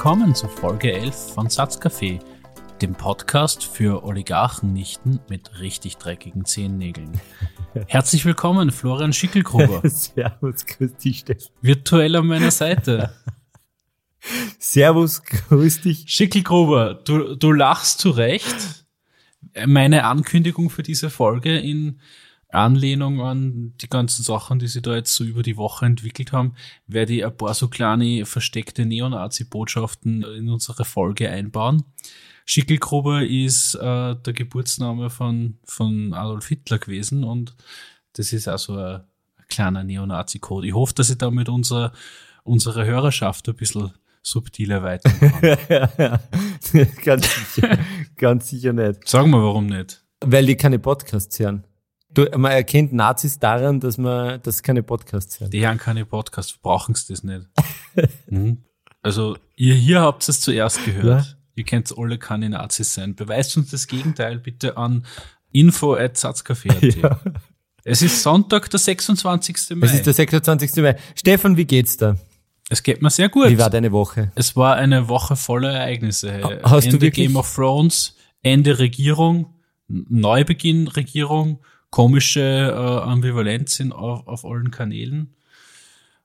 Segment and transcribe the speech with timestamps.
[0.00, 2.20] Willkommen zu Folge 11 von Satzcafé,
[2.80, 7.20] dem Podcast für Oligarchennichten mit richtig dreckigen Zehennägeln.
[7.86, 9.82] Herzlich willkommen, Florian Schickelgruber.
[9.84, 11.52] Servus, grüß dich, Steffen.
[11.60, 13.12] Virtuell an meiner Seite.
[14.58, 16.06] Servus, grüß dich.
[16.06, 18.86] Schickelgruber, du, du lachst zu Recht.
[19.66, 22.00] Meine Ankündigung für diese Folge in
[22.52, 26.54] Anlehnung an die ganzen Sachen, die sie da jetzt so über die Woche entwickelt haben,
[26.86, 31.84] werde ich ein paar so kleine versteckte Neonazi-Botschaften in unsere Folge einbauen.
[32.44, 37.54] Schickelgruber ist äh, der Geburtsname von, von Adolf Hitler gewesen und
[38.14, 39.02] das ist also ein,
[39.36, 40.66] ein kleiner Neonazi-Code.
[40.66, 41.92] Ich hoffe, dass ich damit unser,
[42.42, 46.18] unsere Hörerschaft ein bisschen subtil erweitern kann.
[47.04, 47.78] ganz sicher,
[48.16, 49.08] ganz sicher nicht.
[49.08, 50.04] Sag mal, warum nicht?
[50.20, 51.64] Weil die keine Podcasts hören.
[52.12, 55.50] Du, man erkennt Nazis daran, dass man, dass keine Podcasts hören.
[55.50, 57.46] Die hören keine Podcasts, brauchen sie das nicht.
[58.28, 58.58] mhm.
[59.02, 61.24] Also, ihr hier habt es zuerst gehört.
[61.24, 61.34] Ja?
[61.54, 63.14] Ihr könnt alle keine Nazis sein.
[63.14, 65.06] Beweist uns das Gegenteil bitte an
[65.52, 66.96] info.satzcafé.at.
[67.02, 67.20] Ja.
[67.82, 69.76] Es ist Sonntag, der 26.
[69.76, 69.86] Mai.
[69.86, 70.76] Es ist der 26.
[70.76, 70.96] Mai.
[71.14, 72.16] Stefan, wie geht's da?
[72.68, 73.48] Es geht mir sehr gut.
[73.48, 74.32] Wie war deine Woche?
[74.34, 76.60] Es war eine Woche voller Ereignisse.
[76.62, 77.26] Hast Ende du wirklich?
[77.26, 79.54] Game of Thrones, Ende Regierung,
[79.88, 81.60] Neubeginn Regierung,
[81.90, 85.34] komische äh, Ambivalenz in, auf, auf allen Kanälen.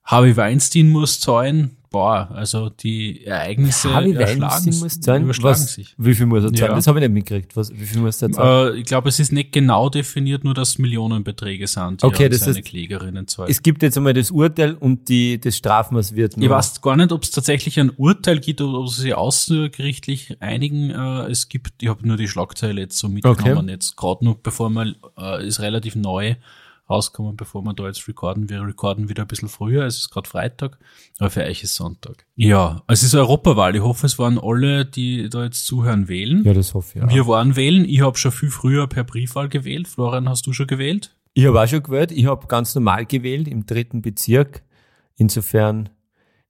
[0.04, 1.78] Harvey Weinstein muss zahlen.
[1.96, 5.24] Boah, also die Ereignisse muss zahlen?
[5.24, 5.96] überschlagen Was, sich.
[5.98, 6.72] Wie viel muss er zahlen?
[6.72, 6.76] Ja.
[6.76, 7.56] Das habe ich nicht mitgekriegt.
[7.56, 8.76] Was, wie viel muss er zahlen?
[8.76, 12.42] Äh, ich glaube, es ist nicht genau definiert, nur dass Millionenbeträge sind, die Okay, das
[12.42, 13.50] seine heißt, Klägerinnen zahlen.
[13.50, 16.97] es gibt jetzt einmal das Urteil und die, das Strafmaß wird Ich nur- weiß gar
[16.97, 20.90] nicht, ob es tatsächlich ein Urteil gibt oder ob sie sich außergerichtlich einigen.
[20.90, 23.72] Äh, es gibt, ich habe nur die Schlagzeile jetzt so mitgenommen, Okay.
[23.72, 26.36] jetzt gerade noch, bevor man, äh, ist relativ neu
[26.90, 28.50] rausgekommen, bevor wir da jetzt recorden.
[28.50, 30.78] Wir recorden wieder ein bisschen früher, es ist gerade Freitag,
[31.19, 32.25] aber für euch ist Sonntag.
[32.35, 33.75] Ja, es ist eine Europawahl.
[33.75, 36.44] Ich hoffe, es waren alle, die da jetzt zuhören, wählen.
[36.44, 37.03] Ja, das hoffe ich.
[37.03, 37.09] Ja.
[37.09, 37.85] Wir waren wählen.
[37.85, 39.88] Ich habe schon viel früher per Briefwahl gewählt.
[39.88, 41.16] Florian, hast du schon gewählt?
[41.34, 42.12] Ich habe auch schon gewählt.
[42.12, 44.63] Ich habe ganz normal gewählt im dritten Bezirk.
[45.18, 45.90] Insofern,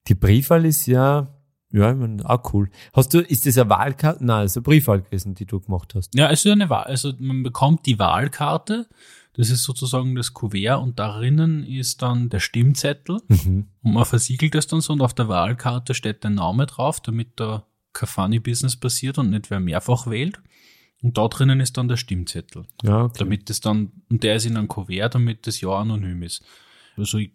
[0.07, 1.27] die Briefwahl ist ja,
[1.71, 2.69] ja, ich mein, auch cool.
[2.93, 4.23] Hast du, ist das eine Wahlkarte?
[4.23, 6.13] Nein, das ist eine Briefwahl gewesen, die du gemacht hast.
[6.15, 6.83] Ja, es ist eine Wahl.
[6.83, 8.87] Also man bekommt die Wahlkarte.
[9.37, 13.67] Das ist sozusagen das Kuvert und darinnen ist dann der Stimmzettel Mhm.
[13.83, 17.31] und man versiegelt das dann so und auf der Wahlkarte steht der Name drauf, damit
[17.39, 20.39] da kein Funny Business passiert und nicht wer mehrfach wählt.
[21.01, 23.15] Und da drinnen ist dann der Stimmzettel, Ja, okay.
[23.19, 26.43] damit das dann, und der ist in einem Kuvert, damit das ja anonym ist.
[26.97, 27.31] Also ich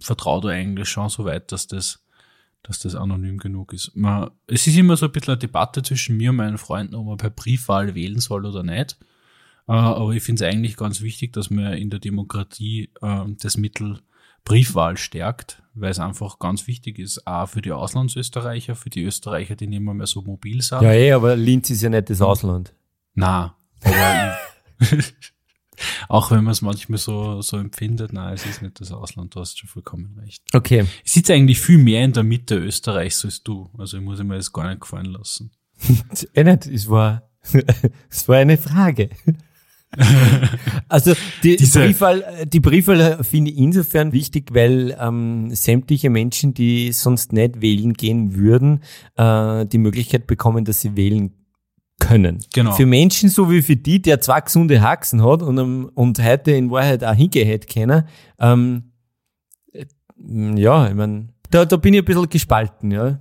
[0.00, 2.04] vertraue da eigentlich schon so weit, dass das,
[2.62, 3.94] dass das anonym genug ist.
[3.96, 7.06] Man, es ist immer so ein bisschen eine Debatte zwischen mir und meinen Freunden, ob
[7.06, 8.96] man per Briefwahl wählen soll oder nicht.
[9.70, 13.56] Äh, aber ich finde es eigentlich ganz wichtig, dass man in der Demokratie äh, das
[13.56, 14.00] Mittel
[14.44, 19.54] Briefwahl stärkt, weil es einfach ganz wichtig ist, auch für die Auslandsösterreicher, für die Österreicher,
[19.54, 20.82] die nicht mehr, so mobil sind.
[20.82, 22.74] Ja, eh, aber Linz ist ja nicht das Ausland.
[23.14, 24.36] Na, aber
[26.08, 29.40] auch wenn man es manchmal so, so empfindet, nein, es ist nicht das Ausland, du
[29.40, 30.42] hast schon vollkommen recht.
[30.52, 30.84] Okay.
[31.04, 34.34] Ich sitze eigentlich viel mehr in der Mitte Österreichs als du, also ich muss mir
[34.34, 35.52] das gar nicht gefallen lassen.
[36.34, 37.30] Eh nicht, es war,
[38.10, 39.10] es war eine Frage.
[40.88, 46.10] also die, die Diese- Briefwahl, äh, die Briefwahl finde ich insofern wichtig, weil ähm, sämtliche
[46.10, 48.82] Menschen, die sonst nicht wählen gehen würden,
[49.16, 51.32] äh, die Möglichkeit bekommen, dass sie wählen
[51.98, 52.38] können.
[52.54, 52.72] Genau.
[52.72, 56.52] Für Menschen so wie für die, der zwei gesunde Haxen hat und, ähm, und heute
[56.52, 58.04] in Wahrheit auch hingehört können,
[58.38, 58.92] ähm,
[59.72, 59.86] äh,
[60.56, 63.18] ja, ich mein, da, da bin ich ein bisschen gespalten, ja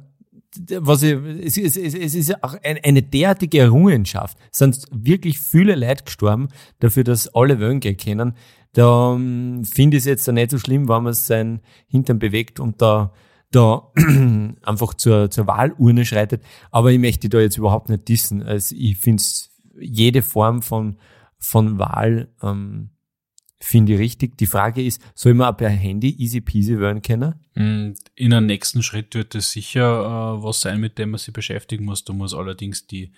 [0.80, 4.38] was ich, es, es, es, es ist auch ein, eine derartige Errungenschaft.
[4.52, 6.50] Es sind wirklich viele Leute gestorben
[6.80, 8.34] dafür, dass alle gehen können.
[8.74, 12.82] Da ähm, finde ich es jetzt nicht so schlimm, wenn man sein Hintern bewegt und
[12.82, 13.14] da,
[13.52, 13.92] da
[14.64, 16.44] einfach zur, zur Wahlurne schreitet.
[16.72, 18.44] Aber ich möchte da jetzt überhaupt nicht dissen.
[18.44, 19.24] Also ich finde
[19.80, 20.98] jede Form von,
[21.38, 22.90] von Wahl ähm,
[23.60, 24.38] finde ich richtig.
[24.38, 27.36] Die Frage ist, soll man auch per Handy easy peasy wählen können?
[27.56, 31.34] Mm, In einem nächsten Schritt wird es sicher äh, was sein, mit dem man sich
[31.34, 32.06] beschäftigen muss.
[32.06, 33.12] Da muss allerdings die,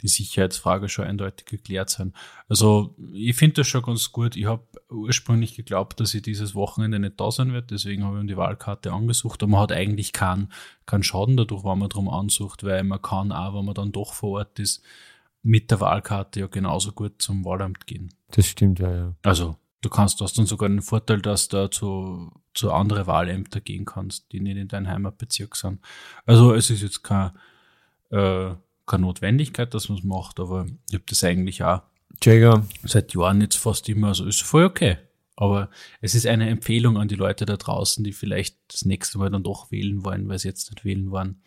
[0.00, 2.12] die Sicherheitsfrage schon eindeutig geklärt sein.
[2.48, 4.36] Also ich finde das schon ganz gut.
[4.36, 8.22] Ich habe ursprünglich geglaubt, dass ich dieses Wochenende nicht da sein wird, deswegen habe ich
[8.22, 9.42] mir die Wahlkarte angesucht.
[9.42, 10.52] Aber man hat eigentlich keinen
[10.86, 14.12] keinen Schaden dadurch, wenn man drum ansucht, weil man kann auch, wenn man dann doch
[14.12, 14.82] vor Ort ist,
[15.42, 18.12] mit der Wahlkarte ja genauso gut zum Wahlamt gehen.
[18.30, 19.14] Das stimmt, ja, ja.
[19.22, 23.84] Also du kannst, hast dann sogar den Vorteil, dass du zu, zu andere Wahlämter gehen
[23.84, 25.80] kannst, die nicht in deinem Heimatbezirk sind.
[26.26, 27.32] Also es ist jetzt kein,
[28.10, 28.54] äh,
[28.86, 31.82] keine Notwendigkeit, dass man es macht, aber ich habe das eigentlich auch
[32.22, 34.98] Jäger, seit Jahren jetzt fast immer, also ist voll okay.
[35.36, 35.68] Aber
[36.00, 39.42] es ist eine Empfehlung an die Leute da draußen, die vielleicht das nächste Mal dann
[39.42, 41.42] doch wählen wollen, weil sie jetzt nicht wählen wollen.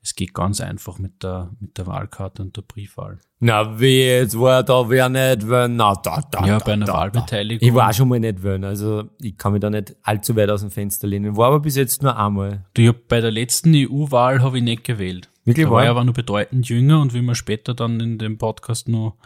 [0.00, 3.18] Es geht ganz einfach mit der, mit der Wahlkarte und der Briefwahl.
[3.40, 5.76] Na, wie jetzt war da wer nicht wollen?
[5.76, 7.68] Na, da, da, Ja, da, bei einer da, Wahlbeteiligung.
[7.68, 10.60] Ich war schon mal nicht wollen, also ich kann mich da nicht allzu weit aus
[10.60, 11.36] dem Fenster lehnen.
[11.36, 12.64] War aber bis jetzt nur einmal.
[12.74, 15.28] Du, hab bei der letzten EU-Wahl habe ich nicht gewählt.
[15.44, 18.38] Wirklich da war ich aber nur bedeutend jünger und wie wir später dann in dem
[18.38, 19.16] Podcast noch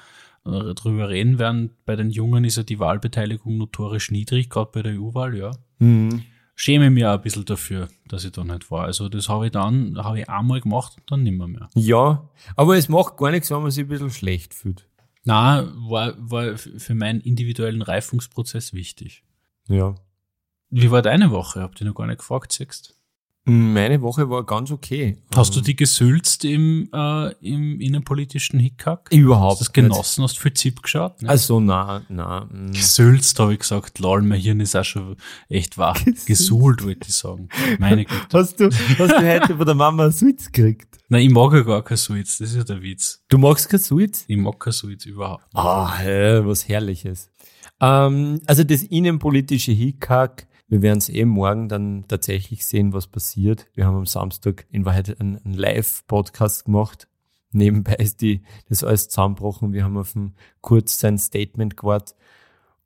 [0.45, 4.83] äh, drüber reden werden, bei den Jungen ist ja die Wahlbeteiligung notorisch niedrig, gerade bei
[4.83, 5.53] der EU-Wahl, ja.
[5.79, 6.23] Mhm.
[6.55, 8.85] Schäme mich auch ein bisschen dafür, dass ich da nicht war.
[8.85, 11.71] Also das habe ich dann, habe ich einmal gemacht und dann nimmer mehr.
[11.75, 14.87] Ja, aber es macht gar nichts, wenn man sich ein bisschen schlecht fühlt.
[15.25, 19.25] Na, war, war für meinen individuellen Reifungsprozess wichtig.
[19.69, 19.95] Ja.
[20.71, 21.61] Wie war deine Woche?
[21.61, 22.97] Habt ihr noch gar nicht gefragt, siehst
[23.45, 25.19] Meine Woche war ganz okay.
[25.35, 29.09] Hast du die gesülzt im, äh, im innenpolitischen Hickhack?
[29.11, 30.23] Überhaupt Hast du das genossen?
[30.23, 31.21] Hast du viel Zip geschaut?
[31.23, 31.29] Ne?
[31.29, 32.45] Also, na, na.
[32.45, 32.71] mm.
[32.71, 33.99] Gesülzt, habe ich gesagt.
[33.99, 35.17] Lol, mein Hirn ist auch schon
[35.49, 36.01] echt wach.
[36.27, 37.49] Gesuhlt, wollte ich sagen.
[37.81, 38.21] Meine Güte.
[38.33, 40.99] Hast du, hast du heute von der Mama einen Sulz gekriegt?
[41.09, 42.39] Nein, ich mag ja gar kein Sulz.
[42.39, 43.25] Das ist ja der Witz.
[43.29, 44.25] Du magst kein Sulz?
[44.29, 45.43] Ich mag kein Sulz überhaupt.
[45.53, 45.57] nicht.
[45.65, 47.29] Ah, hä, was Herrliches.
[47.81, 53.69] Ähm, also das innenpolitische Hickhack, wir werden es eh morgen dann tatsächlich sehen, was passiert.
[53.75, 57.09] Wir haben am Samstag in Wahrheit einen, Live-Podcast gemacht.
[57.51, 58.41] Nebenbei ist die,
[58.71, 59.75] das alles zusammengebrochen.
[59.75, 62.17] Wir haben auf ein kurz sein Statement gewartet.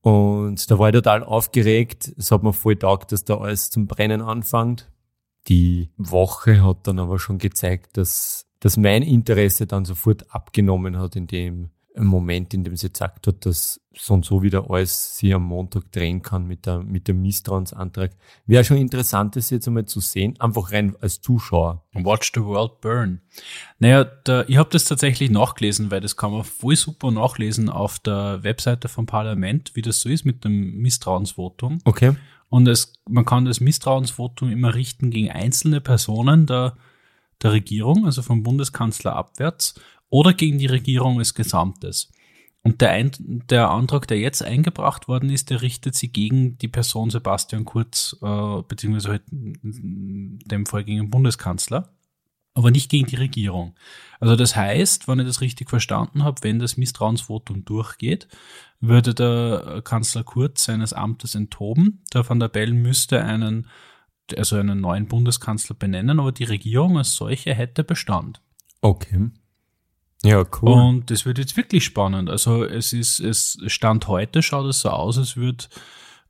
[0.00, 2.12] Und da war ich total aufgeregt.
[2.18, 4.90] Es hat mir voll taugt, dass da alles zum Brennen anfängt.
[5.46, 11.14] Die Woche hat dann aber schon gezeigt, dass, dass mein Interesse dann sofort abgenommen hat
[11.14, 11.28] in
[12.02, 15.44] dem Moment, in dem sie gesagt hat, dass so und so wieder alles sie am
[15.44, 18.12] Montag drehen kann mit, der, mit dem Misstrauensantrag.
[18.46, 21.84] Wäre schon interessant, das jetzt einmal zu sehen, einfach rein als Zuschauer.
[21.94, 23.20] Watch the World Burn.
[23.78, 27.98] Naja, da, ich habe das tatsächlich nachgelesen, weil das kann man voll super nachlesen auf
[27.98, 31.78] der Webseite vom Parlament, wie das so ist mit dem Misstrauensvotum.
[31.84, 32.14] Okay.
[32.48, 36.76] Und es, man kann das Misstrauensvotum immer richten gegen einzelne Personen der,
[37.42, 42.10] der Regierung, also vom Bundeskanzler abwärts, oder gegen die Regierung als Gesamtes.
[42.66, 43.12] Und der, Ein
[43.48, 48.16] der Antrag, der jetzt eingebracht worden ist, der richtet sich gegen die Person Sebastian Kurz,
[48.20, 51.94] äh, beziehungsweise halt in dem Fall gegen den Bundeskanzler,
[52.54, 53.76] aber nicht gegen die Regierung.
[54.18, 58.26] Also das heißt, wenn ich das richtig verstanden habe, wenn das Misstrauensvotum durchgeht,
[58.80, 62.02] würde der Kanzler Kurz seines Amtes enthoben.
[62.12, 63.68] Der Van der Bellen müsste einen,
[64.36, 68.40] also einen neuen Bundeskanzler benennen, aber die Regierung als solche hätte Bestand.
[68.80, 69.30] Okay.
[70.26, 70.72] Ja, cool.
[70.72, 72.28] Und das wird jetzt wirklich spannend.
[72.28, 75.66] Also es ist, es stand heute, schaut es so aus, als würde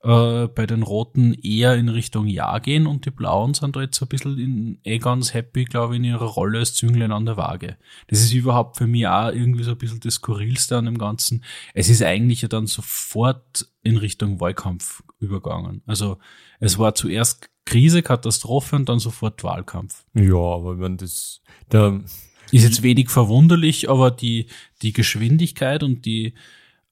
[0.03, 3.99] äh, bei den Roten eher in Richtung Ja gehen und die Blauen sind da jetzt
[3.99, 7.25] so ein bisschen in, eh ganz happy, glaube ich, in ihrer Rolle als Zünglein an
[7.25, 7.79] der Waage.
[8.09, 11.43] Das ist überhaupt für mich auch irgendwie so ein bisschen das Skurrilste an dem Ganzen.
[11.73, 15.81] Es ist eigentlich ja dann sofort in Richtung Wahlkampf übergangen.
[15.87, 16.19] Also
[16.61, 20.05] es war zuerst Krise, Katastrophe und dann sofort Wahlkampf.
[20.15, 21.41] ja, aber wenn das,
[21.71, 21.99] da,
[22.53, 24.47] Ist jetzt wenig verwunderlich, aber die,
[24.83, 26.35] die Geschwindigkeit und die,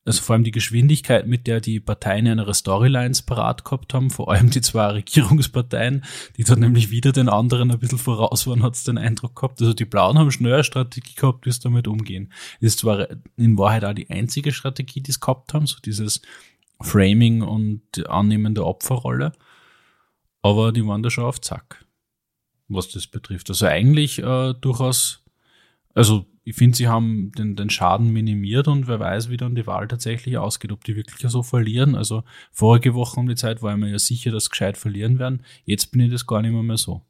[0.05, 4.31] also vor allem die Geschwindigkeit, mit der die Parteien ihre Storylines parat gehabt haben, vor
[4.31, 6.05] allem die zwei Regierungsparteien,
[6.37, 9.61] die dann nämlich wieder den anderen ein bisschen voraus waren, hat es den Eindruck gehabt.
[9.61, 12.33] Also die Blauen haben schnell eine Strategie gehabt, wie sie damit umgehen.
[12.61, 16.21] Das ist zwar in Wahrheit auch die einzige Strategie, die sie gehabt haben, so dieses
[16.81, 19.33] Framing und die annehmende Opferrolle,
[20.43, 21.85] aber die waren da schon auf Zack,
[22.69, 23.49] was das betrifft.
[23.49, 25.24] Also eigentlich äh, durchaus
[25.95, 29.67] also ich finde, sie haben den, den Schaden minimiert und wer weiß, wie dann die
[29.67, 31.95] Wahl tatsächlich ausgeht, ob die wirklich so verlieren.
[31.95, 32.23] Also
[32.53, 35.43] vorige Woche um die Zeit war ich mir ja sicher, dass sie gescheit verlieren werden.
[35.65, 37.01] Jetzt bin ich das gar nicht mehr, mehr so.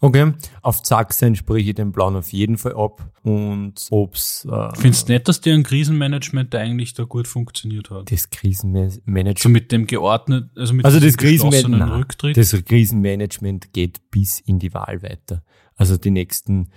[0.00, 0.32] okay.
[0.62, 3.12] Auf Zack sein spreche ich den Plan auf jeden Fall ab.
[3.22, 8.10] Und ob's, äh, Findest du nicht, dass deren Krisenmanagement da eigentlich da gut funktioniert hat?
[8.10, 12.36] das Krisenmanagement So mit dem geordnet, also mit Also Krisenmanagement, geschlossenen Rücktritt.
[12.38, 15.44] das Krisenmanagement geht bis in die Wahl weiter.
[15.76, 16.70] Also die nächsten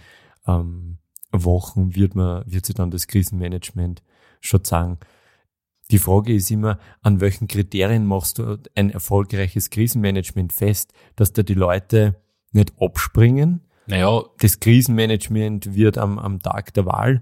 [0.45, 0.97] ähm,
[1.43, 4.01] Wochen wird man, wird sich dann das Krisenmanagement
[4.39, 4.99] schon sagen.
[5.91, 11.43] Die Frage ist immer, an welchen Kriterien machst du ein erfolgreiches Krisenmanagement fest, dass da
[11.43, 12.15] die Leute
[12.51, 13.61] nicht abspringen?
[13.85, 17.21] naja, Das Krisenmanagement wird am, am Tag der Wahl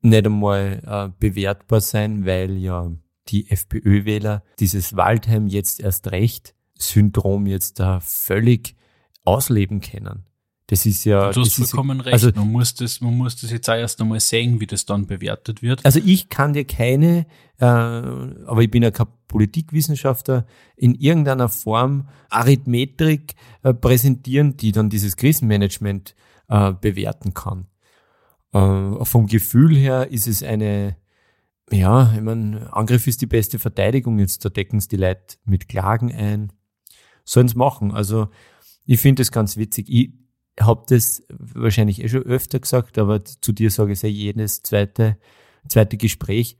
[0.00, 2.92] nicht einmal äh, bewertbar sein, weil ja
[3.28, 8.76] die FPÖ-Wähler dieses Waldheim jetzt erst recht Syndrom jetzt da völlig
[9.24, 10.24] ausleben können.
[10.68, 12.12] Das ist ja, du hast ist, vollkommen recht.
[12.12, 15.06] also- man, muss das, man muss das jetzt auch erst einmal sehen, wie das dann
[15.06, 15.82] bewertet wird.
[15.84, 17.26] also ich kann dir keine,
[17.58, 20.46] äh, aber ich bin ja kein Politikwissenschaftler,
[20.76, 26.14] in irgendeiner Form Arithmetrik äh, präsentieren, die dann dieses Krisenmanagement
[26.48, 27.66] äh, bewerten kann.
[28.52, 30.96] Äh, vom Gefühl her ist es eine,
[31.70, 34.18] ja, ich meine, Angriff ist die beste Verteidigung.
[34.18, 36.52] Jetzt da decken sie die Leute mit Klagen ein.
[37.24, 37.90] Sollen sie machen.
[37.92, 38.28] Also
[38.84, 39.86] ich finde das ganz witzig.
[39.88, 40.12] Ich
[40.60, 44.62] habe das wahrscheinlich eh schon öfter gesagt, aber zu dir sage ich es ja jedes
[44.62, 45.16] zweite,
[45.68, 46.56] zweite Gespräch.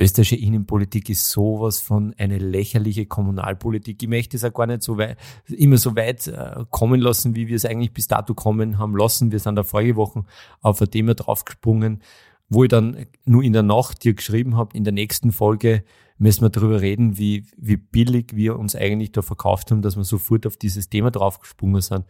[0.00, 4.02] Österreichische Innenpolitik ist sowas von eine lächerliche Kommunalpolitik.
[4.02, 7.46] Ich möchte es auch gar nicht so weit, immer so weit äh, kommen lassen, wie
[7.46, 9.30] wir es eigentlich bis dato kommen haben lassen.
[9.30, 10.24] Wir sind da vorige Woche
[10.62, 12.02] auf ein Thema draufgesprungen,
[12.48, 15.84] wo ich dann nur in der Nacht dir geschrieben habe, in der nächsten Folge
[16.18, 20.04] müssen wir darüber reden, wie, wie billig wir uns eigentlich da verkauft haben, dass wir
[20.04, 22.04] sofort auf dieses Thema draufgesprungen sind.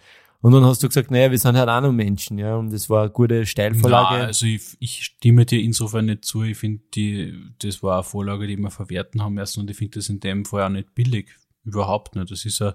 [0.44, 2.90] Und dann hast du gesagt, naja, wir sind halt auch noch Menschen, ja, und das
[2.90, 4.18] war eine gute Steilvorlage.
[4.18, 6.42] Ja, also ich, ich stimme dir insofern nicht zu.
[6.42, 10.00] Ich finde, die, das war eine Vorlage, die wir verwerten haben erst und ich finde
[10.00, 11.30] das in dem Fall auch nicht billig.
[11.64, 12.30] Überhaupt nicht.
[12.30, 12.74] Das ist ja,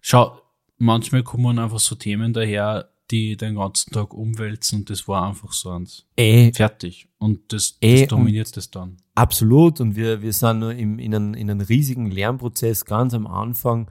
[0.00, 0.40] schau,
[0.78, 5.52] manchmal kommen einfach so Themen daher, die den ganzen Tag umwälzen und das war einfach
[5.52, 6.06] so eins.
[6.16, 7.10] Eh, Fertig.
[7.18, 8.96] Und das, das dominiert das dann.
[9.16, 9.82] Absolut.
[9.82, 13.90] Und wir, wir sind nur im, in, einem, in einem riesigen Lernprozess ganz am Anfang.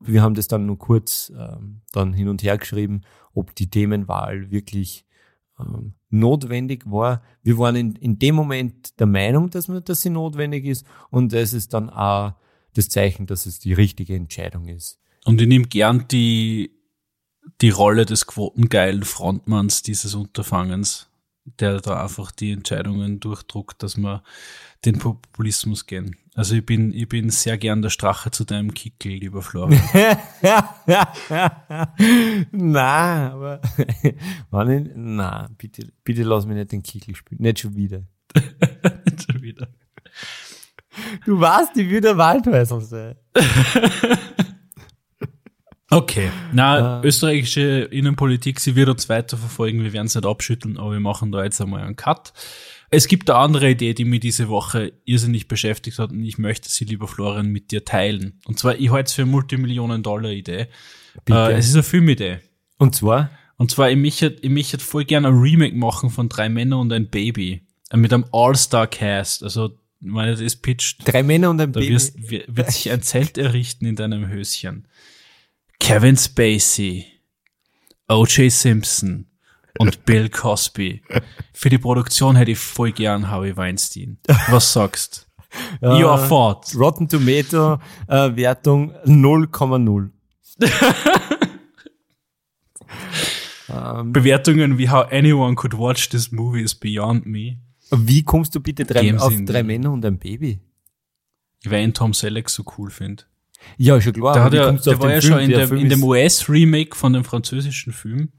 [0.00, 3.02] Wir haben das dann nur kurz ähm, dann hin und her geschrieben,
[3.34, 5.04] ob die Themenwahl wirklich
[5.58, 7.22] ähm, notwendig war.
[7.42, 10.86] Wir waren in, in dem Moment der Meinung, dass, wir, dass sie notwendig ist.
[11.10, 12.34] Und es ist dann auch
[12.74, 15.00] das Zeichen, dass es die richtige Entscheidung ist.
[15.24, 16.72] Und ich nehme gern die,
[17.60, 21.08] die Rolle des quotengeilen Frontmanns dieses Unterfangens,
[21.44, 24.22] der da einfach die Entscheidungen durchdruckt, dass wir
[24.84, 26.16] den Populismus gehen.
[26.40, 29.78] Also ich bin, ich bin sehr gern der Strache zu deinem Kickel, lieber Florian.
[32.50, 33.60] na, aber
[34.50, 37.42] wann ich, na, bitte, bitte lass mich nicht den Kickel spielen.
[37.42, 38.04] Nicht schon wieder.
[39.30, 39.68] Schon wieder.
[41.26, 43.16] Du warst die wieder Waldhäusl sein.
[45.90, 47.02] Okay, na, Ja.
[47.02, 51.32] österreichische Innenpolitik, sie wird uns weiter verfolgen, wir werden es nicht abschütteln, aber wir machen
[51.32, 52.32] da jetzt einmal einen Cut.
[52.92, 56.68] Es gibt eine andere Idee, die mich diese Woche irrsinnig beschäftigt hat und ich möchte
[56.68, 58.40] sie, lieber Florian, mit dir teilen.
[58.46, 60.66] Und zwar, ich halte es für eine Multimillionen-Dollar-Idee.
[61.24, 61.38] Bitte.
[61.38, 62.38] Äh, es ist eine Filmidee.
[62.78, 63.30] Und zwar?
[63.56, 66.92] Und zwar, ich möchte, ich möchte voll gerne ein Remake machen von Drei Männer und
[66.92, 67.62] ein Baby.
[67.90, 69.44] Äh, Mit einem All-Star-Cast.
[69.44, 69.68] Also,
[70.00, 71.92] du das pitcht, Drei Männer und ein da Baby.
[71.92, 74.88] wirst, wird, wird sich ein Zelt errichten in deinem Höschen.
[75.78, 77.06] Kevin Spacey,
[78.08, 78.50] O.J.
[78.50, 79.29] Simpson
[79.78, 81.02] und Bill Cosby.
[81.52, 84.18] Für die Produktion hätte ich voll gern Harvey Weinstein.
[84.48, 85.28] Was sagst?
[85.80, 86.78] Äh, Your thoughts.
[86.78, 90.10] Rotten Tomato äh, Wertung 0,0.
[93.68, 97.58] ähm, Bewertungen wie How anyone could watch this movie is beyond me.
[97.90, 99.62] wie kommst du bitte drei, auf drei.
[99.62, 100.60] Männer und ein Baby?
[101.64, 103.24] Weil ich Tom Selleck so cool finde.
[103.76, 104.34] Ja, schon klar.
[104.34, 107.24] Der, aber hat du der war ja schon in, Der in dem US-Remake von dem
[107.24, 108.30] französischen Film,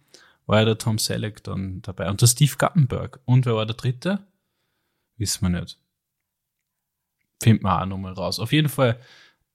[0.52, 2.10] war ja der Tom Selleck dann dabei.
[2.10, 3.22] Und der Steve Guttenberg.
[3.24, 4.28] Und wer war der dritte?
[5.18, 5.80] Wissen wir nicht.
[7.42, 8.38] Findet man auch nochmal raus.
[8.38, 9.00] Auf jeden Fall,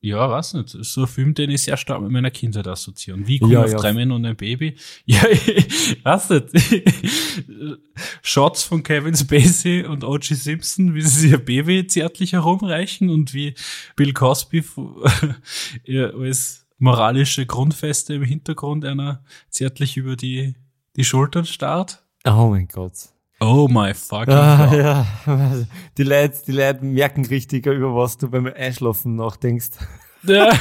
[0.00, 0.70] ja, weiß nicht.
[0.70, 3.18] So ein Film, den ich sehr stark mit meiner Kindheit assoziiere.
[3.18, 3.76] Und wie komme Ja, auf ja.
[3.76, 4.74] drei Männer und ein Baby?
[5.04, 6.50] Ja, ich weiß nicht.
[8.22, 10.32] Shots von Kevin Spacey und O.G.
[10.34, 13.54] Simpson, wie sie ihr Baby zärtlich herumreichen und wie
[13.96, 14.64] Bill Cosby
[15.88, 20.54] als moralische Grundfeste im Hintergrund einer zärtlich über die,
[20.96, 22.02] die Schultern starrt.
[22.26, 22.92] Oh mein Gott.
[23.40, 24.78] Oh my fucking Ah, God.
[24.78, 25.06] ja.
[25.98, 29.70] Die Leute, die Leute merken richtiger, über was du beim Einschlafen nachdenkst.
[30.24, 30.50] Ja.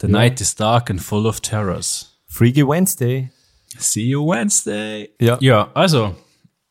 [0.00, 2.20] The night is dark and full of terrors.
[2.26, 3.30] Freaky Wednesday.
[3.78, 5.10] See you Wednesday.
[5.20, 5.38] Ja.
[5.40, 6.14] Ja, also,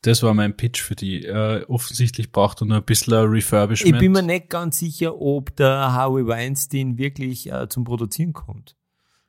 [0.02, 1.26] das war mein Pitch für die.
[1.26, 3.96] Äh, offensichtlich braucht er nur ein bisschen Refurbishment.
[3.96, 8.76] Ich bin mir nicht ganz sicher, ob der Howie Weinstein wirklich äh, zum Produzieren kommt.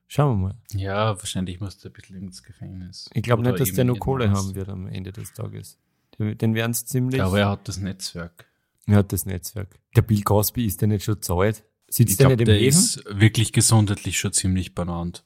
[0.06, 0.54] Schauen wir mal.
[0.74, 3.10] ja, wahrscheinlich muss der ein bisschen ins Gefängnis.
[3.14, 4.38] Ich glaube nicht, dass der in Kohle was.
[4.38, 5.78] haben wird am Ende des Tages.
[6.18, 7.20] Den den werden es ziemlich.
[7.22, 8.46] Aber er hat das Netzwerk.
[8.86, 9.78] er hat das Netzwerk.
[9.96, 11.64] Der Bill Cosby ist der nicht schon zahlt?
[11.88, 12.68] Sitzt Ich der glaube, nicht im der Leben?
[12.68, 15.24] ist wirklich gesundheitlich schon ziemlich banant.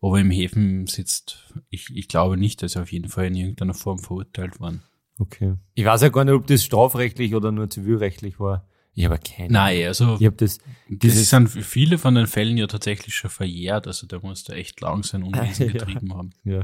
[0.00, 3.34] Ob er im Häfen sitzt, ich, ich glaube nicht, dass er auf jeden Fall in
[3.34, 4.82] irgendeiner Form verurteilt worden.
[5.18, 5.56] Okay.
[5.74, 8.66] Ich weiß ja gar nicht, ob das strafrechtlich oder nur zivilrechtlich war.
[8.94, 12.56] Ich habe keine Nein, also Ich habe das, das dieses, sind viele von den Fällen
[12.58, 15.72] ja tatsächlich schon verjährt, also der muss da echt lang sein Unwesen Ja.
[15.72, 16.30] getrieben haben.
[16.44, 16.62] ja.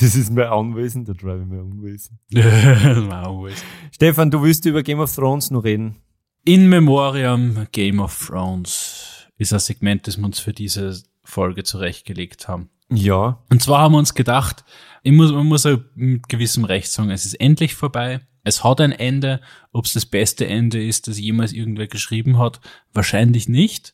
[0.00, 2.18] Das ist mein Anwesen, da schreibe ich mein Unwesen.
[2.32, 3.48] wow.
[3.92, 5.96] Stefan, du willst über Game of Thrones noch reden?
[6.44, 12.48] In Memoriam Game of Thrones ist ein Segment, das wir uns für diese Folge zurechtgelegt
[12.48, 12.68] haben.
[12.90, 13.44] Ja.
[13.50, 14.64] Und zwar haben wir uns gedacht,
[15.02, 15.64] ich muss, man muss
[15.94, 18.20] mit gewissem Recht sagen, es ist endlich vorbei.
[18.46, 19.40] Es hat ein Ende.
[19.72, 22.60] Ob es das beste Ende ist, das jemals irgendwer geschrieben hat,
[22.92, 23.92] wahrscheinlich nicht.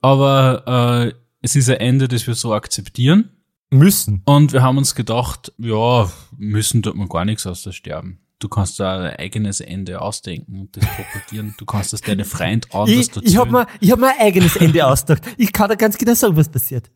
[0.00, 3.30] Aber äh, es ist ein Ende, das wir so akzeptieren.
[3.70, 4.22] Müssen.
[4.24, 8.20] Und wir haben uns gedacht, ja, müssen tut man gar nichts aus das Sterben.
[8.38, 11.56] Du kannst da ein eigenes Ende ausdenken und das propagieren.
[11.58, 14.54] Du kannst das deine Freund anders Ich, ich habe mir, ich hab mir ein eigenes
[14.54, 15.28] Ende ausgedacht.
[15.36, 16.88] Ich kann da ganz genau sagen, was passiert.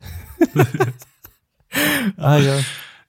[2.16, 2.60] ah ja.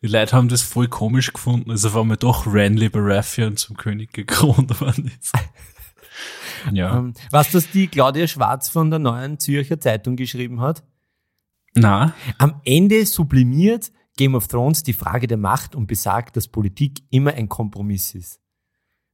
[0.03, 4.11] Die Leute haben das voll komisch gefunden, als auf einmal doch Ranley Baratheon zum König
[4.11, 5.31] gekrönt worden ist.
[6.73, 6.97] ja.
[6.97, 10.83] Ähm, weißt du, was die Claudia Schwarz von der Neuen Zürcher Zeitung geschrieben hat?
[11.73, 12.13] Na.
[12.37, 17.33] Am Ende sublimiert Game of Thrones die Frage der Macht und besagt, dass Politik immer
[17.33, 18.41] ein Kompromiss ist.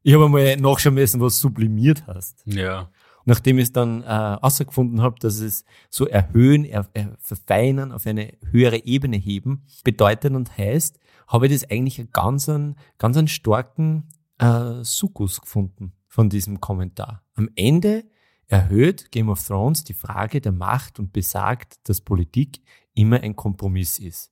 [0.01, 2.41] Ich habe einmal nachschauen müssen, was sublimiert hast.
[2.45, 2.89] Ja.
[3.25, 8.33] Nachdem ich dann äh, herausgefunden habe, dass es so erhöhen, er, er, verfeinern, auf eine
[8.51, 13.27] höhere Ebene heben bedeutet und heißt, habe ich das eigentlich einen ganz, einen, ganz einen
[13.27, 14.09] starken
[14.39, 17.23] äh, Sukkus gefunden von diesem Kommentar.
[17.35, 18.05] Am Ende
[18.47, 22.61] erhöht Game of Thrones die Frage der Macht und besagt, dass Politik
[22.95, 24.31] immer ein Kompromiss ist.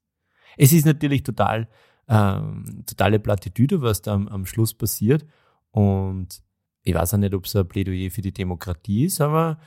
[0.58, 1.70] Es ist natürlich total,
[2.08, 5.25] ähm, totale Plattitüde, was da am, am Schluss passiert.
[5.72, 6.41] Und
[6.88, 9.60] ich weiß auch nicht, ob es ein Plädoyer für die Demokratie ist, aber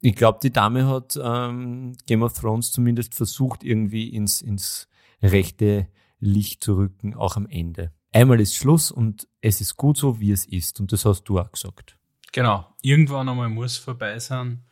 [0.00, 4.88] ich glaube, die Dame hat ähm, Game of Thrones zumindest versucht, irgendwie ins, ins
[5.22, 5.86] rechte
[6.18, 7.92] Licht zu rücken, auch am Ende.
[8.12, 10.80] Einmal ist Schluss und es ist gut so, wie es ist.
[10.80, 11.96] Und das hast du auch gesagt.
[12.32, 12.66] Genau.
[12.82, 14.64] Irgendwann einmal muss vorbei sein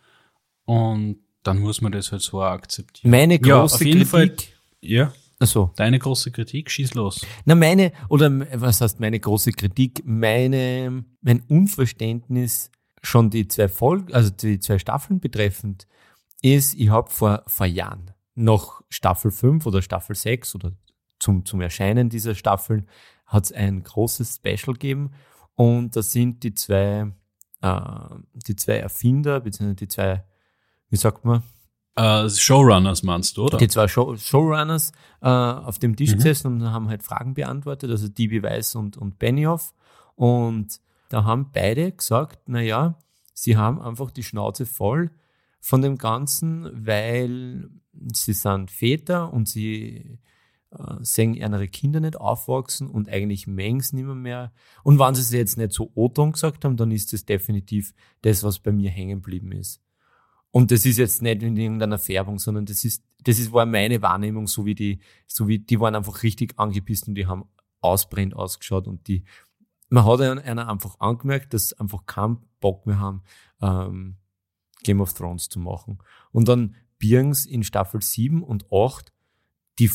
[0.65, 3.11] und dann muss man das halt so akzeptieren.
[3.11, 4.37] Meine große ja, auf jeden Kritik, Fall,
[4.81, 5.13] ja.
[5.41, 5.73] Ach so.
[5.77, 7.27] Deine große Kritik, schieß los.
[7.45, 10.03] Na, meine, oder was heißt meine große Kritik?
[10.05, 12.71] Meine, mein Unverständnis
[13.03, 15.87] schon die zwei Folgen, also die zwei Staffeln betreffend,
[16.43, 20.73] ist, ich habe vor, vor Jahren, noch Staffel 5 oder Staffel 6 oder
[21.19, 22.89] zum, zum Erscheinen dieser Staffeln,
[23.27, 25.13] hat es ein großes Special gegeben
[25.55, 27.13] und da sind die zwei,
[27.63, 27.81] äh,
[28.35, 30.25] die zwei Erfinder, beziehungsweise die zwei,
[30.91, 31.43] wie sagt man,
[31.97, 33.57] Uh, Showrunners meinst du, oder?
[33.57, 34.91] Die zwei Show Showrunners
[35.23, 36.17] äh, auf dem Tisch mhm.
[36.17, 39.73] gesessen und haben halt Fragen beantwortet, also DB Weiss und, und Benioff.
[40.17, 42.99] Und da haben beide gesagt, na ja,
[43.33, 45.13] sie haben einfach die Schnauze voll
[45.61, 47.71] von dem Ganzen, weil
[48.13, 50.19] sie sind Väter und sie
[50.73, 54.53] äh, sehen ihre Kinder nicht aufwachsen und eigentlich es nicht mehr.
[54.83, 58.43] Und wenn sie es jetzt nicht so Oton gesagt haben, dann ist das definitiv das,
[58.43, 59.84] was bei mir hängen geblieben ist.
[60.55, 64.01] Und das ist jetzt nicht in irgendeiner Färbung, sondern das ist, das ist, war meine
[64.03, 67.47] Wahrnehmung, so wie die, so wie, die waren einfach richtig angepisst und die haben
[67.81, 69.25] ausbrennt ausgeschaut und die,
[69.89, 73.25] man hat einer einfach angemerkt, dass einfach keinen Bock mehr haben,
[73.61, 74.17] ähm,
[74.85, 75.99] Game of Thrones zu machen.
[76.31, 79.13] Und dann birgen sie in Staffel 7 und 8
[79.81, 79.91] die,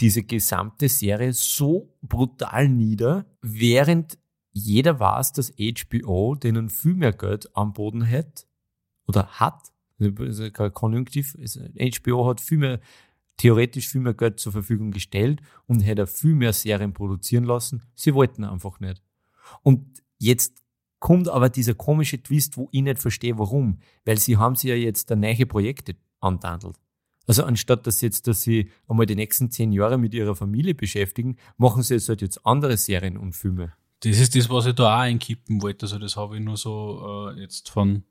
[0.00, 4.16] diese gesamte Serie so brutal nieder, während
[4.52, 8.46] jeder weiß, dass HBO denen viel mehr Geld am Boden hat
[9.06, 11.36] oder hat also Konjunktiv.
[11.36, 12.80] HBO hat viel mehr,
[13.36, 17.82] theoretisch viel mehr Geld zur Verfügung gestellt und hätte viel mehr Serien produzieren lassen.
[17.94, 19.02] Sie wollten einfach nicht.
[19.62, 20.62] Und jetzt
[20.98, 23.78] kommt aber dieser komische Twist, wo ich nicht verstehe, warum.
[24.04, 26.76] Weil sie haben sich ja jetzt da neue Projekte antandelt.
[27.26, 31.36] Also anstatt dass jetzt, dass sie einmal die nächsten zehn Jahre mit ihrer Familie beschäftigen,
[31.58, 33.74] machen sie jetzt halt jetzt andere Serien und Filme.
[34.00, 35.84] Das ist das, was ich da auch einkippen wollte.
[35.86, 38.04] Also das habe ich nur so äh, jetzt von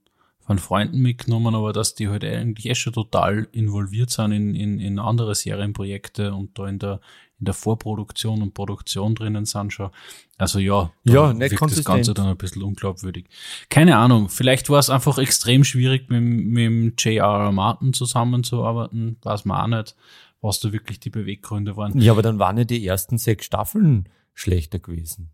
[0.47, 4.79] von Freunden mitgenommen, aber dass die halt eigentlich eh schon total involviert sind in, in,
[4.79, 7.01] in andere Serienprojekte und da in der,
[7.37, 9.89] in der Vorproduktion und Produktion drinnen sind schon.
[10.37, 13.25] Also ja, ja nicht wirkt das Ganze dann ein bisschen unglaubwürdig.
[13.69, 17.51] Keine Ahnung, vielleicht war es einfach extrem schwierig, mit, mit dem J.R.R.
[17.51, 19.97] Martin zusammenzuarbeiten, weiß man auch nicht,
[20.39, 21.99] was da wirklich die Beweggründe waren.
[21.99, 25.31] Ja, aber dann waren ja die ersten sechs Staffeln schlechter gewesen.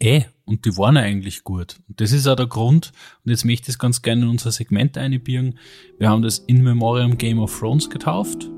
[0.00, 1.76] Eh, und die waren eigentlich gut.
[1.86, 2.92] Und das ist auch der Grund,
[3.24, 5.58] und jetzt möchte ich es ganz gerne in unser Segment einbiegen.
[5.98, 8.48] Wir haben das In Memoriam Game of Thrones getauft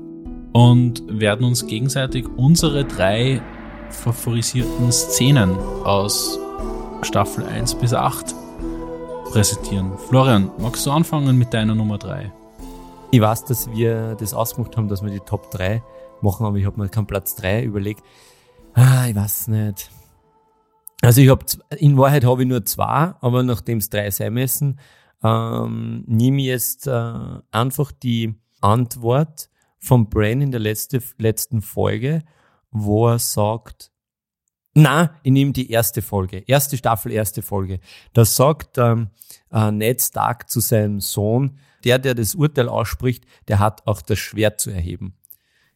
[0.53, 3.41] und werden uns gegenseitig unsere drei
[3.89, 5.51] favorisierten Szenen
[5.83, 6.39] aus
[7.01, 8.33] Staffel 1 bis 8
[9.25, 9.91] präsentieren.
[10.07, 12.31] Florian, magst du anfangen mit deiner Nummer 3?
[13.11, 15.83] Ich weiß, dass wir das ausgemacht haben, dass wir die Top 3
[16.21, 18.01] machen, aber ich habe mir keinen Platz 3 überlegt.
[18.73, 19.91] Ah, ich weiß nicht.
[21.03, 21.45] Also ich habe
[21.77, 24.79] in Wahrheit habe ich nur zwei, aber nachdem es drei sein müssen,
[25.21, 27.13] ähm, nehme ich jetzt äh,
[27.51, 32.23] einfach die Antwort von Bran in der letzte, letzten Folge,
[32.71, 33.91] wo er sagt,
[34.75, 37.81] na, ich nehme die erste Folge, erste Staffel, erste Folge.
[38.13, 39.09] Da sagt ähm,
[39.51, 44.19] äh, Ned Stark zu seinem Sohn, der, der das Urteil ausspricht, der hat auch das
[44.19, 45.15] Schwert zu erheben.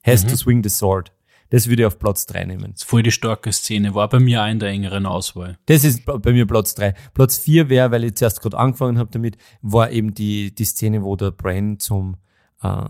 [0.06, 0.30] Has mhm.
[0.30, 1.12] to swing the sword.
[1.50, 2.72] Das würde ich auf Platz 3 nehmen.
[2.72, 5.58] Das ist voll die starke Szene, war bei mir auch in der engeren Auswahl.
[5.66, 6.94] Das ist bei mir Platz 3.
[7.14, 11.04] Platz 4 wäre, weil ich zuerst gerade angefangen habe damit, war eben die, die Szene,
[11.04, 12.18] wo der Bran zum
[12.62, 12.86] äh,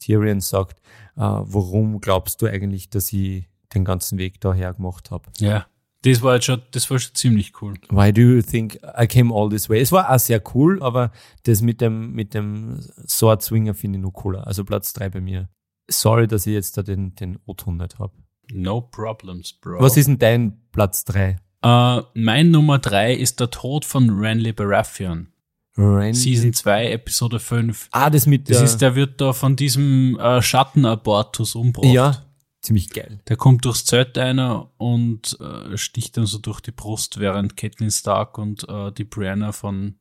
[0.00, 0.78] Tyrion sagt,
[1.16, 5.24] äh, warum glaubst du eigentlich, dass ich den ganzen Weg daher gemacht habe?
[5.38, 5.66] Ja,
[6.02, 7.74] Das war jetzt schon, das war schon ziemlich cool.
[7.90, 9.80] Why do you think I came all this way?
[9.80, 14.02] Es war auch sehr cool, aber das mit dem, mit dem Sword Swinger finde ich
[14.02, 14.46] noch cooler.
[14.46, 15.48] Also Platz drei bei mir.
[15.90, 18.12] Sorry, dass ich jetzt da den, den O-Ton nicht habe.
[18.52, 19.80] No problems, bro.
[19.80, 21.36] Was ist denn dein Platz drei?
[21.62, 25.28] Äh, mein Nummer drei ist der Tod von Renly Baratheon.
[25.76, 26.14] Randy.
[26.18, 27.88] Season 2, Episode 5.
[27.92, 31.92] Ah, das mit Das der, ist, der wird da von diesem äh, Schattenabortus umgebracht.
[31.92, 32.24] ja,
[32.60, 33.20] ziemlich geil.
[33.28, 37.90] Der kommt durchs Zelt einer und äh, sticht dann so durch die Brust, während Catelyn
[37.90, 39.94] Stark und äh, die Brianna von,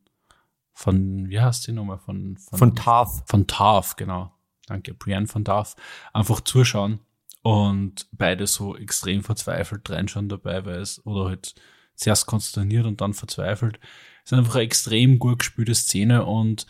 [0.73, 1.99] von, wie heißt die nochmal?
[1.99, 3.23] Von, Von Tarth.
[3.27, 4.31] von Tarth, genau.
[4.69, 5.75] Danke, Brienne von Tarth.
[6.13, 6.99] Einfach zuschauen
[7.41, 11.55] und beide so extrem verzweifelt reinschauen dabei, weil es, oder halt
[11.95, 13.79] zuerst konsterniert und dann verzweifelt.
[14.23, 16.65] Es ist einfach eine extrem gut gespielte Szene und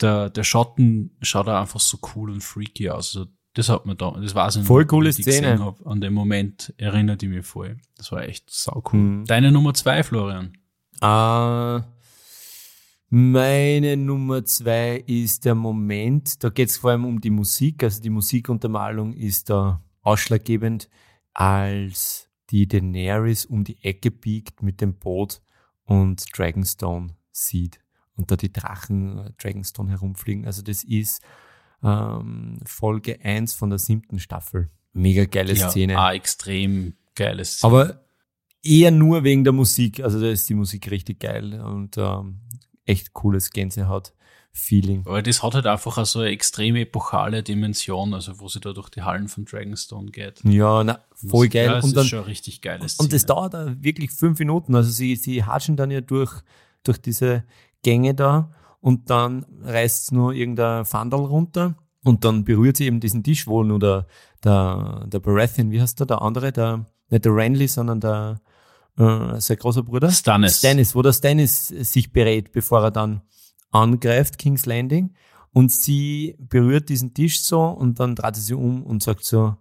[0.00, 3.16] der, der Schotten schaut auch einfach so cool und freaky aus.
[3.16, 5.58] Also das hat mir da, das war so Voll coole Szene.
[5.64, 7.78] Hab, an den Moment erinnert die mich voll.
[7.96, 9.00] Das war echt sau cool.
[9.00, 9.24] Mhm.
[9.26, 10.52] Deine Nummer zwei, Florian.
[11.00, 11.80] Äh,
[13.18, 18.02] meine Nummer zwei ist der Moment, da geht es vor allem um die Musik, also
[18.02, 20.90] die Musikuntermalung ist da ausschlaggebend,
[21.32, 25.40] als die Daenerys um die Ecke biegt mit dem Boot
[25.84, 27.80] und Dragonstone sieht
[28.16, 30.44] und da die Drachen äh, Dragonstone herumfliegen.
[30.44, 31.22] Also das ist
[31.82, 34.68] ähm, Folge 1 von der siebten Staffel.
[34.92, 35.94] Mega geile Szene.
[35.94, 37.72] Ja, ah, extrem geiles Szene.
[37.72, 38.04] Aber
[38.62, 40.00] eher nur wegen der Musik.
[40.00, 42.40] Also da ist die Musik richtig geil und ähm,
[42.86, 45.02] echt cooles Gänsehaut-Feeling.
[45.06, 48.72] Aber das hat halt einfach auch so eine extreme epochale Dimension, also wo sie da
[48.72, 50.42] durch die Hallen von Dragonstone geht.
[50.44, 51.66] Ja, na, voll geil.
[51.66, 54.38] Ja, es und ist dann, schon eine richtig geiles und das dauert da wirklich fünf
[54.38, 54.74] Minuten.
[54.74, 56.32] Also sie, sie hatschen dann ja durch,
[56.84, 57.44] durch diese
[57.82, 63.24] Gänge da und dann reißt nur irgendein Fandal runter und dann berührt sie eben diesen
[63.24, 64.06] Tisch, wo nur der,
[64.44, 68.40] der, der Baratheon, wie heißt der, der andere, der, nicht der Renly, sondern der,
[68.98, 70.10] äh, sein großer Bruder.
[70.10, 70.58] Stannis.
[70.58, 73.22] Stannis, wo der Stannis sich berät, bevor er dann
[73.70, 75.14] angreift, King's Landing.
[75.52, 79.56] Und sie berührt diesen Tisch so und dann dreht sie sich um und sagt so,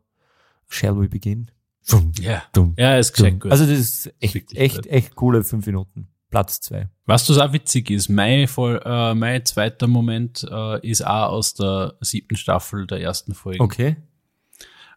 [0.67, 1.49] shall we begin?
[1.87, 2.43] Dumm, Ja.
[2.51, 3.25] dumm, Ja, ist dumm.
[3.25, 3.51] gescheit gut.
[3.51, 4.87] Also das ist echt, Wirklich echt, gut.
[4.87, 6.07] echt coole fünf Minuten.
[6.31, 6.89] Platz zwei.
[7.05, 11.53] Was das auch witzig ist, mein, voll, äh, mein zweiter Moment äh, ist auch aus
[11.53, 13.61] der siebten Staffel der ersten Folge.
[13.63, 13.95] Okay.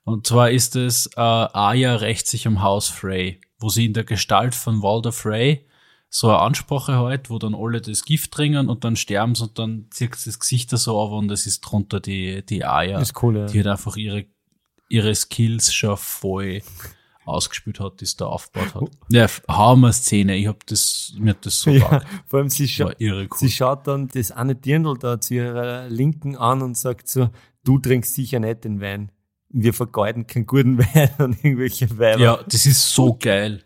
[0.05, 4.05] Und zwar ist es, äh, Arya rächt sich am Haus Frey, wo sie in der
[4.05, 5.65] Gestalt von Walder Frey
[6.11, 9.59] so eine Ansprache halt, wo dann alle das Gift trinken und dann sterben sie und
[9.59, 12.99] dann zieht das Gesicht da so auf und das ist drunter die, die Arya.
[13.01, 13.47] Ist cool, ja.
[13.47, 14.25] die hat einfach ihre,
[14.89, 16.63] ihre Skills schon voll
[17.27, 18.91] ausgespielt hat, die sie da aufgebaut hat.
[19.11, 23.29] Ja, Hammer-Szene, ich hab das, mir hat das so Ja, vor allem sie, scha cool.
[23.35, 27.29] sie schaut dann das eine Dirndl da zu ihrer Linken an und sagt so,
[27.65, 29.13] du trinkst sicher nicht den Wein.
[29.51, 32.21] Wir vergeuden keinen guten Wein an irgendwelche Weiber.
[32.21, 33.65] Ja, das ist so geil.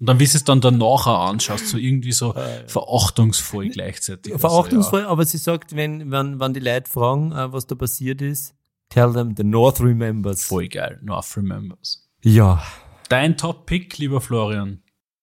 [0.00, 2.34] Und dann, wie es dann danach auch anschaust, so irgendwie so
[2.66, 4.32] verachtungsvoll gleichzeitig.
[4.32, 8.22] Also, Verachtungsvoll, aber sie sagt, wenn, wenn, wenn die Leute fragen, äh, was da passiert
[8.22, 8.54] ist,
[8.88, 10.42] tell them the North remembers.
[10.42, 10.98] ja, voll geil.
[11.02, 12.08] North Remembers.
[12.22, 12.62] Ja.
[13.10, 14.82] Dein Top-Pick, lieber Florian.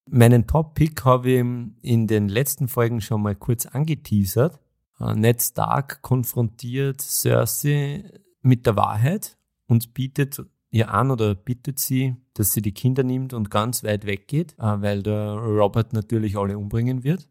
[0.10, 1.44] Meinen Top-Pick habe ich
[1.82, 4.60] in den letzten Folgen schon mal kurz angeteasert.
[5.00, 8.04] Äh, Ned Stark konfrontiert Cersei
[8.42, 13.34] mit der Wahrheit und bietet ihr an oder bittet sie, dass sie die Kinder nimmt
[13.34, 17.28] und ganz weit weggeht, äh, weil der Robert natürlich alle umbringen wird.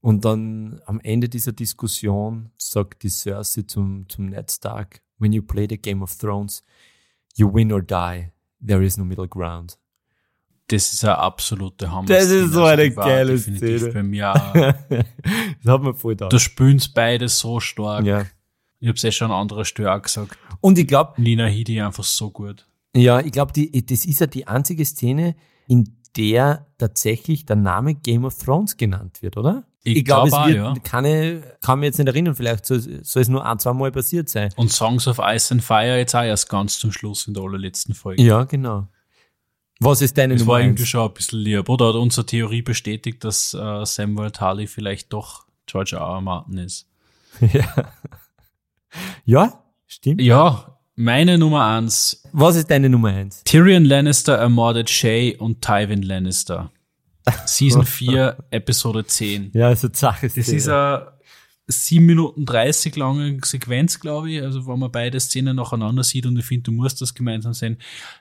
[0.00, 5.42] Und dann am Ende dieser Diskussion sagt die Cersei zum, zum Ned Stark, when you
[5.42, 6.62] play the Game of Thrones,
[7.34, 8.32] you win or die.
[8.64, 9.78] There is no middle ground.
[10.68, 12.06] Das ist eine absolute Hammer.
[12.06, 13.90] Das ist so eine die war geile Szene.
[13.92, 14.32] Bei mir
[15.62, 16.28] das hat man voll da.
[16.28, 18.04] Da spielen beide so stark.
[18.04, 18.26] Ja.
[18.80, 20.38] Ich hab's eh schon an anderer Stelle auch gesagt.
[20.60, 22.66] Und ich glaube, Lina Headey einfach so gut.
[22.94, 25.36] ja, ich glaube, das ist ja die einzige Szene,
[25.66, 29.64] in der tatsächlich der Name Game of Thrones genannt wird, oder?
[29.84, 30.74] Ich glaube, glaub es wird ja.
[31.60, 34.50] kann mir jetzt nicht erinnern, vielleicht soll, soll es nur ein, zwei Mal passiert sein.
[34.56, 37.94] Und Songs of Ice and Fire jetzt auch erst ganz zum Schluss in der allerletzten
[37.94, 38.22] Folge.
[38.22, 38.88] Ja, genau.
[39.80, 41.68] Was ist deine Das Nummer war irgendwie schon ein bisschen lieb.
[41.68, 46.02] Oder hat unsere Theorie bestätigt, dass äh, Samuel Tully vielleicht doch George R.
[46.02, 46.20] R.
[46.20, 46.88] Martin ist?
[47.52, 47.92] ja.
[49.24, 50.20] Ja, stimmt.
[50.20, 52.22] Ja, meine Nummer eins.
[52.32, 53.42] Was ist deine Nummer eins?
[53.44, 56.72] Tyrion Lannister ermordet Shay und Tywin Lannister.
[57.46, 59.50] Season 4, Episode 10.
[59.54, 61.12] Ja, also Sache Das ist eine
[61.68, 66.38] 7 Minuten 30 lange Sequenz, glaube ich, also wo man beide Szenen nacheinander sieht und
[66.38, 67.76] ich finde, du musst das gemeinsam sehen.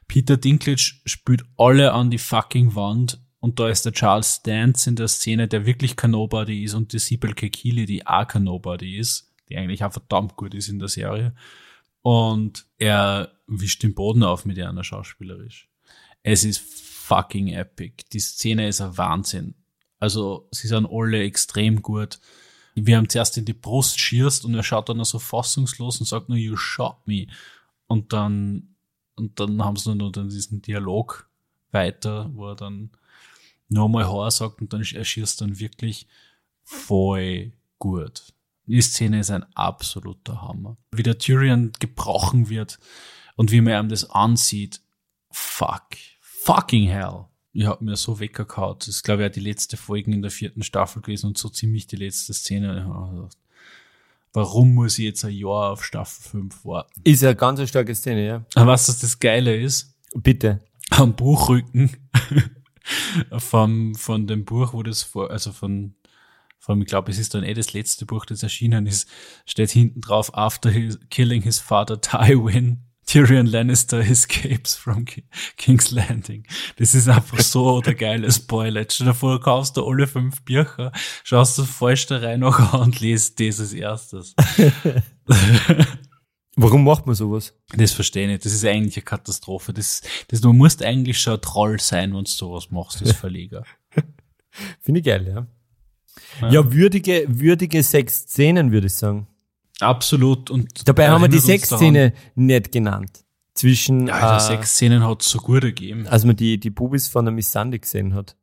[0.08, 4.98] Peter Dinklage spielt alle an die fucking Wand und da ist der Charles Dance in
[4.98, 8.98] der Szene, der wirklich kein Nobody ist und die Sibel Kekili, die auch kein Nobody
[8.98, 11.34] ist, die eigentlich auch verdammt gut ist in der Serie.
[12.02, 15.70] Und er wischt den Boden auf mit einer schauspielerisch.
[16.24, 18.06] Es ist fucking epic.
[18.14, 19.56] Die Szene ist ein Wahnsinn.
[20.00, 22.20] Also, sie sind alle extrem gut.
[22.76, 26.30] Wir haben zuerst in die Brust schierst und er schaut dann so fassungslos und sagt
[26.30, 27.28] nur, you shot me.
[27.88, 28.76] Und dann,
[29.16, 31.28] und dann haben sie nur dann diesen Dialog
[31.72, 32.92] weiter, wo er dann
[33.70, 36.08] nochmal Haar sagt und dann er schießt dann wirklich
[36.64, 38.34] voll gut.
[38.68, 40.78] Die Szene ist ein absoluter Hammer.
[40.92, 42.80] Wie der Tyrion gebrochen wird
[43.36, 44.82] und wie man ihm das ansieht.
[45.32, 45.96] Fuck.
[46.20, 47.26] Fucking hell.
[47.54, 48.82] Ich hab mir so weggekaut.
[48.82, 51.50] Das ist, glaube ich, auch die letzte Folge in der vierten Staffel gewesen und so
[51.50, 53.30] ziemlich die letzte Szene.
[54.34, 57.02] Warum muss ich jetzt ein Jahr auf Staffel 5 warten?
[57.04, 58.46] Ist eine ganz starke Szene, ja.
[58.54, 59.96] Aber was das, das Geile ist?
[60.14, 60.62] Bitte.
[60.90, 61.96] Am Buchrücken
[63.38, 65.96] vom, von dem Buch, wo das vor, also von
[66.68, 69.08] vor allem, ich glaube, es ist dann eh das letzte Buch, das erschienen ist,
[69.46, 75.06] steht hinten drauf, after his, killing his father Tywin, Tyrion Lannister escapes from
[75.56, 76.46] King's Landing.
[76.76, 78.84] Das ist einfach so der geile Spoiler.
[78.90, 80.92] Stell dir vor, kaufst du alle fünf Bücher,
[81.24, 84.36] schaust du falsch da rein an und liest als erstes.
[86.58, 87.58] Warum macht man sowas?
[87.78, 88.44] Das verstehe ich nicht.
[88.44, 89.72] Das ist eigentlich eine Katastrophe.
[89.72, 93.64] Das, das, du musst eigentlich schon ein Troll sein, wenn du sowas machst als Verleger.
[94.82, 95.48] Finde ich geil, ja.
[96.42, 99.28] Ja, ja würdige, würdige sechs Szenen, würde ich sagen.
[99.80, 100.50] Absolut.
[100.50, 103.24] Und dabei haben wir die Sexszene nicht genannt.
[103.54, 104.08] Zwischen.
[104.08, 106.08] Ja, also äh, Szenen hat es so gut gegeben.
[106.08, 108.36] Als man die, die Bubis von der Miss Sandy gesehen hat.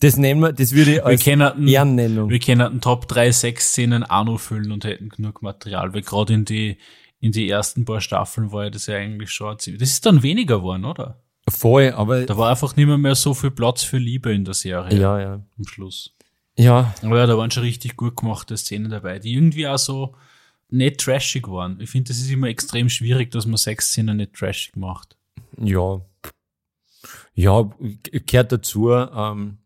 [0.00, 2.28] Das nennen wir, das würde ich als wir können, Ehrennennung.
[2.28, 6.44] Wir können Top 3 Sexszenen auch noch füllen und hätten genug Material, weil gerade in
[6.44, 6.76] die,
[7.18, 9.80] in die ersten paar Staffeln war ja das ja eigentlich schon ziemlich.
[9.80, 11.22] Das ist dann weniger geworden, oder?
[11.48, 12.26] Voll, aber.
[12.26, 14.98] Da war einfach nicht mehr, mehr so viel Platz für Liebe in der Serie.
[14.98, 15.32] Ja, ja.
[15.34, 16.15] Am Schluss.
[16.56, 16.94] Ja.
[17.02, 20.14] Aber ja, da waren schon richtig gut gemachte Szenen dabei, die irgendwie auch so
[20.68, 21.80] nicht trashig waren.
[21.80, 25.16] Ich finde, das ist immer extrem schwierig, dass man Sexszenen nicht trashig macht.
[25.58, 26.00] Ja.
[27.34, 27.70] Ja,
[28.02, 28.90] gehört dazu.
[28.90, 29.58] Ähm,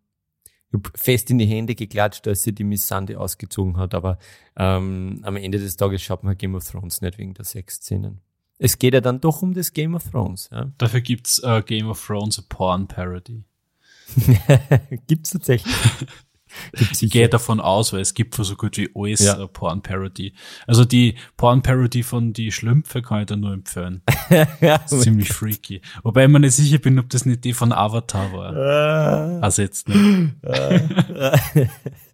[0.69, 4.19] ich habe fest in die Hände geklatscht, als sie die Miss Sandy ausgezogen hat, aber
[4.57, 8.21] ähm, am Ende des Tages schaut man Game of Thrones nicht wegen der Sexszenen.
[8.59, 10.51] Es geht ja dann doch um das Game of Thrones.
[10.53, 10.71] Ja?
[10.79, 13.43] Dafür gibt's uh, Game of Thrones a Porn Parody.
[15.07, 15.75] gibt's tatsächlich.
[16.73, 19.47] Ich gehe davon aus, weil es gibt für so gut wie alles ja.
[19.47, 20.33] Porn-Parody.
[20.67, 24.03] Also die Porn-Parody von die Schlümpfe kann ich da nur empfehlen.
[24.61, 25.81] ja, ziemlich freaky.
[26.03, 28.53] Wobei ich mir nicht sicher bin, ob das nicht die von Avatar war.
[28.53, 30.35] Uh, also jetzt nicht.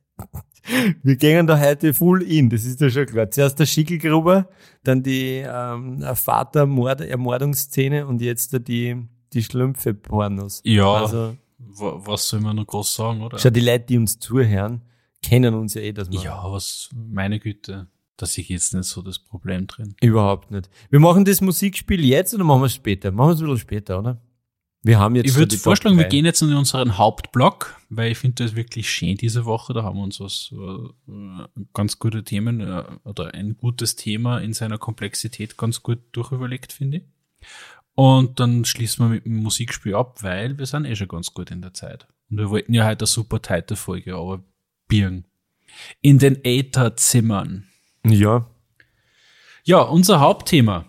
[1.03, 3.31] Wir gehen da heute full in, das ist ja schon klar.
[3.31, 4.49] Zuerst der Schickelgruber,
[4.83, 8.97] dann die ähm, Vater-Ermordungsszene und jetzt die,
[9.33, 10.61] die Schlümpfe-Pornos.
[10.65, 10.93] Ja.
[10.93, 13.39] Also, was soll man noch groß sagen, oder?
[13.39, 14.83] Schau, die Leute, die uns zuhören,
[15.23, 16.23] kennen uns ja eh, dass man.
[16.23, 19.95] Ja, was, meine Güte, da sehe ich jetzt nicht so das Problem drin.
[20.01, 20.69] Überhaupt nicht.
[20.91, 23.11] Wir machen das Musikspiel jetzt oder machen wir es später?
[23.11, 24.21] Machen wir es ein bisschen später, oder?
[24.83, 25.27] Wir haben jetzt.
[25.27, 29.17] Ich würde vorschlagen, wir gehen jetzt in unseren Hauptblock, weil ich finde das wirklich schön
[29.17, 29.73] diese Woche.
[29.73, 34.53] Da haben wir uns was äh, ganz gute Themen äh, oder ein gutes Thema in
[34.53, 37.03] seiner Komplexität ganz gut durchüberlegt, finde ich.
[37.97, 41.51] Und dann schließen wir mit dem Musikspiel ab, weil wir sind eh schon ganz gut
[41.51, 42.07] in der Zeit.
[42.31, 44.45] Und wir wollten ja heute eine super tighte Folge, aber
[44.87, 45.25] birgen.
[46.03, 47.67] In den Ätherzimmern.
[48.05, 48.47] Ja.
[49.65, 50.85] Ja, unser Hauptthema.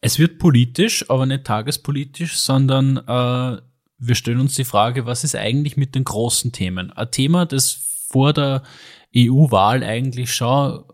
[0.00, 3.60] Es wird politisch, aber nicht tagespolitisch, sondern äh,
[3.98, 6.92] wir stellen uns die Frage, was ist eigentlich mit den großen Themen?
[6.92, 7.72] Ein Thema, das
[8.08, 8.62] vor der
[9.16, 10.84] EU-Wahl eigentlich schon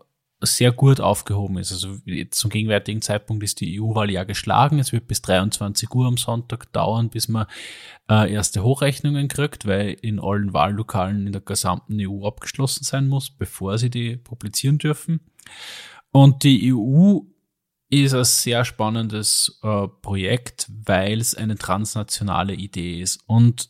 [0.45, 1.71] sehr gut aufgehoben ist.
[1.71, 1.97] Also
[2.31, 4.79] zum gegenwärtigen Zeitpunkt ist die EU-Wahl ja geschlagen.
[4.79, 7.47] Es wird bis 23 Uhr am Sonntag dauern, bis man
[8.09, 13.29] äh, erste Hochrechnungen kriegt, weil in allen Wahllokalen in der gesamten EU abgeschlossen sein muss,
[13.29, 15.19] bevor sie die publizieren dürfen.
[16.11, 17.19] Und die EU
[17.89, 23.69] ist ein sehr spannendes äh, Projekt, weil es eine transnationale Idee ist und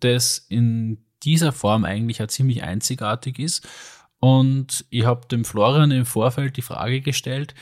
[0.00, 3.66] das in dieser Form eigentlich auch ziemlich einzigartig ist
[4.20, 7.54] und ich habe dem Florian im Vorfeld die Frage gestellt,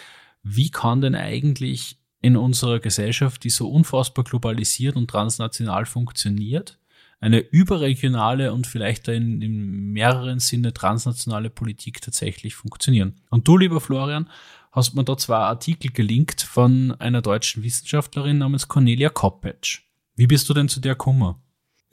[0.42, 6.78] wie kann denn eigentlich in unserer Gesellschaft, die so unfassbar globalisiert und transnational funktioniert,
[7.20, 13.20] eine überregionale und vielleicht in, in mehreren Sinne transnationale Politik tatsächlich funktionieren.
[13.30, 14.28] Und du, lieber Florian,
[14.72, 19.82] hast mir da zwei Artikel gelinkt von einer deutschen Wissenschaftlerin namens Cornelia Koppetsch.
[20.14, 21.36] Wie bist du denn zu der gekommen?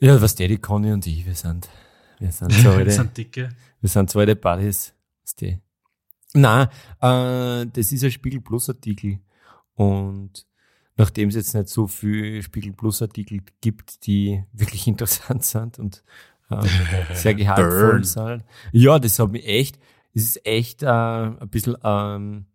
[0.00, 1.68] Ja, was der, die Conny und ich, wir sind
[2.18, 3.48] wir sind so alte, wir sind dicke.
[3.80, 4.94] Wir sind so alte Buddies.
[5.40, 5.58] Die.
[6.34, 6.68] Nein,
[7.00, 9.18] äh, das ist ein Spiegel Plus Artikel.
[9.74, 10.46] Und
[10.96, 16.04] nachdem es jetzt nicht so viel Spiegel Plus Artikel gibt, die wirklich interessant sind und
[16.50, 16.66] äh,
[17.14, 18.44] sehr gehaltvoll sind.
[18.72, 19.78] Ja, das hat mich echt,
[20.14, 22.46] es ist echt äh, ein bisschen ähm,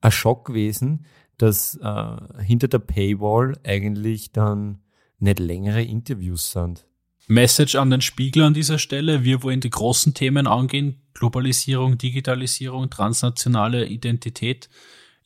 [0.00, 1.06] ein Schock gewesen,
[1.38, 4.80] dass äh, hinter der Paywall eigentlich dann
[5.18, 6.86] nicht längere Interviews sind.
[7.26, 9.24] Message an den Spiegel an dieser Stelle.
[9.24, 11.00] Wir wollen die großen Themen angehen.
[11.14, 14.68] Globalisierung, Digitalisierung, transnationale Identität.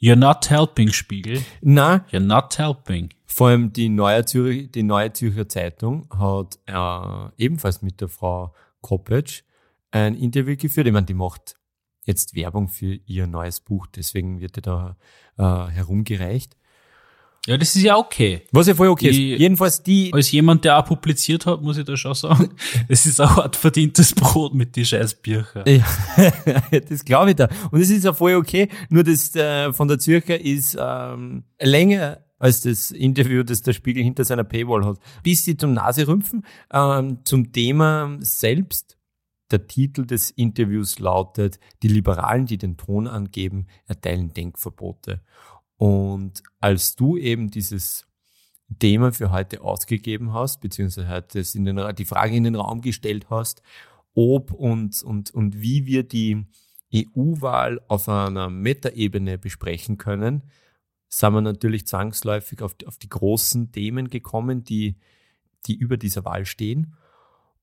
[0.00, 1.42] You're not helping, Spiegel.
[1.60, 3.08] Na, You're not helping.
[3.26, 8.54] vor allem die Neue, Zürich, die Neue Zürcher Zeitung hat äh, ebenfalls mit der Frau
[8.80, 9.42] Koppetsch
[9.90, 10.86] ein Interview geführt.
[10.86, 11.56] Ich meine, die macht
[12.04, 14.96] jetzt Werbung für ihr neues Buch, deswegen wird ihr da
[15.36, 16.56] äh, herumgereicht.
[17.48, 18.42] Ja, das ist ja okay.
[18.52, 19.40] Was ja voll okay Die- ist.
[19.40, 22.50] Jedenfalls die, Als jemand, der auch publiziert hat, muss ich da schon sagen,
[22.88, 25.64] es ist ein hart verdientes Brot mit die scheiß Bücher.
[25.66, 25.82] Ja,
[26.88, 27.48] das glaube ich da.
[27.70, 28.68] Und es ist ja voll okay.
[28.90, 34.02] Nur das äh, von der Zürcher ist ähm, länger als das Interview, das der Spiegel
[34.04, 34.98] hinter seiner Paywall hat.
[35.22, 38.96] Bis sie zum Naserümpfen ähm, zum Thema selbst.
[39.50, 45.22] Der Titel des Interviews lautet Die Liberalen, die den Ton angeben, erteilen Denkverbote.
[45.78, 48.06] Und als du eben dieses
[48.78, 53.62] Thema für heute ausgegeben hast, beziehungsweise heute den, die Frage in den Raum gestellt hast,
[54.14, 56.46] ob und, und, und wie wir die
[56.94, 60.42] EU-Wahl auf einer Metaebene besprechen können,
[61.08, 64.96] sind wir natürlich zwangsläufig auf die, auf die großen Themen gekommen, die,
[65.66, 66.96] die über dieser Wahl stehen.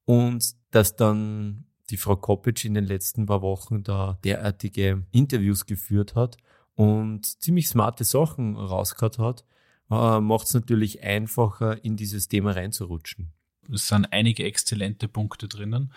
[0.06, 6.16] Und dass dann die Frau Koppitsch in den letzten paar Wochen da derartige Interviews geführt
[6.16, 6.38] hat
[6.76, 9.46] und ziemlich smarte Sachen rausgehört hat,
[9.90, 13.32] äh, macht es natürlich einfacher, in dieses Thema reinzurutschen.
[13.72, 15.92] Es sind einige exzellente Punkte drinnen.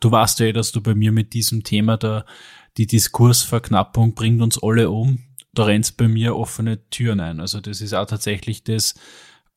[0.00, 2.24] Du weißt ja, eh, dass du bei mir mit diesem Thema da
[2.76, 5.22] die Diskursverknappung bringt uns alle um.
[5.52, 7.38] Da rennst bei mir offene Türen ein.
[7.38, 8.94] Also das ist auch tatsächlich das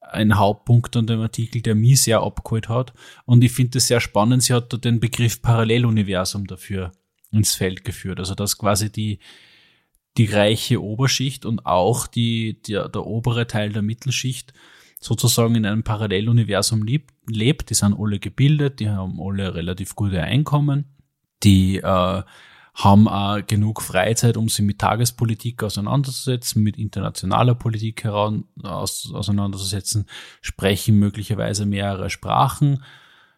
[0.02, 2.94] ein Hauptpunkt an dem Artikel, der mich sehr abgeholt hat.
[3.26, 4.44] Und ich finde es sehr spannend.
[4.44, 6.92] Sie hat da den Begriff Paralleluniversum dafür
[7.32, 8.20] ins Feld geführt.
[8.20, 9.20] Also dass quasi die
[10.18, 14.54] die reiche Oberschicht und auch die, der, der obere Teil der Mittelschicht
[15.00, 17.70] sozusagen in einem Paralleluniversum lebt, lebt.
[17.70, 20.86] Die sind alle gebildet, die haben alle relativ gute Einkommen,
[21.44, 22.24] die äh,
[22.76, 30.06] haben auch genug Freizeit, um sich mit Tagespolitik auseinanderzusetzen, mit internationaler Politik heran, aus, auseinanderzusetzen,
[30.42, 32.84] sprechen möglicherweise mehrere Sprachen,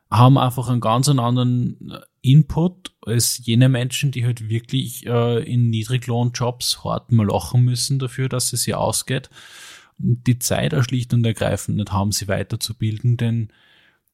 [0.10, 6.84] haben einfach einen ganz anderen Input als jene Menschen, die halt wirklich äh, in Niedriglohnjobs
[6.84, 9.30] hart mal lachen müssen dafür, dass es sie ausgeht.
[10.00, 13.50] Und die Zeit auch schlicht und ergreifend nicht haben, sie weiterzubilden, denn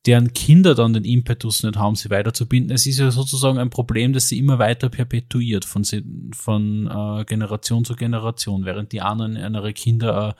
[0.05, 2.75] deren Kinder dann den Impetus nicht haben, sie weiterzubinden.
[2.75, 5.83] Es ist ja sozusagen ein Problem, das sie immer weiter perpetuiert von,
[6.33, 10.33] von äh, Generation zu Generation, während die anderen ihre Kinder äh,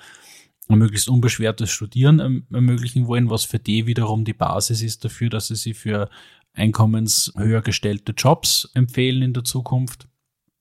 [0.74, 5.30] ein möglichst unbeschwertes Studieren erm- ermöglichen wollen, was für die wiederum die Basis ist dafür,
[5.30, 6.10] dass sie sie für
[6.54, 10.08] einkommenshöher gestellte Jobs empfehlen in der Zukunft.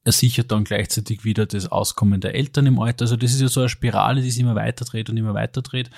[0.05, 3.03] Er sichert dann gleichzeitig wieder das Auskommen der Eltern im Alter.
[3.03, 5.63] Also das ist ja so eine Spirale, die sich immer weiter dreht und immer weiter
[5.63, 5.91] dreht.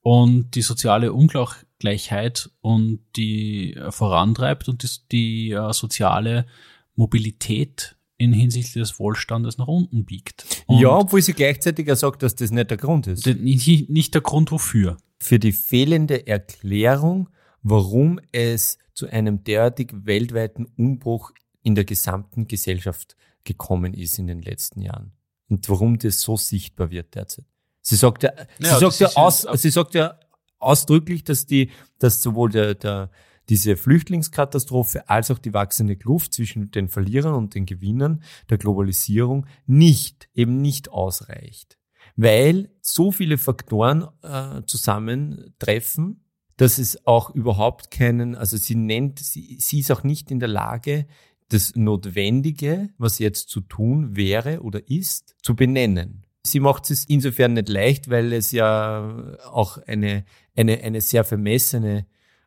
[0.00, 6.46] Und die soziale Ungleichheit und die vorantreibt und die, die äh, soziale
[6.94, 10.64] Mobilität in hinsichtlich des Wohlstandes nach unten biegt.
[10.66, 13.26] Und ja, obwohl sie gleichzeitig auch sagt, dass das nicht der Grund ist.
[13.26, 14.96] nicht, nicht der Grund wofür.
[15.18, 17.28] Für die fehlende Erklärung,
[17.62, 21.32] warum es zu einem derartig weltweiten Umbruch
[21.62, 25.12] in der gesamten Gesellschaft gekommen ist in den letzten Jahren.
[25.48, 27.44] Und warum das so sichtbar wird derzeit.
[27.82, 30.18] Sie sagt ja, sie Ja, sagt ja, ja aus, sie sagt ja
[30.58, 33.10] ausdrücklich, dass die, dass sowohl der, der,
[33.48, 39.46] diese Flüchtlingskatastrophe als auch die wachsende Kluft zwischen den Verlierern und den Gewinnern der Globalisierung
[39.66, 41.78] nicht, eben nicht ausreicht.
[42.16, 46.24] Weil so viele Faktoren äh, zusammentreffen,
[46.56, 50.48] dass es auch überhaupt keinen, also sie nennt, sie, sie ist auch nicht in der
[50.48, 51.06] Lage,
[51.48, 56.24] das Notwendige, was jetzt zu tun wäre oder ist, zu benennen.
[56.44, 60.24] Sie macht es insofern nicht leicht, weil es ja auch eine,
[60.56, 62.06] eine, eine sehr vermessene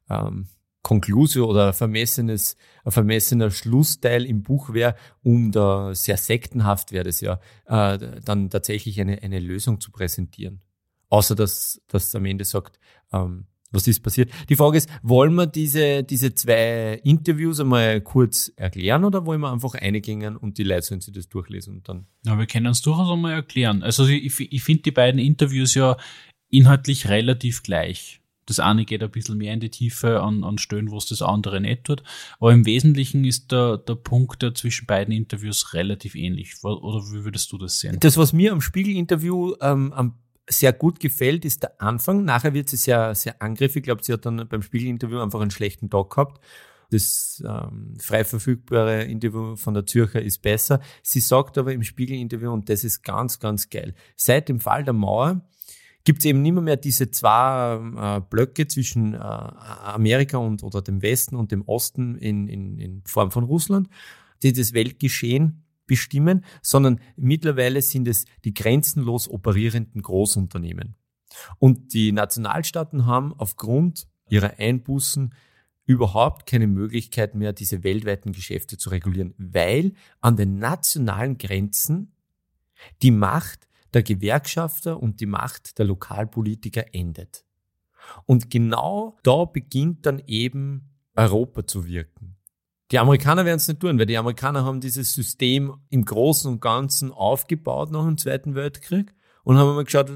[0.09, 0.47] ähm,
[0.86, 7.21] Konklusio oder vermessenes, ein vermessener Schlussteil im Buch wäre, um da sehr sektenhaft wäre das
[7.21, 10.61] ja, äh, dann tatsächlich eine, eine Lösung zu präsentieren.
[11.09, 12.79] Außer dass, es am Ende sagt,
[13.11, 14.31] ähm, was ist passiert.
[14.47, 19.51] Die Frage ist, wollen wir diese, diese zwei Interviews einmal kurz erklären oder wollen wir
[19.51, 22.83] einfach eingehen und die Leute sollen sich das durchlesen und dann Ja, wir können es
[22.83, 23.81] durchaus einmal erklären.
[23.81, 25.97] Also ich, ich finde die beiden Interviews ja
[26.51, 28.21] inhaltlich relativ gleich.
[28.46, 31.22] Das eine geht ein bisschen mehr in die Tiefe an, an Stellen, wo es das
[31.22, 32.04] andere nicht tut.
[32.39, 36.64] Aber im Wesentlichen ist der, der Punkt der zwischen beiden Interviews relativ ähnlich.
[36.64, 37.98] Oder wie würdest du das sehen?
[38.00, 40.16] Das, was mir am Spiegel-Interview ähm, am
[40.48, 42.24] sehr gut gefällt, ist der Anfang.
[42.24, 43.78] Nachher wird sie sehr, sehr angriffig.
[43.78, 46.39] Ich glaube, sie hat dann beim Spiegel-Interview einfach einen schlechten Tag gehabt.
[46.91, 50.82] Das ähm, frei verfügbare Interview von der Zürcher ist besser.
[51.02, 54.93] Sie sagt aber im Spiegel-Interview, und das ist ganz, ganz geil, seit dem Fall der
[54.93, 55.41] Mauer
[56.06, 61.01] gibt es eben nicht mehr, diese zwei äh, Blöcke zwischen äh, Amerika und oder dem
[61.01, 63.89] Westen und dem Osten in, in, in Form von Russland,
[64.43, 70.95] die das Weltgeschehen bestimmen, sondern mittlerweile sind es die grenzenlos operierenden Großunternehmen.
[71.60, 75.34] Und die Nationalstaaten haben aufgrund ihrer Einbußen
[75.86, 82.14] überhaupt keine Möglichkeit mehr, diese weltweiten Geschäfte zu regulieren, weil an den nationalen Grenzen
[83.01, 87.46] die Macht der Gewerkschafter und die Macht der Lokalpolitiker endet.
[88.26, 92.36] Und genau da beginnt dann eben Europa zu wirken.
[92.91, 96.62] Die Amerikaner werden es nicht tun, weil die Amerikaner haben dieses System im Großen und
[96.62, 100.12] Ganzen aufgebaut nach dem Zweiten Weltkrieg und haben mal geschaut,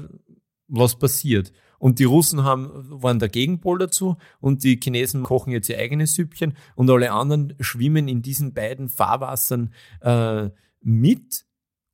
[0.68, 1.52] was passiert.
[1.78, 2.70] Und die Russen haben,
[3.02, 7.54] waren der Gegenpol dazu und die Chinesen kochen jetzt ihr eigenes Süppchen und alle anderen
[7.58, 9.72] schwimmen in diesen beiden Fahrwassern
[10.02, 10.50] äh,
[10.82, 11.46] mit,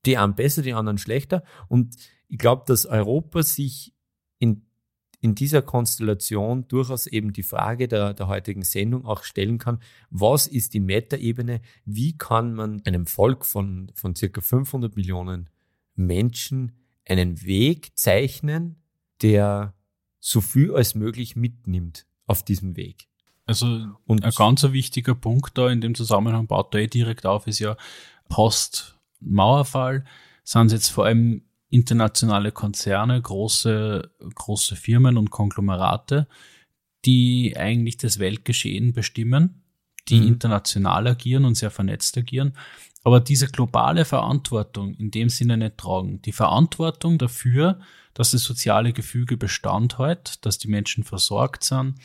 [0.06, 1.42] die einen besser, die anderen schlechter.
[1.68, 1.96] Und
[2.28, 3.94] ich glaube, dass Europa sich
[4.38, 4.66] in
[5.20, 9.80] in dieser Konstellation durchaus eben die Frage der, der heutigen Sendung auch stellen kann,
[10.10, 15.50] was ist die Metaebene, wie kann man einem Volk von, von circa 500 Millionen
[15.94, 16.72] Menschen
[17.04, 18.76] einen Weg zeichnen,
[19.22, 19.74] der
[20.20, 23.08] so viel als möglich mitnimmt auf diesem Weg.
[23.46, 27.46] Also und ein ganz wichtiger Punkt da in dem Zusammenhang baut da eh direkt auf,
[27.46, 27.76] ist ja
[29.20, 30.04] Post-Mauerfall
[30.44, 36.28] sind jetzt vor allem internationale Konzerne, große, große Firmen und Konglomerate,
[37.04, 39.62] die eigentlich das Weltgeschehen bestimmen,
[40.08, 40.28] die mhm.
[40.28, 42.56] international agieren und sehr vernetzt agieren,
[43.02, 46.22] aber diese globale Verantwortung in dem Sinne nicht tragen.
[46.22, 47.80] Die Verantwortung dafür,
[48.14, 51.96] dass das soziale Gefüge Bestand hat, dass die Menschen versorgt sind,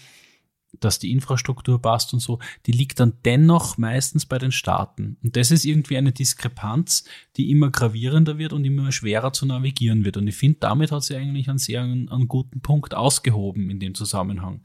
[0.84, 5.18] dass die Infrastruktur passt und so, die liegt dann dennoch meistens bei den Staaten.
[5.24, 7.06] Und das ist irgendwie eine Diskrepanz,
[7.38, 10.18] die immer gravierender wird und immer schwerer zu navigieren wird.
[10.18, 13.80] Und ich finde, damit hat sie eigentlich einen sehr einen, einen guten Punkt ausgehoben in
[13.80, 14.62] dem Zusammenhang.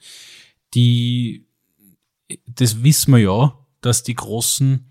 [0.74, 1.46] Die,
[2.46, 4.86] das wissen wir ja, dass die großen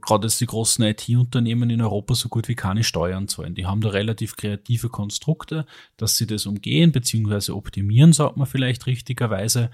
[0.00, 3.54] gerade die großen IT-Unternehmen in Europa so gut wie keine Steuern zahlen.
[3.54, 5.66] Die haben da relativ kreative Konstrukte,
[5.96, 7.52] dass sie das umgehen bzw.
[7.52, 9.70] optimieren, sagt man vielleicht richtigerweise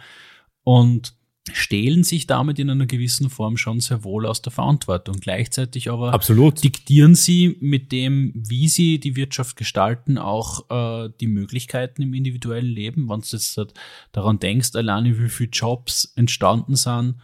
[0.64, 1.14] und
[1.52, 5.20] stehlen sich damit in einer gewissen Form schon sehr wohl aus der Verantwortung.
[5.20, 6.64] Gleichzeitig aber Absolut.
[6.64, 12.70] diktieren sie mit dem, wie sie die Wirtschaft gestalten, auch äh, die Möglichkeiten im individuellen
[12.70, 13.10] Leben.
[13.10, 13.74] Wenn du jetzt halt
[14.12, 17.16] daran denkst, alleine wie viele Jobs entstanden sind,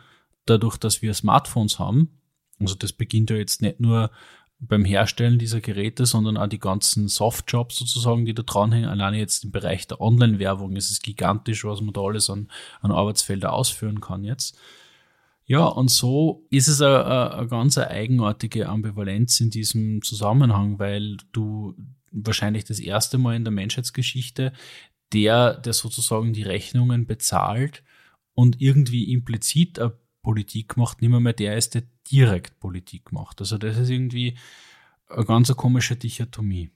[0.45, 2.11] dadurch, dass wir Smartphones haben.
[2.59, 4.11] Also das beginnt ja jetzt nicht nur
[4.61, 8.90] beim Herstellen dieser Geräte, sondern auch die ganzen Softjobs sozusagen, die da dranhängen.
[8.90, 12.48] Alleine jetzt im Bereich der Online-Werbung ist es gigantisch, was man da alles an,
[12.80, 14.58] an Arbeitsfelder ausführen kann jetzt.
[15.46, 21.74] Ja, und so ist es eine, eine ganz eigenartige Ambivalenz in diesem Zusammenhang, weil du
[22.12, 24.52] wahrscheinlich das erste Mal in der Menschheitsgeschichte
[25.12, 27.82] der, der sozusagen die Rechnungen bezahlt
[28.34, 29.92] und irgendwie implizit eine
[30.22, 33.40] Politik macht, nicht mehr, mehr der ist, der direkt Politik macht.
[33.40, 34.36] Also das ist irgendwie
[35.08, 36.70] eine ganz komische Dichotomie.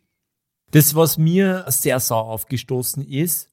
[0.71, 3.51] Das, was mir sehr sauer aufgestoßen ist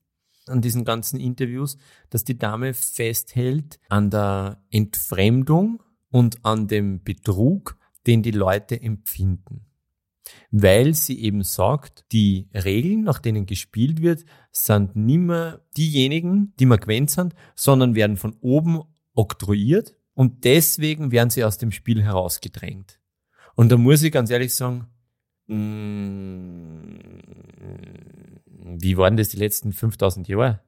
[0.47, 1.77] an diesen ganzen Interviews,
[2.09, 7.77] dass die Dame festhält an der Entfremdung und an dem Betrug,
[8.07, 9.67] den die Leute empfinden.
[10.49, 16.65] Weil sie eben sagt, die Regeln, nach denen gespielt wird, sind nicht mehr diejenigen, die
[16.65, 18.81] man gewöhnt sind, sondern werden von oben
[19.14, 22.99] oktroyiert und deswegen werden sie aus dem Spiel herausgedrängt.
[23.55, 24.88] Und da muss ich ganz ehrlich sagen,
[25.47, 26.99] mm,
[28.78, 30.62] wie waren das die letzten 5000 Jahre?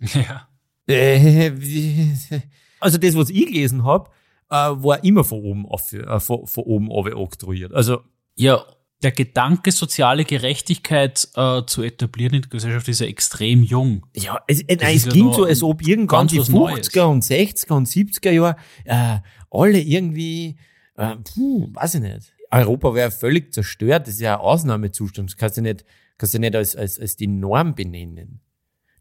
[0.00, 0.48] Ja.
[2.80, 4.10] Also das, was ich gelesen habe,
[4.50, 7.72] äh, war immer von oben auf, äh, von, von oben oktroyiert.
[7.72, 8.02] Also
[8.34, 8.62] ja,
[9.04, 14.06] der Gedanke, soziale Gerechtigkeit äh, zu etablieren in der Gesellschaft ist ja extrem jung.
[14.16, 17.86] Ja, es, äh, nein, es klingt so, als ob irgendwann die 50er und 60er und
[17.86, 19.18] 70er Jahre äh,
[19.50, 20.56] alle irgendwie,
[20.96, 22.32] äh, puh, weiß ich nicht.
[22.50, 24.06] Europa wäre völlig zerstört.
[24.06, 25.30] Das ist ja ein Ausnahmezustand.
[25.30, 25.84] Das kannst du nicht,
[26.18, 28.40] kannst du nicht als, als, als die Norm benennen.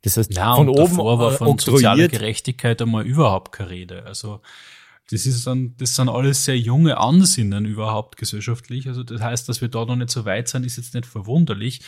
[0.02, 4.06] Das heißt, ja, von oben war von sozialer Gerechtigkeit einmal überhaupt keine Rede.
[4.06, 4.42] Also
[5.10, 8.88] das ist dann, das sind alles sehr junge Ansinnen überhaupt gesellschaftlich.
[8.88, 11.82] Also das heißt, dass wir da noch nicht so weit sind, ist jetzt nicht verwunderlich.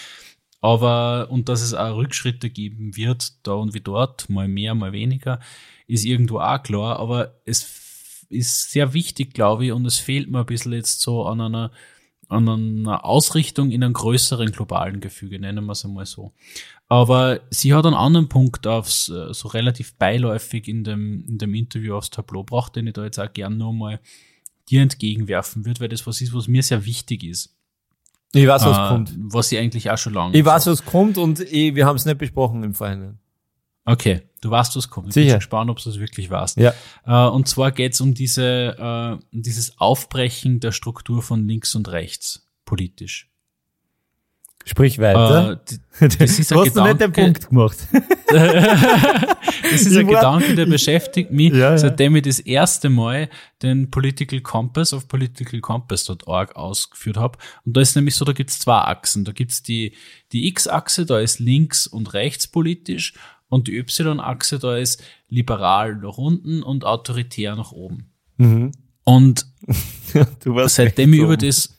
[0.61, 4.93] Aber, und dass es auch Rückschritte geben wird, da und wie dort, mal mehr, mal
[4.93, 5.39] weniger,
[5.88, 6.99] ist irgendwo auch klar.
[6.99, 11.26] Aber es ist sehr wichtig, glaube ich, und es fehlt mir ein bisschen jetzt so
[11.26, 11.72] an einer,
[12.28, 16.34] an einer Ausrichtung in einem größeren globalen Gefüge, nennen wir es einmal so.
[16.88, 21.54] Aber sie hat einen anderen Punkt aufs, äh, so relativ beiläufig in dem, in dem
[21.56, 24.00] Interview aufs Tableau gebracht, den ich da jetzt auch gern nochmal
[24.70, 27.56] dir entgegenwerfen würde, weil das was ist, was mir sehr wichtig ist.
[28.34, 29.14] Ich weiß, was äh, kommt.
[29.18, 30.38] Was ich eigentlich auch schon lange.
[30.38, 33.20] Ich weiß, was kommt und ich, wir haben es nicht besprochen im Vorhinein.
[33.86, 35.10] Okay, du weißt, was kommt.
[35.10, 35.34] Ich Sicher.
[35.34, 36.58] bin gespannt, ob du es wirklich weißt.
[36.58, 36.74] Ja.
[37.06, 41.76] Äh, und zwar geht es um diese, äh, um dieses Aufbrechen der Struktur von links
[41.76, 43.30] und rechts politisch.
[44.68, 45.61] Sprich weiter.
[45.99, 47.78] Äh, das ist du ein hast noch nicht den Gedanke- Punkt gemacht.
[49.72, 51.78] Das ist ein Ich war- Gedanke, der beschäftigt mich, Ja, ja.
[51.78, 53.30] seitdem ich das erste Mal
[53.61, 57.38] den Political Compass auf politicalcompass.org ausgeführt habe.
[57.66, 59.24] Und da ist nämlich so, da gibt's zwei Achsen.
[59.26, 59.93] Da gibt's die,
[60.32, 63.13] die X-Achse, da ist links und rechts politisch
[63.47, 68.11] und die Y-Achse, da ist liberal nach unten und autoritär nach oben.
[68.38, 68.72] Mhm.
[69.06, 69.45] Und
[70.43, 71.78] Du warst seitdem ich über das,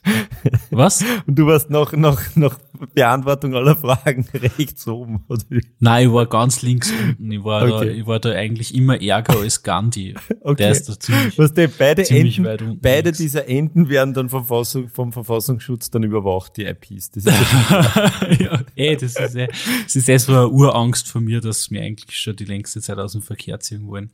[0.69, 1.03] was?
[1.25, 2.59] Und du warst noch, noch, noch
[2.93, 5.41] Beantwortung aller Fragen rechts oben, oder?
[5.79, 7.31] Nein, ich war ganz links unten.
[7.31, 7.91] Ich war, da, Okay.
[7.91, 10.13] ich war da eigentlich immer ärger als Gandhi.
[10.41, 10.55] Okay.
[10.57, 13.17] Der ist da ziemlich, Was die, beide Enden, beide links.
[13.17, 17.09] dieser Enden werden dann vom, Verfassung, vom Verfassungsschutz dann überwacht, die IPs.
[17.11, 17.33] Das ist
[18.39, 21.81] ja ey, das ist, eh, das ist eh so eine Urangst von mir, dass wir
[21.81, 24.11] eigentlich schon die längste Zeit aus dem Verkehr ziehen wollen.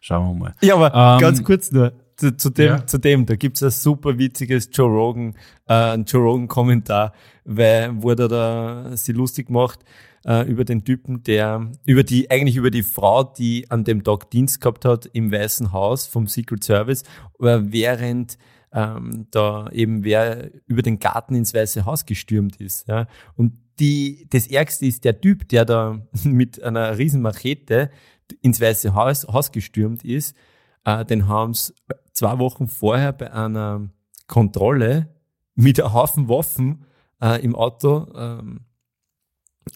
[0.00, 0.54] Schauen wir mal.
[0.60, 1.92] Ja, aber Ähm, ganz kurz nur.
[2.16, 2.86] Zu, zu dem, ja.
[2.86, 5.34] zu dem, da gibt's ein super witziges Joe Rogan,
[5.68, 7.12] äh, ein Joe Rogan Kommentar,
[7.44, 9.80] weil, wo er da sie lustig macht,
[10.26, 14.30] äh, über den Typen, der, über die, eigentlich über die Frau, die an dem Tag
[14.30, 17.02] Dienst gehabt hat im Weißen Haus vom Secret Service,
[17.40, 18.38] äh, während,
[18.72, 23.06] ähm, da eben wer über den Garten ins Weiße Haus gestürmt ist, ja.
[23.36, 27.90] Und die, das Ärgste ist der Typ, der da mit einer riesen Machete
[28.42, 30.34] ins Weiße Haus, Haus gestürmt ist,
[30.84, 31.72] äh, den haben sie
[32.16, 33.88] zwei Wochen vorher bei einer
[34.26, 35.08] Kontrolle
[35.54, 36.84] mit einem Haufen Waffen
[37.22, 38.60] äh, im Auto ähm,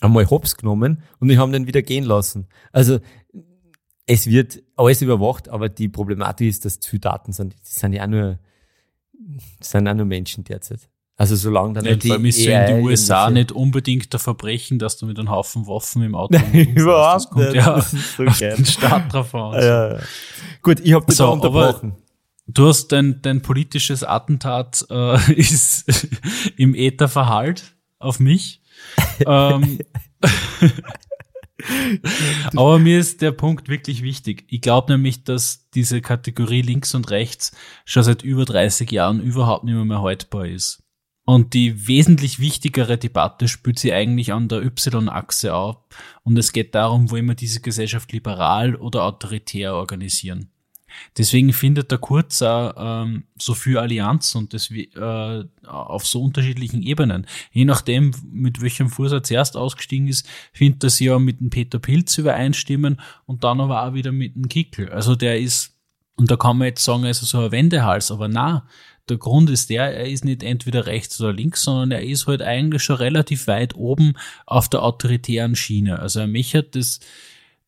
[0.00, 2.48] einmal hops genommen und die haben den wieder gehen lassen.
[2.72, 2.98] Also
[4.06, 7.54] es wird alles überwacht, aber die Problematik ist, dass zu viele Daten sind.
[7.60, 8.38] Das sind ja auch nur,
[9.58, 10.88] das sind auch nur Menschen derzeit.
[11.16, 14.78] Also solange dann Ja, nicht allem ist ja in den USA nicht unbedingt ein Verbrechen,
[14.78, 17.54] dass du mit einem Haufen Waffen im Auto überhaupt Das kommt nicht.
[17.56, 18.56] ja Das ist so auf geil.
[18.56, 19.52] den Staat drauf an.
[19.62, 20.00] Ja, ja.
[20.62, 21.94] Gut, ich habe dich So, unterbrochen.
[22.54, 26.08] Du hast dein, dein politisches Attentat äh, ist
[26.56, 28.62] im Äther verhallt auf mich.
[29.26, 29.78] ähm,
[32.56, 34.46] aber mir ist der Punkt wirklich wichtig.
[34.48, 37.52] Ich glaube nämlich, dass diese Kategorie links und rechts
[37.84, 40.82] schon seit über 30 Jahren überhaupt nicht mehr, mehr haltbar ist.
[41.26, 45.76] Und die wesentlich wichtigere Debatte spielt sie eigentlich an der Y-Achse auf.
[46.22, 50.50] Und es geht darum, wollen wir diese Gesellschaft liberal oder autoritär organisieren.
[51.16, 56.82] Deswegen findet der Kurz auch, ähm, so viel Allianz und das äh, auf so unterschiedlichen
[56.82, 57.26] Ebenen.
[57.52, 61.50] Je nachdem, mit welchem Fuß er zuerst ausgestiegen ist, findet er sich ja mit dem
[61.50, 64.90] Peter Pilz übereinstimmen und dann aber auch wieder mit dem Kickel.
[64.90, 65.76] Also der ist,
[66.16, 68.66] und da kann man jetzt sagen, er ist so ein Wendehals, aber na,
[69.10, 72.42] der Grund ist der, er ist nicht entweder rechts oder links, sondern er ist halt
[72.42, 74.14] eigentlich schon relativ weit oben
[74.46, 75.98] auf der autoritären Schiene.
[75.98, 77.00] Also er möchte das,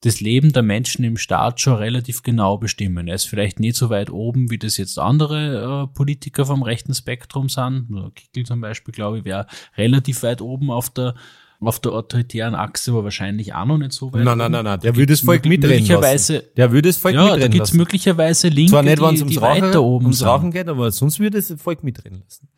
[0.02, 3.08] das Leben der Menschen im Staat schon relativ genau bestimmen.
[3.08, 6.94] Er ist vielleicht nicht so weit oben, wie das jetzt andere äh, Politiker vom rechten
[6.94, 7.86] Spektrum sind.
[8.14, 9.46] Kickel zum Beispiel, glaube ich, wäre
[9.76, 11.14] relativ weit oben auf der
[11.60, 14.24] auf der autoritären Achse, aber wahrscheinlich auch noch nicht so weit.
[14.24, 16.40] Nein, nein, nein, nein, der würde das Volk mitreden lassen.
[16.56, 17.76] Der würde das Volk Ja, da mitreden gibt's lassen.
[17.76, 20.24] möglicherweise Linke, Zwar nicht, es die, ums, die Rauchen, weiter oben ums.
[20.24, 22.48] Rauchen geht, aber sonst würde das Volk mitreden lassen.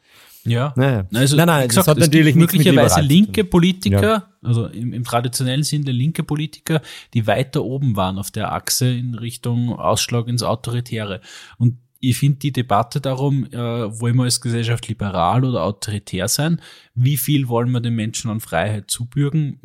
[0.45, 0.73] Ja.
[0.77, 1.07] Naja.
[1.15, 3.45] Also, nein, nein, wie das gesagt, hat es natürlich möglicherweise linke.
[3.45, 6.81] Politiker, also im, im traditionellen Sinne linke Politiker,
[7.15, 11.21] die weiter oben waren auf der Achse in Richtung Ausschlag ins Autoritäre.
[11.59, 16.61] Und ich finde die Debatte darum, äh, wollen wir als Gesellschaft liberal oder autoritär sein?
[16.95, 19.59] Wie viel wollen wir den Menschen an Freiheit zubürgen?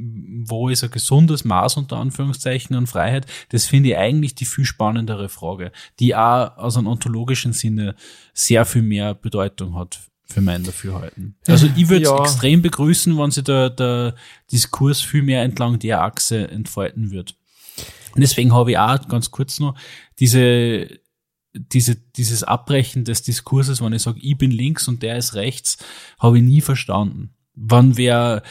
[0.48, 3.26] Wo ist ein gesundes Maß unter Anführungszeichen an Freiheit?
[3.50, 7.96] Das finde ich eigentlich die viel spannendere Frage, die auch aus einem ontologischen Sinne
[8.34, 11.36] sehr viel mehr Bedeutung hat für mein Dafürhalten.
[11.48, 12.20] Also ich würde es Ja.
[12.22, 14.16] extrem begrüßen, wenn sich der, der
[14.52, 17.36] Diskurs viel mehr entlang der Achse entfalten wird.
[18.16, 19.76] Und deswegen habe ich auch ganz kurz noch
[20.20, 21.00] diese,
[21.54, 25.78] diese, dieses Abbrechen des Diskurses, wenn ich sage, ich bin links und der ist rechts,
[26.20, 27.34] habe ich nie verstanden.
[27.56, 28.44] Wann wer,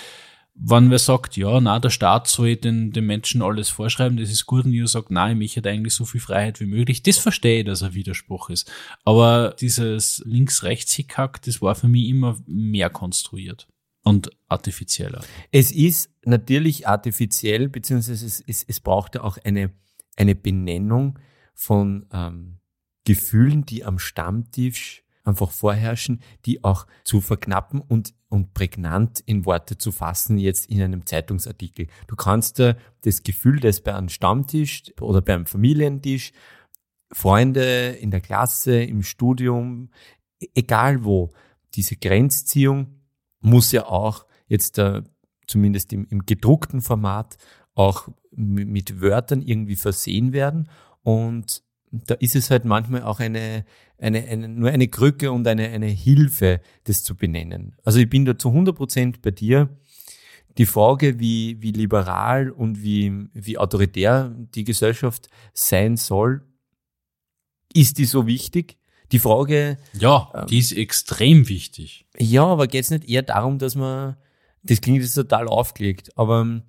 [0.60, 4.46] wann wer sagt, ja, na, der Staat soll den, den Menschen alles vorschreiben, das ist
[4.46, 7.60] gut, und ihr sagt, nein, ich hätte eigentlich so viel Freiheit wie möglich, das verstehe
[7.60, 8.70] ich, dass ein Widerspruch ist.
[9.04, 13.68] Aber dieses Links-Rechts-Hickhack, das war für mich immer mehr konstruiert
[14.02, 15.22] und artifizieller.
[15.52, 19.70] Es ist natürlich artifiziell, beziehungsweise es, es, es braucht ja auch eine,
[20.16, 21.18] eine Benennung
[21.54, 22.58] von ähm,
[23.04, 29.78] Gefühlen, die am Stammtisch einfach vorherrschen, die auch zu verknappen und, und prägnant in Worte
[29.78, 31.86] zu fassen, jetzt in einem Zeitungsartikel.
[32.06, 36.32] Du kannst dir das Gefühl, das bei einem Stammtisch oder beim Familientisch,
[37.12, 39.90] Freunde in der Klasse, im Studium,
[40.54, 41.30] egal wo,
[41.74, 43.00] diese Grenzziehung
[43.40, 45.02] muss ja auch jetzt äh,
[45.46, 47.36] zumindest im, im gedruckten Format
[47.74, 50.68] auch mit Wörtern irgendwie versehen werden.
[51.02, 53.64] Und da ist es halt manchmal auch eine,
[53.98, 57.76] eine, eine nur eine Krücke und eine, eine Hilfe, das zu benennen.
[57.84, 59.68] Also ich bin da zu 100 Prozent bei dir.
[60.56, 66.42] Die Frage, wie, wie liberal und wie, wie autoritär die Gesellschaft sein soll,
[67.72, 68.76] ist die so wichtig?
[69.12, 69.78] Die Frage.
[69.94, 72.06] Ja, ähm, die ist extrem wichtig.
[72.18, 74.16] Ja, aber geht es nicht eher darum, dass man,
[74.62, 76.62] das klingt jetzt total aufgelegt, aber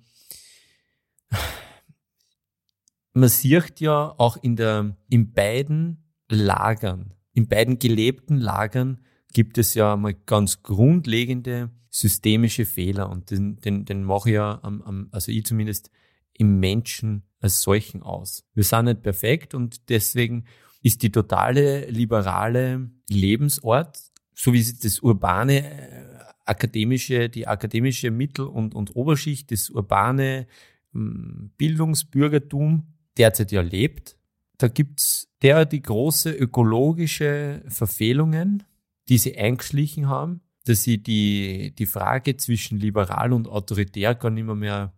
[3.12, 9.00] man sieht ja auch in der, in beiden Lagern, in beiden gelebten Lagern
[9.32, 14.60] gibt es ja mal ganz grundlegende systemische Fehler und den, den, den mache ich ja,
[14.62, 15.90] am, am, also ich zumindest,
[16.32, 18.44] im Menschen als solchen aus.
[18.54, 20.44] Wir sind nicht perfekt und deswegen
[20.82, 23.98] ist die totale liberale Lebensort,
[24.34, 30.46] so wie das urbane äh, akademische, die akademische Mittel- und, und Oberschicht, das urbane
[30.92, 34.16] hm, Bildungsbürgertum derzeit ja lebt.
[34.60, 38.62] Da gibt's derartig große ökologische Verfehlungen,
[39.08, 44.44] die sie eingeschlichen haben, dass sie die, die Frage zwischen liberal und autoritär gar nicht
[44.44, 44.92] mehr, mehr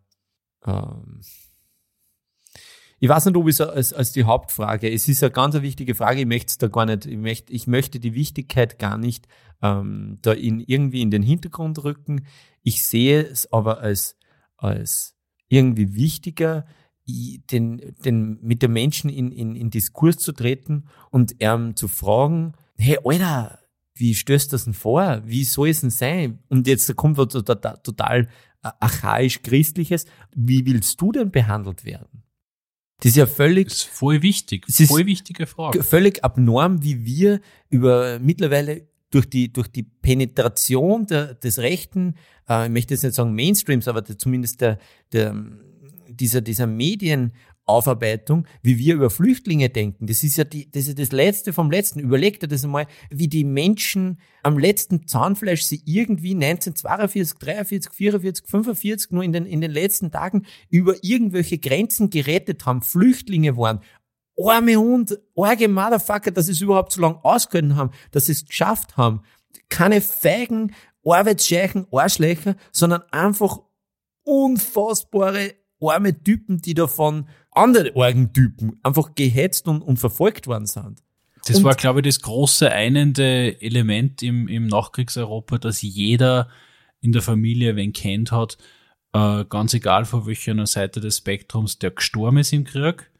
[0.66, 1.20] ähm,
[2.98, 6.22] ich weiß nicht, ob es als, als die Hauptfrage, es ist eine ganz wichtige Frage,
[6.22, 9.28] ich möchte es da gar nicht, ich möchte, ich möchte die Wichtigkeit gar nicht
[9.62, 12.26] ähm, da in, irgendwie in den Hintergrund rücken.
[12.64, 14.16] Ich sehe es aber als,
[14.56, 15.14] als
[15.48, 16.66] irgendwie wichtiger,
[17.06, 22.52] den, den, mit den Menschen in, in, in Diskurs zu treten und ähm, zu fragen,
[22.78, 23.58] hey, Alter,
[23.94, 25.22] wie stößt das denn vor?
[25.24, 26.38] Wie soll es denn sein?
[26.48, 28.28] Und jetzt kommt was total,
[28.62, 30.06] äh, archaisch Christliches.
[30.34, 32.22] Wie willst du denn behandelt werden?
[32.98, 33.68] Das ist ja völlig.
[33.68, 34.64] Das ist voll wichtig.
[34.66, 35.82] Das voll wichtige Frage.
[35.82, 42.14] Völlig abnorm, wie wir über mittlerweile durch die, durch die Penetration der, des Rechten,
[42.48, 44.78] äh, ich möchte jetzt nicht sagen Mainstreams, aber der, zumindest der,
[45.12, 45.34] der,
[46.16, 50.06] dieser, dieser Medienaufarbeitung, wie wir über Flüchtlinge denken.
[50.06, 51.98] Das ist ja die, das ist das Letzte vom Letzten.
[51.98, 58.46] Überlegt dir das einmal, wie die Menschen am letzten Zahnfleisch sie irgendwie 1942, 43, 44,
[58.46, 63.80] 45 nur in den, in den letzten Tagen über irgendwelche Grenzen gerettet haben, Flüchtlinge waren,
[64.36, 68.46] arme Hund, arge Motherfucker, dass sie es überhaupt so lange ausgehalten haben, dass sie es
[68.46, 69.22] geschafft haben.
[69.68, 70.72] Keine feigen,
[71.04, 73.60] Arbeitsscheichen, Arschlöcher, sondern einfach
[74.24, 80.66] unfassbare arme Typen, die da von anderen argen Typen einfach gehetzt und, und verfolgt worden
[80.66, 81.02] sind.
[81.46, 86.48] Das und war, glaube ich, das große einende Element im, im Nachkriegseuropa, dass jeder
[87.00, 88.58] in der Familie wen kennt hat,
[89.12, 93.11] äh, ganz egal von welcher Seite des Spektrums, der gestorben ist im Krieg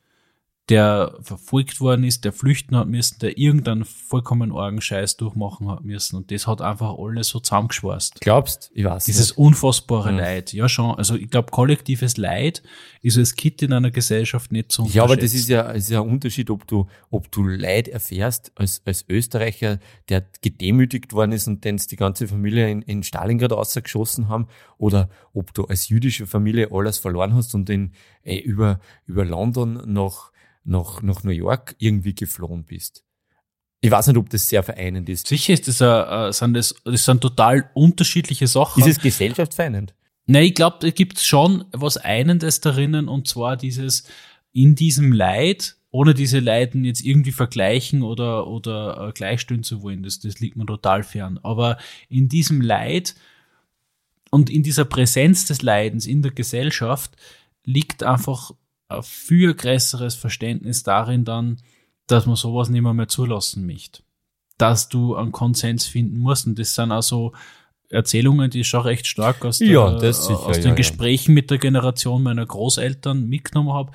[0.72, 5.84] der verfolgt worden ist, der flüchten hat müssen, der irgendeinen vollkommen argen Scheiß durchmachen hat
[5.84, 6.16] müssen.
[6.16, 8.22] Und das hat einfach alles so zusammengeschweißt.
[8.22, 8.70] Glaubst?
[8.72, 9.38] Ich weiß Dieses nicht.
[9.38, 10.18] unfassbare mhm.
[10.18, 10.52] Leid.
[10.54, 10.94] Ja, schon.
[10.94, 12.62] Also ich glaube, kollektives Leid
[13.02, 16.00] ist als Kind in einer Gesellschaft nicht so Ja, aber das ist ja, ist ja
[16.00, 21.48] ein Unterschied, ob du, ob du Leid erfährst als, als Österreicher, der gedemütigt worden ist
[21.48, 24.46] und den die ganze Familie in, in Stalingrad ausgeschossen haben,
[24.78, 27.92] oder ob du als jüdische Familie alles verloren hast und in,
[28.22, 30.31] ey, über, über London noch
[30.64, 33.04] nach, nach New York irgendwie geflohen bist.
[33.80, 35.26] Ich weiß nicht, ob das sehr vereinend ist.
[35.26, 38.80] Sicher ist das, uh, sind das, das sind total unterschiedliche Sachen.
[38.80, 39.94] Ist es gesellschaftsvereinend?
[40.26, 44.04] Nein, ich glaube, da gibt es schon was Einendes darinnen und zwar dieses
[44.52, 50.02] in diesem Leid, ohne diese Leiden jetzt irgendwie vergleichen oder, oder äh, gleichstellen zu wollen,
[50.02, 51.40] das, das liegt mir total fern.
[51.42, 53.14] Aber in diesem Leid
[54.30, 57.16] und in dieser Präsenz des Leidens in der Gesellschaft
[57.64, 58.52] liegt einfach
[58.96, 61.58] ein viel größeres Verständnis darin dann,
[62.06, 64.02] dass man sowas nicht mehr, mehr zulassen möchte.
[64.58, 66.46] Dass du einen Konsens finden musst.
[66.46, 67.32] Und das sind also
[67.88, 71.34] Erzählungen, die ich schon recht stark aus, der, ja, sicher, aus den ja, Gesprächen ja.
[71.34, 73.92] mit der Generation meiner Großeltern mitgenommen habe.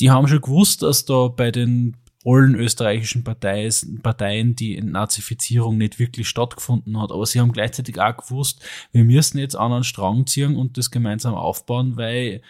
[0.00, 5.98] Die haben schon gewusst, dass da bei den allen österreichischen Parteien, Parteien die Nazifizierung nicht
[5.98, 7.12] wirklich stattgefunden hat.
[7.12, 10.90] Aber sie haben gleichzeitig auch gewusst, wir müssen jetzt an einen Strang ziehen und das
[10.90, 12.40] gemeinsam aufbauen, weil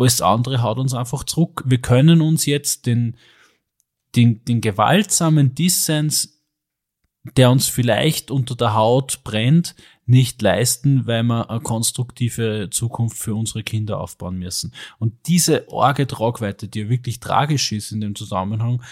[0.00, 1.62] alles andere hat uns einfach zurück.
[1.66, 3.16] Wir können uns jetzt den,
[4.16, 6.42] den, den gewaltsamen Dissens,
[7.36, 9.74] der uns vielleicht unter der Haut brennt,
[10.06, 14.72] nicht leisten, weil wir eine konstruktive Zukunft für unsere Kinder aufbauen müssen.
[14.98, 18.82] Und diese arge Tragweite, die ja wirklich tragisch ist in dem Zusammenhang,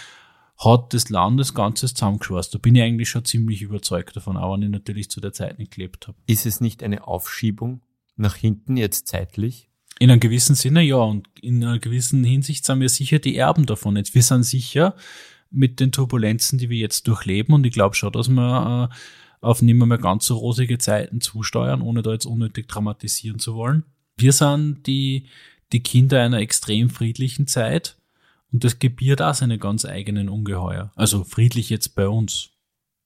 [0.57, 2.53] hat das Land das Ganze zusammengeschweißt.
[2.53, 5.57] Da bin ich eigentlich schon ziemlich überzeugt davon, auch wenn ich natürlich zu der Zeit
[5.57, 6.17] nicht gelebt habe.
[6.27, 7.81] Ist es nicht eine Aufschiebung
[8.15, 9.68] nach hinten jetzt zeitlich?
[9.99, 10.97] In einem gewissen Sinne ja.
[10.97, 13.97] Und in einer gewissen Hinsicht sind wir sicher die Erben davon.
[13.97, 14.95] Jetzt, wir sind sicher
[15.51, 18.89] mit den Turbulenzen, die wir jetzt durchleben, und ich glaube schon, dass wir
[19.41, 23.83] auf nicht mehr ganz so rosige Zeiten zusteuern, ohne da jetzt unnötig dramatisieren zu wollen.
[24.17, 25.27] Wir sind die,
[25.71, 27.97] die Kinder einer extrem friedlichen Zeit
[28.51, 30.91] und das gebiert auch seine ganz eigenen Ungeheuer.
[30.95, 32.49] Also friedlich jetzt bei uns.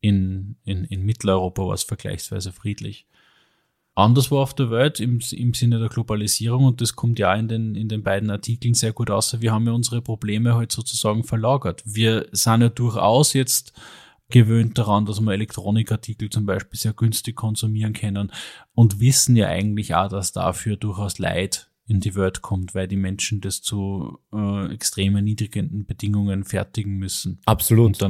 [0.02, 3.08] In, in, in Mitteleuropa war es vergleichsweise friedlich.
[3.96, 7.76] Anderswo auf der Welt im, im Sinne der Globalisierung, und das kommt ja in den,
[7.76, 11.84] in den beiden Artikeln sehr gut aus, wir haben ja unsere Probleme halt sozusagen verlagert.
[11.86, 13.74] Wir sind ja durchaus jetzt
[14.30, 18.32] gewöhnt daran, dass wir Elektronikartikel zum Beispiel sehr günstig konsumieren können
[18.74, 22.96] und wissen ja eigentlich auch, dass dafür durchaus Leid in die Welt kommt, weil die
[22.96, 27.40] Menschen das zu äh, extrem erniedrigenden Bedingungen fertigen müssen.
[27.46, 28.02] Absolut.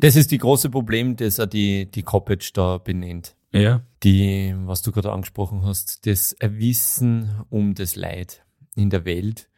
[0.00, 3.34] das ist die große Problem, das auch die, die Coppage da benennt.
[3.52, 3.82] Ja.
[4.02, 8.44] Die, was du gerade angesprochen hast, das Wissen um das Leid
[8.74, 9.48] in der Welt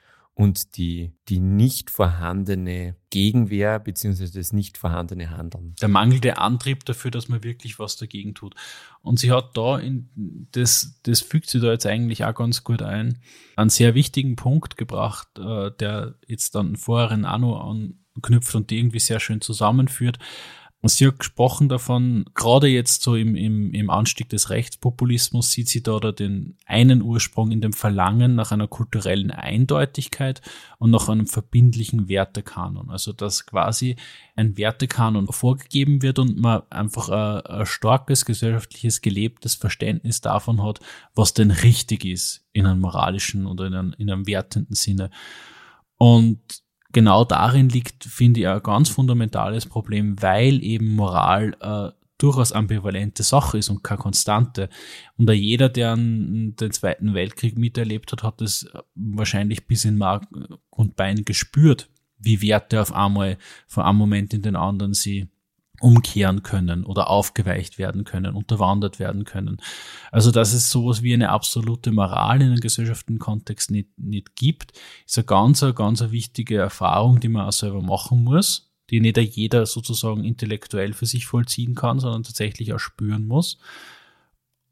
[0.41, 5.74] und die, die nicht vorhandene Gegenwehr beziehungsweise das nicht vorhandene Handeln.
[5.82, 8.55] Der mangelnde Antrieb dafür, dass man wirklich was dagegen tut.
[9.03, 12.80] Und sie hat da, in, das, das fügt sie da jetzt eigentlich auch ganz gut
[12.80, 13.18] ein,
[13.57, 17.68] einen sehr wichtigen Punkt gebracht, äh, der jetzt dann vorherigen auch noch
[18.16, 20.18] anknüpft und die irgendwie sehr schön zusammenführt.
[20.82, 25.82] Sie hat gesprochen davon, gerade jetzt so im, im, im Anstieg des Rechtspopulismus sieht sie
[25.82, 30.40] da oder den einen Ursprung in dem Verlangen nach einer kulturellen Eindeutigkeit
[30.78, 32.88] und nach einem verbindlichen Wertekanon.
[32.88, 33.96] Also dass quasi
[34.36, 40.80] ein Wertekanon vorgegeben wird und man einfach ein, ein starkes gesellschaftliches gelebtes Verständnis davon hat,
[41.14, 45.10] was denn richtig ist in einem moralischen oder in einem, in einem wertenden Sinne.
[45.98, 46.40] Und
[46.93, 53.22] genau darin liegt, finde ich, ein ganz fundamentales Problem, weil eben Moral äh, durchaus ambivalente
[53.22, 54.68] Sache ist und keine Konstante.
[55.16, 60.26] Und jeder, der den Zweiten Weltkrieg miterlebt hat, hat das wahrscheinlich bis in Mark
[60.70, 61.88] und Bein gespürt,
[62.18, 65.28] wie Werte auf einmal von einem Moment in den anderen sie
[65.80, 69.58] umkehren können oder aufgeweicht werden können, unterwandert werden können.
[70.12, 74.72] Also, dass es sowas wie eine absolute Moral in einem gesellschaftlichen Kontext nicht, nicht gibt,
[75.06, 79.00] ist eine ganz, eine ganz eine wichtige Erfahrung, die man auch selber machen muss, die
[79.00, 83.58] nicht jeder sozusagen intellektuell für sich vollziehen kann, sondern tatsächlich auch spüren muss.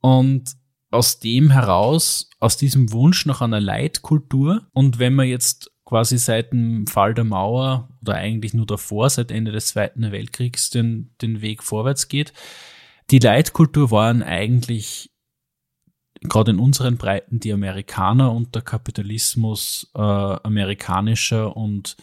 [0.01, 0.57] Und
[0.91, 6.53] aus dem heraus, aus diesem Wunsch nach einer Leitkultur und wenn man jetzt quasi seit
[6.53, 11.41] dem Fall der Mauer oder eigentlich nur davor, seit Ende des Zweiten Weltkriegs, den, den
[11.41, 12.35] Weg vorwärts geht.
[13.11, 15.11] Die Leitkultur waren eigentlich
[16.21, 21.97] gerade in unseren Breiten die Amerikaner und der Kapitalismus äh, amerikanischer und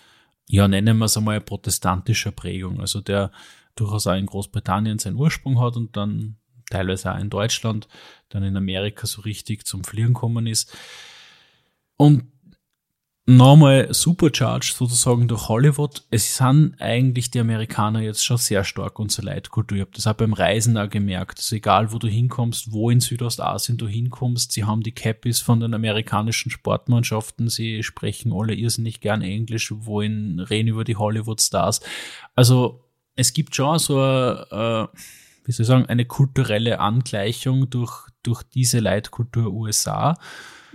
[0.48, 3.32] ja, nennen wir es einmal protestantischer Prägung, also der
[3.76, 6.38] durchaus auch in Großbritannien seinen Ursprung hat und dann
[6.72, 7.88] teilweise auch in Deutschland,
[8.30, 10.76] dann in Amerika so richtig zum Fliegen gekommen ist.
[11.98, 12.32] Und
[13.28, 16.04] nochmal supercharged sozusagen durch Hollywood.
[16.12, 19.78] Es sind eigentlich die Amerikaner jetzt schon sehr stark unsere Leitkultur.
[19.78, 21.40] Ich habe das auch beim Reisen auch gemerkt.
[21.40, 25.60] Also egal, wo du hinkommst, wo in Südostasien du hinkommst, sie haben die Cappies von
[25.60, 31.82] den amerikanischen Sportmannschaften, sie sprechen alle irrsinnig gern Englisch, wollen reden über die Hollywood-Stars.
[32.36, 32.84] Also
[33.16, 34.98] es gibt schon so eine, äh,
[35.46, 40.16] wie soll ich sagen, eine kulturelle Angleichung durch, durch diese Leitkultur USA.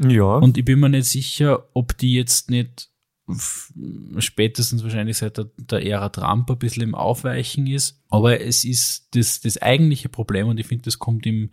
[0.01, 0.36] Ja.
[0.36, 2.90] Und ich bin mir nicht sicher, ob die jetzt nicht
[4.18, 8.03] spätestens wahrscheinlich seit der, der Ära Trump ein bisschen im Aufweichen ist.
[8.09, 11.51] Aber es ist das, das eigentliche Problem, und ich finde, das kommt im,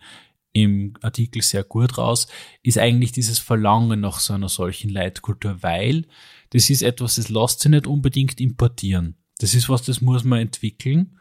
[0.52, 2.26] im Artikel sehr gut raus,
[2.62, 6.06] ist eigentlich dieses Verlangen nach so einer solchen Leitkultur, weil
[6.50, 9.16] das ist etwas, das lässt sich nicht unbedingt importieren.
[9.38, 11.18] Das ist was, das muss man entwickeln.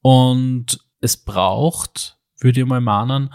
[0.00, 3.32] Und es braucht, würde ich mal mahnen,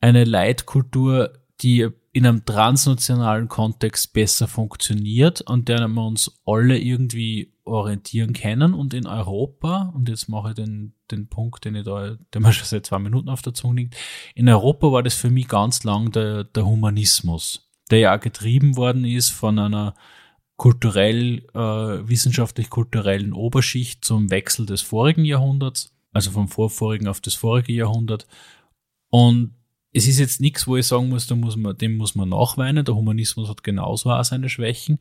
[0.00, 1.88] eine Leitkultur, die
[2.18, 8.92] in einem transnationalen Kontext besser funktioniert, an der wir uns alle irgendwie orientieren können und
[8.92, 12.66] in Europa, und jetzt mache ich den, den Punkt, den ich da, der mir schon
[12.66, 13.96] seit zwei Minuten auf der Zunge liegt,
[14.34, 19.04] in Europa war das für mich ganz lang der, der Humanismus, der ja getrieben worden
[19.04, 19.94] ist von einer
[20.56, 27.74] kulturell, äh, wissenschaftlich-kulturellen Oberschicht zum Wechsel des vorigen Jahrhunderts, also vom vorvorigen auf das vorige
[27.74, 28.26] Jahrhundert.
[29.08, 29.54] Und
[29.92, 32.84] es ist jetzt nichts, wo ich sagen muss, da muss man, dem muss man nachweinen.
[32.84, 34.98] Der Humanismus hat genauso auch seine Schwächen.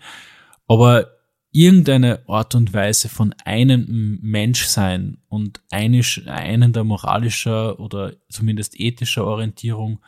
[0.68, 1.12] Aber
[1.52, 10.00] irgendeine Art und Weise von einem Menschsein und einen der moralischer oder zumindest ethischer Orientierung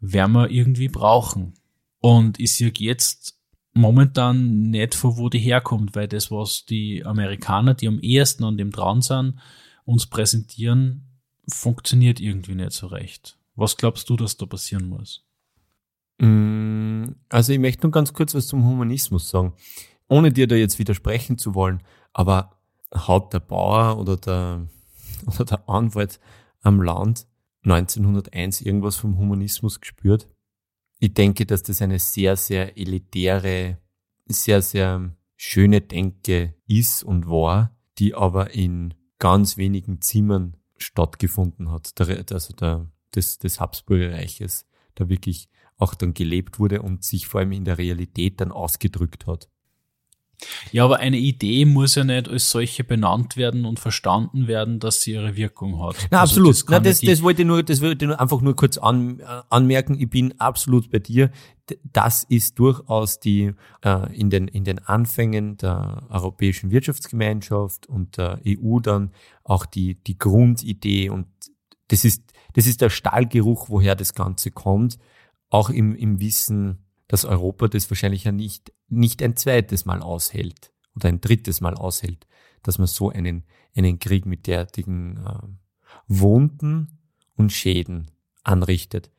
[0.00, 1.54] werden wir irgendwie brauchen.
[2.00, 3.38] Und ich sehe jetzt
[3.72, 8.56] momentan nicht, von wo die herkommt, weil das, was die Amerikaner, die am ehesten an
[8.56, 9.38] dem dran sind,
[9.84, 11.04] uns präsentieren,
[11.48, 13.36] funktioniert irgendwie nicht so recht.
[13.56, 15.26] Was glaubst du, dass da passieren muss?
[16.18, 19.54] Mm, also ich möchte nur ganz kurz was zum Humanismus sagen,
[20.08, 21.82] ohne dir da jetzt widersprechen zu wollen,
[22.12, 22.60] aber
[22.92, 24.68] hat der Bauer oder der,
[25.26, 26.20] oder der Anwalt
[26.62, 27.26] am Land
[27.64, 30.28] 1901 irgendwas vom Humanismus gespürt.
[30.98, 33.78] Ich denke, dass das eine sehr, sehr elitäre,
[34.26, 41.98] sehr, sehr schöne Denke ist und war, die aber in ganz wenigen Zimmern stattgefunden hat,
[41.98, 45.48] der, also der, des, des Habsburger Reiches, da wirklich
[45.78, 49.48] auch dann gelebt wurde und sich vor allem in der Realität dann ausgedrückt hat.
[50.70, 55.00] Ja, aber eine Idee muss ja nicht als solche benannt werden und verstanden werden, dass
[55.00, 55.96] sie ihre Wirkung hat.
[56.10, 56.54] Na, also absolut.
[56.54, 59.20] Das, Na, das, das wollte ich nur, das wollte ich nur einfach nur kurz an,
[59.20, 59.98] äh, anmerken.
[59.98, 61.30] Ich bin absolut bei dir.
[61.92, 63.52] Das ist durchaus die,
[63.82, 69.94] äh, in den, in den Anfängen der Europäischen Wirtschaftsgemeinschaft und der EU dann auch die,
[69.94, 71.26] die Grundidee und
[71.88, 72.22] das ist,
[72.56, 74.98] das ist der Stahlgeruch, woher das Ganze kommt.
[75.50, 80.72] Auch im, im Wissen, dass Europa das wahrscheinlich ja nicht, nicht ein zweites Mal aushält
[80.94, 82.26] oder ein drittes Mal aushält,
[82.62, 83.44] dass man so einen,
[83.76, 85.46] einen Krieg mit derartigen äh,
[86.08, 86.98] Wunden
[87.36, 88.10] und Schäden
[88.42, 89.10] anrichtet.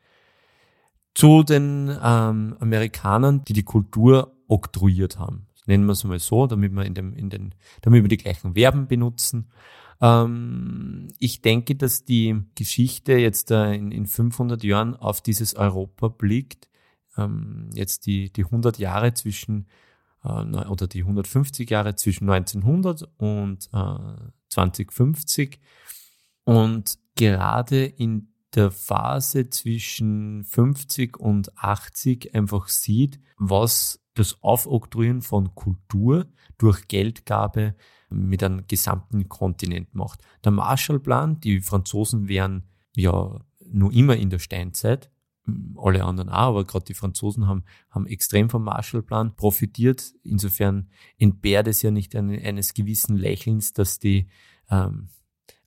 [1.14, 5.46] Zu den ähm, Amerikanern, die die Kultur oktroyiert haben.
[5.66, 8.54] Nennen wir es mal so, damit wir in dem, in den, damit wir die gleichen
[8.54, 9.48] Verben benutzen.
[10.00, 16.08] Ähm, ich denke, dass die Geschichte jetzt äh, in, in 500 Jahren auf dieses Europa
[16.08, 16.68] blickt,
[17.16, 19.66] ähm, jetzt die, die 100 Jahre zwischen
[20.24, 25.60] äh, oder die 150 Jahre zwischen 1900 und äh, 2050
[26.44, 35.54] und gerade in der Phase zwischen 50 und 80 einfach sieht, was das Aufoktroyieren von
[35.54, 36.26] Kultur
[36.58, 37.74] durch Geldgabe
[38.10, 40.22] mit einem gesamten Kontinent macht.
[40.44, 42.64] Der Marshallplan, die Franzosen wären
[42.96, 43.40] ja
[43.70, 45.10] nur immer in der Steinzeit,
[45.76, 50.12] alle anderen auch, aber gerade die Franzosen haben, haben extrem vom Marshallplan profitiert.
[50.22, 54.28] Insofern entbehrt es ja nicht eines gewissen Lächelns, dass die
[54.70, 55.08] ähm,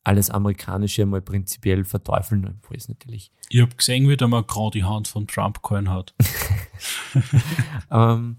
[0.04, 3.32] alles Amerikanische einmal prinzipiell verteufeln, obwohl es natürlich.
[3.50, 6.16] Ich habe gesehen, wie der Macron die Hand von Trump gehalten hat.
[7.92, 8.38] ähm,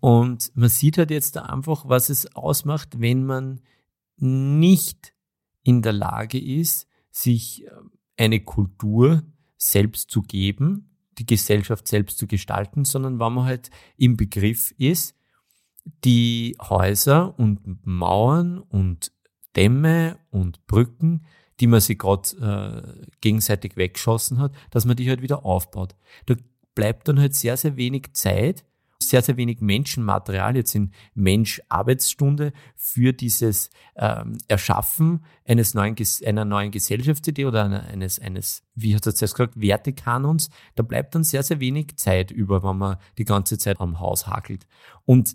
[0.00, 3.60] und man sieht halt jetzt einfach, was es ausmacht, wenn man
[4.18, 5.14] nicht
[5.62, 7.70] in der Lage ist, sich äh,
[8.16, 9.22] eine Kultur
[9.56, 15.14] selbst zu geben, die Gesellschaft selbst zu gestalten, sondern wenn man halt im Begriff ist,
[16.04, 19.12] die Häuser und Mauern und
[19.56, 21.24] Dämme und Brücken,
[21.60, 25.94] die man sich gerade äh, gegenseitig weggeschossen hat, dass man die halt wieder aufbaut.
[26.26, 26.34] Da
[26.74, 28.64] bleibt dann halt sehr, sehr wenig Zeit
[29.08, 36.70] sehr, sehr wenig Menschenmaterial jetzt in Mensch-Arbeitsstunde für dieses ähm, Erschaffen eines neuen, einer neuen
[36.70, 40.50] Gesellschaftsidee oder eines, eines, wie hat er zuerst gesagt, Wertekanons.
[40.74, 44.26] Da bleibt dann sehr, sehr wenig Zeit über, wenn man die ganze Zeit am Haus
[44.26, 44.66] hakelt.
[45.04, 45.34] Und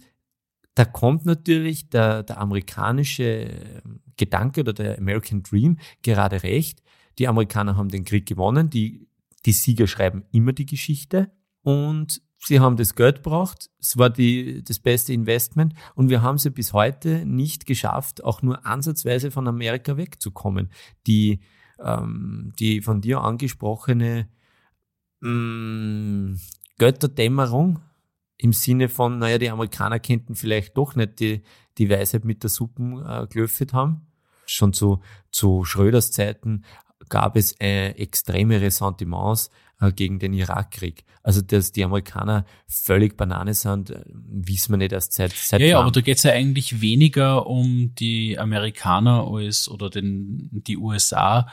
[0.77, 6.83] da kommt natürlich der, der amerikanische ähm, Gedanke oder der American Dream gerade recht.
[7.17, 9.07] Die Amerikaner haben den Krieg gewonnen, die,
[9.47, 11.31] die Sieger schreiben immer die Geschichte
[11.63, 13.71] und Sie haben das Geld braucht.
[13.79, 15.73] Es war die, das beste Investment.
[15.95, 20.69] Und wir haben sie bis heute nicht geschafft, auch nur ansatzweise von Amerika wegzukommen.
[21.07, 21.39] Die,
[21.83, 24.29] ähm, die von dir angesprochene
[25.21, 26.39] mh, mm,
[26.77, 27.79] Götterdämmerung
[28.37, 31.41] im Sinne von, naja, die Amerikaner könnten vielleicht doch nicht die,
[31.77, 34.07] die Weisheit mit der Suppen äh, gelöffelt haben.
[34.45, 36.63] Schon zu, zu Schröders Zeiten
[37.09, 41.03] gab es äh, extreme Ressentiments äh, gegen den Irakkrieg.
[41.23, 45.67] Also, dass die Amerikaner völlig Banane sind, äh, wissen wir nicht erst seit, seit Ja,
[45.67, 50.77] ja, aber da geht es ja eigentlich weniger um die Amerikaner als oder den, die
[50.77, 51.47] USA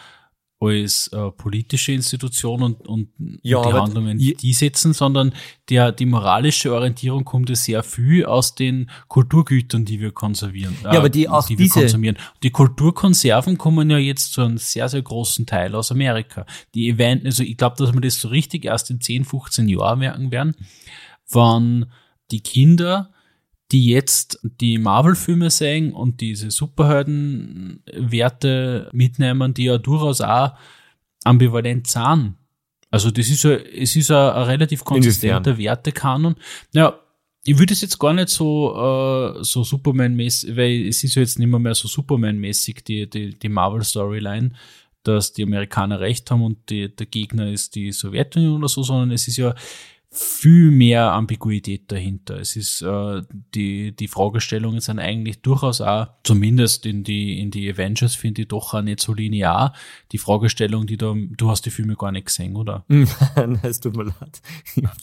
[0.67, 3.09] als äh, politische Institution und, und
[3.43, 5.33] ja, die Handlungen, die, die setzen, sondern
[5.71, 10.77] der, die moralische Orientierung kommt ja sehr viel aus den Kulturgütern, die wir konservieren.
[10.83, 12.17] Äh, ja, aber die auch die diese konsumieren.
[12.43, 16.47] Die Kulturkonserven kommen ja jetzt zu einem sehr, sehr großen Teil aus Amerika.
[16.75, 20.01] Die Event, also ich glaube, dass wir das so richtig erst in 10, 15 Jahren
[20.01, 20.55] merken werden,
[21.31, 21.87] wann
[22.31, 23.14] die Kinder
[23.73, 30.53] die jetzt die Marvel-Filme sehen und diese Superhelden-Werte mitnehmen, die ja durchaus auch
[31.25, 32.35] ambivalent sind.
[32.91, 36.37] Also das ist ja, es ist ein, ein relativ konsistenter Wertekanon.
[36.73, 36.99] Ja,
[37.43, 41.39] ich würde es jetzt gar nicht so, äh, so Superman-mäßig, weil es ist ja jetzt
[41.39, 44.53] nicht mehr, mehr so Superman-mäßig, die, die, die Marvel-Storyline,
[45.03, 49.11] dass die Amerikaner recht haben und die, der Gegner ist die Sowjetunion oder so, sondern
[49.11, 49.55] es ist ja
[50.17, 52.39] viel mehr Ambiguität dahinter.
[52.39, 53.23] Es ist äh,
[53.55, 58.49] die die Fragestellungen sind eigentlich durchaus auch zumindest in die in die Avengers finde ich
[58.49, 59.75] doch auch nicht so linear.
[60.13, 62.85] Die Fragestellung, die da du hast die Filme gar nicht gesehen, oder?
[62.89, 64.41] Nein, es tut mir leid.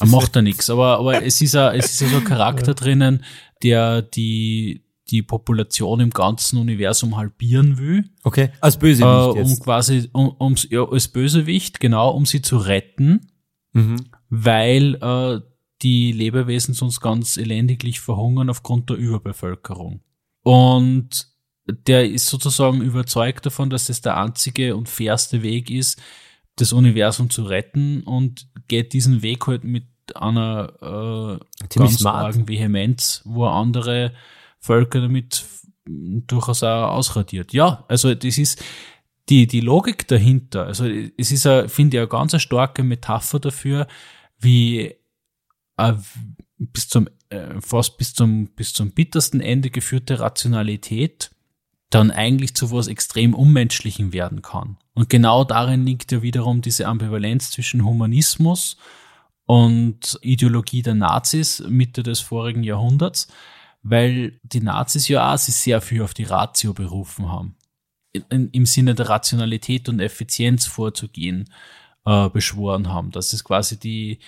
[0.05, 3.24] Macht da nichts, aber aber es ist ja es ist ja so ein Charakter drinnen,
[3.64, 8.05] der die die Population im ganzen Universum halbieren will.
[8.24, 9.64] Okay, als Äh, Bösewicht um jetzt.
[9.64, 13.28] quasi, um, um, ja, als Bösewicht, genau, um sie zu retten,
[13.74, 13.97] Mhm.
[14.32, 15.41] Weil äh,
[15.82, 20.01] die Lebewesen sonst ganz elendiglich verhungern aufgrund der Überbevölkerung.
[20.41, 21.27] Und
[21.67, 26.01] der ist sozusagen überzeugt davon, dass das der einzige und fairste Weg ist,
[26.55, 32.25] das Universum zu retten und geht diesen Weg halt mit einer äh, Ziemlich ganz smart.
[32.25, 34.13] argen Vehemenz, wo er andere
[34.59, 35.45] Völker damit
[35.86, 37.53] durchaus auch ausradiert.
[37.53, 38.63] Ja, also das ist
[39.29, 40.65] die, die Logik dahinter.
[40.67, 43.88] Also es ist, finde ich, eine ganz starke Metapher dafür,
[44.42, 44.96] wie
[45.78, 45.94] äh,
[46.58, 51.32] bis zum äh, fast bis zum bis zum bittersten Ende geführte Rationalität
[51.89, 54.78] dann eigentlich zu was extrem Unmenschlichem werden kann.
[54.94, 58.78] Und genau darin liegt ja wiederum diese Ambivalenz zwischen Humanismus
[59.46, 63.28] und Ideologie der Nazis Mitte des vorigen Jahrhunderts,
[63.84, 67.56] weil die Nazis ja auch sich sehr viel auf die Ratio berufen haben.
[68.14, 71.50] In, Im Sinne der Rationalität und Effizienz vorzugehen,
[72.06, 73.12] äh, beschworen haben.
[73.12, 74.20] Das ist quasi die,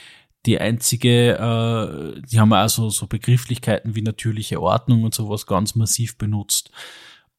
[0.46, 6.18] die einzige, äh, die haben also so Begrifflichkeiten wie natürliche Ordnung und sowas ganz massiv
[6.18, 6.72] benutzt.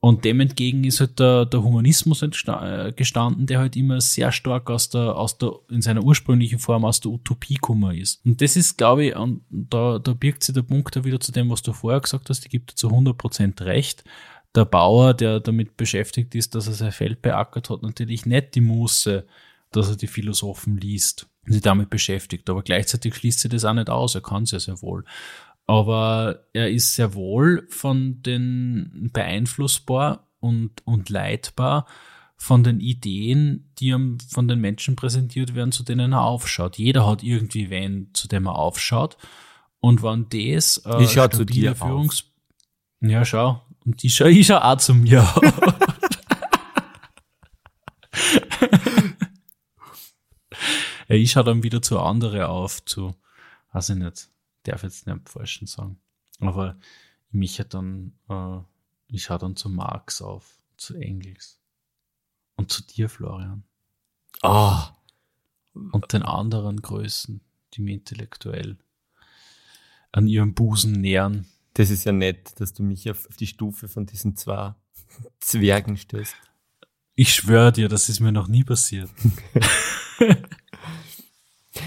[0.05, 4.69] Und dem entgegen ist halt der, der Humanismus äh, gestanden, der halt immer sehr stark
[4.69, 8.23] aus der, aus der, in seiner ursprünglichen Form aus der Utopie gekommen ist.
[8.27, 11.33] Und das ist, glaube ich, und da, da birgt sich der Punkt da wieder zu
[11.33, 14.05] dem, was du vorher gesagt hast, die gibt dir zu 100% recht.
[14.55, 18.61] Der Bauer, der damit beschäftigt ist, dass er sein Feld beackert hat, natürlich nicht die
[18.61, 19.25] Muße,
[19.77, 22.49] dass er die Philosophen liest und sich damit beschäftigt.
[22.51, 24.15] Aber gleichzeitig schließt sich das auch nicht aus.
[24.15, 25.05] Er kann es ja sehr wohl.
[25.67, 31.87] Aber er ist sehr wohl von den beeinflussbar und, und leitbar
[32.37, 36.77] von den Ideen, die ihm von den Menschen präsentiert werden, zu denen er aufschaut.
[36.77, 39.17] Jeder hat irgendwie wen, zu dem er aufschaut.
[39.81, 41.79] Und wenn das äh, Ich schau zu dir auf.
[41.79, 42.25] Führungs
[43.01, 43.63] Ja, schau.
[43.85, 45.41] Und ich schau, ich schau auch zu mir auf.
[51.09, 53.15] ja, ich schau dann wieder zu andere auf, zu,
[53.73, 54.29] weiß ich nicht,
[54.65, 55.99] darf jetzt nicht am falschen sagen.
[56.41, 56.77] Aber
[57.31, 58.59] mich hat dann, äh,
[59.09, 61.59] ich schau dann zu Marx auf, zu Engels.
[62.57, 63.65] Und zu dir, Florian.
[64.43, 64.95] Ah,
[65.93, 67.41] Und den anderen Größen,
[67.73, 68.79] die mir intellektuell
[70.13, 71.47] an ihrem Busen nähern.
[71.75, 74.75] das ist ja nett, dass du mich auf, auf die Stufe von diesen zwei
[75.41, 76.35] Zwergen stößt.
[77.17, 79.11] Ich schwöre dir, das ist mir noch nie passiert.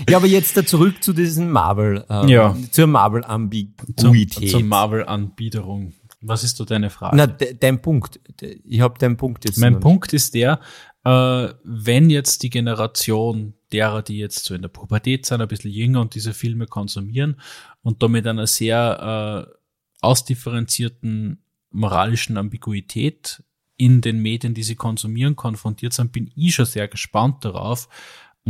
[0.10, 2.56] Ja, aber jetzt da zurück zu diesen Marvel, äh, Ja.
[2.72, 4.50] zur Marvel-Ambiguität.
[4.52, 5.93] zur Marvel-Anbiederung.
[6.22, 7.16] Was ist da deine Frage?
[7.16, 8.20] Na, de, dein Punkt.
[8.64, 9.60] Ich habe deinen Punkt jetzt.
[9.60, 10.60] mein Punkt ist der,
[11.04, 15.72] äh, wenn jetzt die Generation derer, die jetzt so in der Pubertät sind, ein bisschen
[15.72, 17.39] jünger und diese Filme konsumieren
[17.84, 19.54] und damit einer sehr äh,
[20.02, 23.43] ausdifferenzierten moralischen Ambiguität
[23.78, 27.88] in den Medien, die sie konsumieren, konfrontiert sind, bin ich schon sehr gespannt darauf,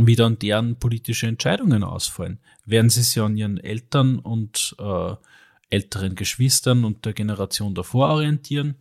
[0.06, 2.38] wie dann deren politische Entscheidungen ausfallen.
[2.64, 5.14] Werden sie sich an ihren Eltern und äh,
[5.70, 8.76] älteren Geschwistern und der Generation davor orientieren?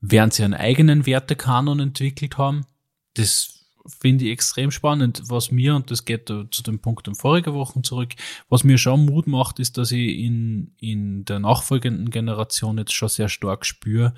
[0.00, 2.66] Werden sie einen eigenen Wertekanon entwickelt haben?
[3.14, 3.62] Das
[4.00, 5.22] finde ich extrem spannend.
[5.26, 8.14] Was mir, und das geht zu dem Punkt in voriger Wochen zurück,
[8.48, 13.08] was mir schon Mut macht, ist, dass ich in, in der nachfolgenden Generation jetzt schon
[13.08, 14.14] sehr stark spüre,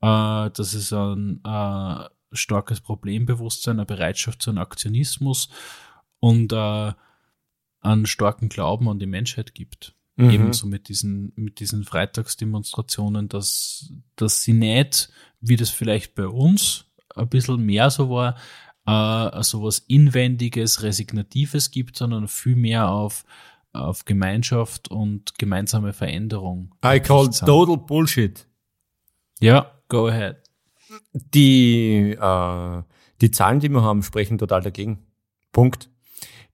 [0.00, 5.48] äh, dass es ein äh, starkes Problembewusstsein, eine Bereitschaft zu einem Aktionismus
[6.20, 6.92] und äh,
[7.80, 9.94] einen starken Glauben an die Menschheit gibt.
[10.16, 10.30] Mhm.
[10.30, 15.10] Ebenso mit diesen, mit diesen Freitagsdemonstrationen, dass, dass sie nicht,
[15.40, 18.36] wie das vielleicht bei uns ein bisschen mehr so war,
[18.86, 23.24] äh, so was Inwendiges, Resignatives gibt, sondern viel mehr auf,
[23.72, 26.74] auf Gemeinschaft und gemeinsame Veränderung.
[26.84, 28.46] I call total Bullshit.
[29.40, 30.41] Ja, go ahead.
[31.12, 32.82] Die, äh,
[33.20, 35.06] die Zahlen, die wir haben, sprechen total dagegen.
[35.52, 35.90] Punkt.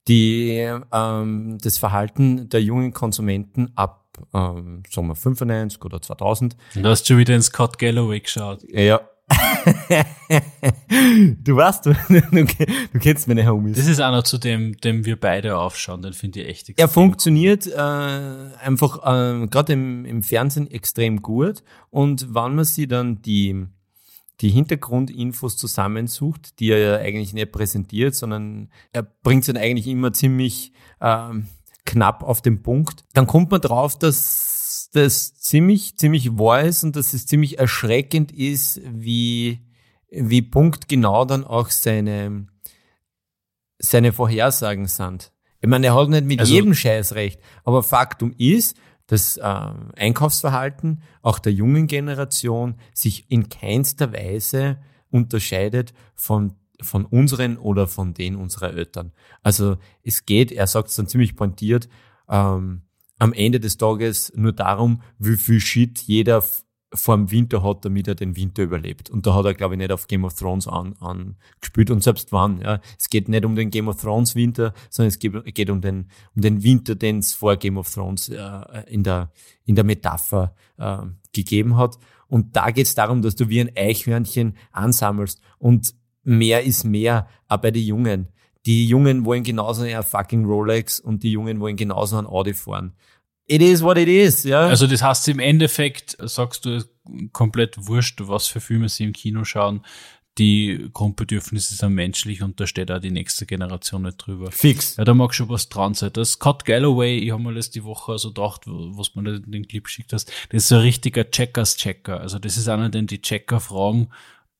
[0.07, 6.84] Die, ähm, das Verhalten der jungen Konsumenten ab, ähm, sagen wir 95 oder 2000, Du
[6.84, 8.64] hast schon wieder in Scott Galloway geschaut.
[8.72, 9.01] ja.
[11.45, 12.47] du weißt, du, du,
[12.93, 13.76] du kennst meine Homies.
[13.76, 16.89] Das ist einer, zu dem, dem wir beide aufschauen, den finde ich echt Er extrem
[16.89, 23.20] funktioniert äh, einfach äh, gerade im, im Fernsehen extrem gut und wenn man sich dann
[23.20, 23.66] die,
[24.41, 29.86] die Hintergrundinfos zusammensucht, die er ja eigentlich nicht präsentiert, sondern er bringt es dann eigentlich
[29.89, 31.49] immer ziemlich ähm,
[31.84, 36.97] knapp auf den Punkt, dann kommt man drauf, dass das ziemlich, ziemlich wahr ist und
[36.97, 39.61] dass es ziemlich erschreckend ist, wie,
[40.11, 42.47] wie punktgenau dann auch seine,
[43.78, 45.32] seine Vorhersagen sind.
[45.61, 48.76] Ich meine, er hat nicht mit Also- jedem Scheiß recht, aber Faktum ist,
[49.09, 49.42] das äh,
[49.96, 54.78] Einkaufsverhalten auch der jungen Generation sich in keinster Weise
[55.11, 59.11] unterscheidet von von unseren oder von denen unserer Eltern.
[59.42, 61.88] Also es geht, er sagt es dann ziemlich pointiert,
[62.28, 62.82] ähm,
[63.18, 66.44] am Ende des Tages nur darum, wie viel Shit jeder
[66.95, 69.11] vor dem Winter hat, damit er den Winter überlebt.
[69.11, 71.91] Und da hat er, glaube ich, nicht auf Game of Thrones an, angespielt.
[71.91, 72.80] Und selbst wann, ja.
[72.99, 76.43] Es geht nicht um den Game of Thrones Winter, sondern es geht, um den, um
[76.43, 79.30] den Winter, den es vor Game of Thrones äh, in, der,
[79.64, 80.99] in der Metapher äh,
[81.32, 81.99] gegeben hat.
[82.26, 85.43] Und da geht es darum, dass du wie ein Eichhörnchen ansammelst.
[85.59, 88.28] Und mehr ist mehr, auch bei den Jungen.
[88.66, 92.95] Die Jungen wollen genauso ein fucking Rolex und die Jungen wollen genauso ein Audi fahren
[93.49, 94.61] it is what it is, ja.
[94.61, 96.84] Also das heißt im Endeffekt, sagst du,
[97.32, 99.84] komplett wurscht, was für Filme sie im Kino schauen.
[100.36, 104.53] Die Grundbedürfnisse sind menschlich und da steht auch die nächste Generation nicht drüber.
[104.53, 104.96] Fix.
[104.96, 106.12] Ja, da mag schon was dran sein.
[106.12, 109.82] Das Scott Galloway, ich habe mir das die Woche also gedacht, was man den Clip
[109.82, 112.20] geschickt hast, das ist so ein richtiger Checkers-Checker.
[112.20, 114.11] Also das ist einer, den die Checker fragen,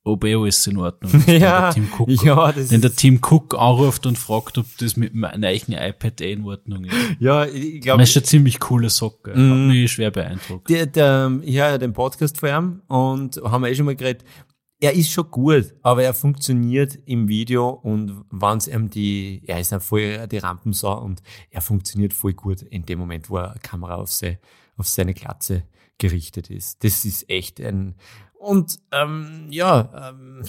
[0.09, 1.29] ob eh alles in Ordnung ist.
[1.29, 5.13] ja, der Cook, ja, das wenn der Team Cook anruft und fragt, ob das mit
[5.13, 6.95] einem neuen iPad eh in Ordnung ist.
[7.21, 8.01] Ja, ich glaube.
[8.01, 9.33] Das ist eine ziemlich coole Socke.
[9.33, 10.69] Mm, Hat mich schwer beeindruckt.
[10.69, 13.97] Der, der, ich höre ja den Podcast von ihm und haben wir eh schon mal
[13.97, 14.25] geredet.
[14.81, 19.59] Er ist schon gut, aber er funktioniert im Video und wenn es ihm die, er
[19.59, 23.55] ist ja voll die Rampensau und er funktioniert voll gut in dem Moment, wo eine
[23.61, 24.39] Kamera auf, seine,
[24.77, 25.65] auf seine Glatze
[25.99, 26.85] gerichtet ist.
[26.85, 27.97] Das ist echt ein,
[28.39, 30.43] und ähm, ja, ähm,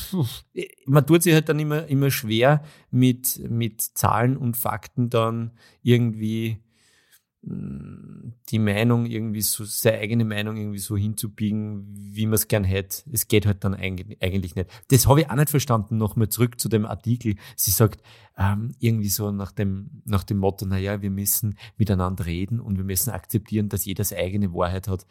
[0.86, 6.60] man tut sich halt dann immer, immer schwer mit, mit Zahlen und Fakten dann irgendwie
[7.42, 12.64] mm, die Meinung irgendwie so, seine eigene Meinung irgendwie so hinzubiegen, wie man es gern
[12.64, 13.10] hätte.
[13.12, 14.70] Es geht halt dann eigentlich nicht.
[14.92, 15.98] Das habe ich auch nicht verstanden.
[15.98, 17.38] Nochmal zurück zu dem Artikel.
[17.56, 18.04] Sie sagt
[18.38, 22.86] ähm, irgendwie so nach dem, nach dem Motto, naja, wir müssen miteinander reden und wir
[22.86, 25.08] müssen akzeptieren, dass jeder seine eigene Wahrheit hat.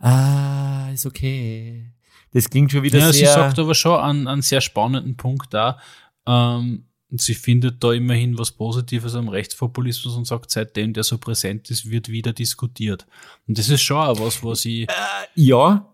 [0.00, 1.92] Ah, ist okay
[2.32, 3.28] das klingt schon wieder ja, sehr...
[3.28, 5.78] sie sagt aber schon einen, einen sehr spannenden Punkt da.
[6.26, 11.70] Ähm, sie findet da immerhin was Positives am Rechtspopulismus und sagt, seitdem der so präsent
[11.70, 13.06] ist, wird wieder diskutiert.
[13.46, 14.92] Und das ist schon auch was, was ich äh,
[15.34, 15.88] ja,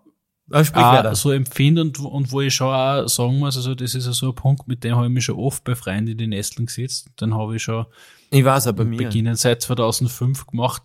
[0.50, 4.12] auch so empfinde und, und wo ich schon auch sagen muss, also das ist ja
[4.12, 6.66] so ein Punkt, mit dem habe ich mich schon oft bei Freunden in die Nesteln
[6.66, 7.08] gesetzt.
[7.20, 7.86] Den habe ich schon
[8.30, 8.96] ich weiß, aber mir.
[8.96, 10.82] beginnen seit 2005 gemacht.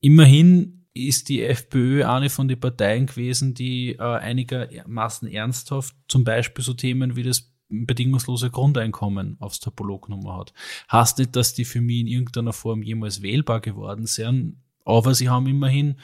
[0.00, 6.64] Immerhin ist die FPÖ eine von den Parteien gewesen, die äh, einigermaßen ernsthaft zum Beispiel
[6.64, 10.52] so Themen wie das bedingungslose Grundeinkommen aufs Tableau genommen hat.
[10.90, 15.28] Heißt nicht, dass die für mich in irgendeiner Form jemals wählbar geworden sind, aber sie
[15.28, 15.98] haben immerhin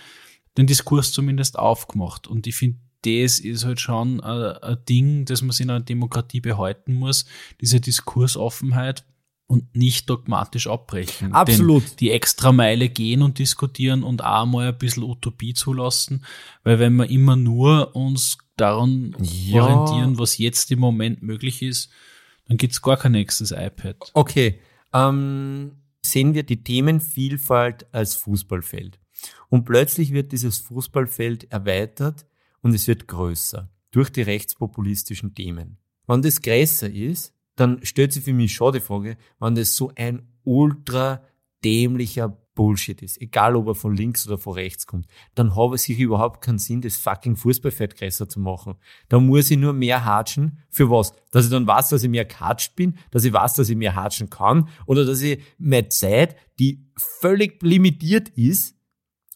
[0.57, 2.27] den Diskurs zumindest aufgemacht.
[2.27, 5.81] Und ich finde, das ist halt schon ein, ein Ding, das man sich in einer
[5.81, 7.25] Demokratie behalten muss,
[7.61, 9.05] diese Diskursoffenheit
[9.51, 11.33] und nicht dogmatisch abbrechen.
[11.33, 11.83] Absolut.
[11.83, 16.25] Denn die extra Meile gehen und diskutieren und auch mal ein bisschen Utopie zulassen,
[16.63, 19.65] weil wenn wir immer nur uns daran ja.
[19.65, 21.91] orientieren, was jetzt im Moment möglich ist,
[22.47, 23.97] dann gibt's gar kein nächstes iPad.
[24.15, 24.61] Okay,
[24.95, 29.01] ähm, sehen wir die Themenvielfalt als Fußballfeld.
[29.49, 32.25] Und plötzlich wird dieses Fußballfeld erweitert
[32.63, 35.79] und es wird größer durch die rechtspopulistischen Themen.
[36.07, 39.93] Wenn das größer ist, dann stellt sich für mich schon die Frage, wenn das so
[39.95, 41.23] ein ultra
[41.63, 45.89] dämlicher Bullshit ist, egal ob er von links oder von rechts kommt, dann habe ich
[45.89, 48.75] überhaupt keinen Sinn, das fucking Fußballfeld größer zu machen.
[49.09, 50.59] Da muss ich nur mehr hatschen.
[50.69, 51.15] Für was?
[51.31, 53.95] Dass ich dann weiß, dass ich mehr gehatscht bin, dass ich weiß, dass ich mehr
[53.95, 58.77] hatschen kann oder dass ich meine Zeit, die völlig limitiert ist,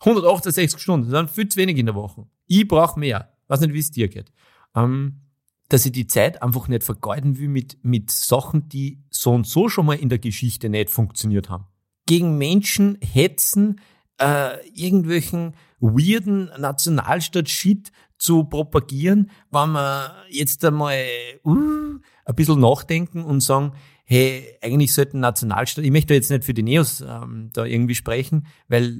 [0.00, 2.26] 168 Stunden, sind viel zu wenig in der Woche.
[2.46, 3.32] Ich brauche mehr.
[3.48, 4.32] Weiß nicht, wie es dir geht.
[4.74, 5.23] Ähm,
[5.68, 9.68] dass ich die Zeit einfach nicht vergeuden will mit, mit Sachen, die so und so
[9.68, 11.66] schon mal in der Geschichte nicht funktioniert haben.
[12.06, 13.80] Gegen Menschen hetzen,
[14.20, 21.04] äh, irgendwelchen weirden Nationalstaat-Shit zu propagieren, wenn wir jetzt einmal
[21.44, 23.72] uh, ein bisschen nachdenken und sagen,
[24.04, 28.46] hey, eigentlich sollten Nationalstaat, ich möchte jetzt nicht für die Neos ähm, da irgendwie sprechen,
[28.68, 28.98] weil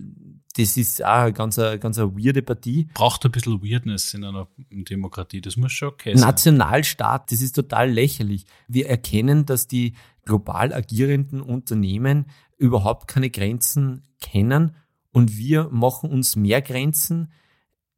[0.56, 2.88] das ist auch eine ganz, eine, ganz eine weirde Partie.
[2.94, 6.26] Braucht ein bisschen Weirdness in einer Demokratie, das muss schon okay sein.
[6.26, 8.46] Nationalstaat, das ist total lächerlich.
[8.68, 9.94] Wir erkennen, dass die
[10.24, 12.26] global agierenden Unternehmen
[12.56, 14.76] überhaupt keine Grenzen kennen
[15.10, 17.32] und wir machen uns mehr Grenzen,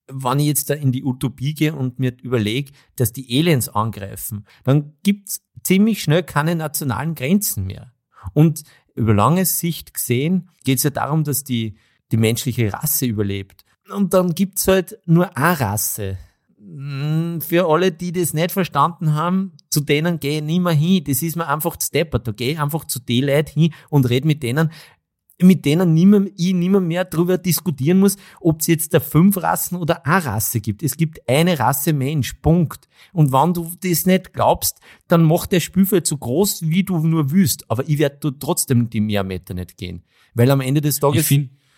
[0.09, 4.47] wenn ich jetzt da in die Utopie gehe und mir überlege, dass die Aliens angreifen,
[4.65, 7.93] dann gibt's ziemlich schnell keine nationalen Grenzen mehr.
[8.33, 8.63] Und
[8.95, 11.77] über lange Sicht gesehen geht es ja darum, dass die
[12.13, 13.65] die menschliche Rasse überlebt.
[13.91, 16.19] Und dann gibt's halt nur eine Rasse.
[16.59, 21.05] Hm, für alle, die das nicht verstanden haben, zu denen gehe ich nicht mehr hin.
[21.05, 22.27] Das ist mir einfach zu deppert.
[22.27, 24.71] Da gehe ich einfach zu den Leuten hin und red mit denen.
[25.41, 29.77] mit denen niemand, ich niemand mehr darüber diskutieren muss, ob es jetzt da fünf Rassen
[29.77, 30.83] oder eine Rasse gibt.
[30.83, 32.89] Es gibt eine Rasse Mensch, Punkt.
[33.13, 37.31] Und wenn du das nicht glaubst, dann mach der Spielfeld so groß, wie du nur
[37.31, 37.71] willst.
[37.71, 40.05] Aber ich werde trotzdem die Mehrmeter nicht gehen.
[40.35, 41.29] Weil am Ende des Tages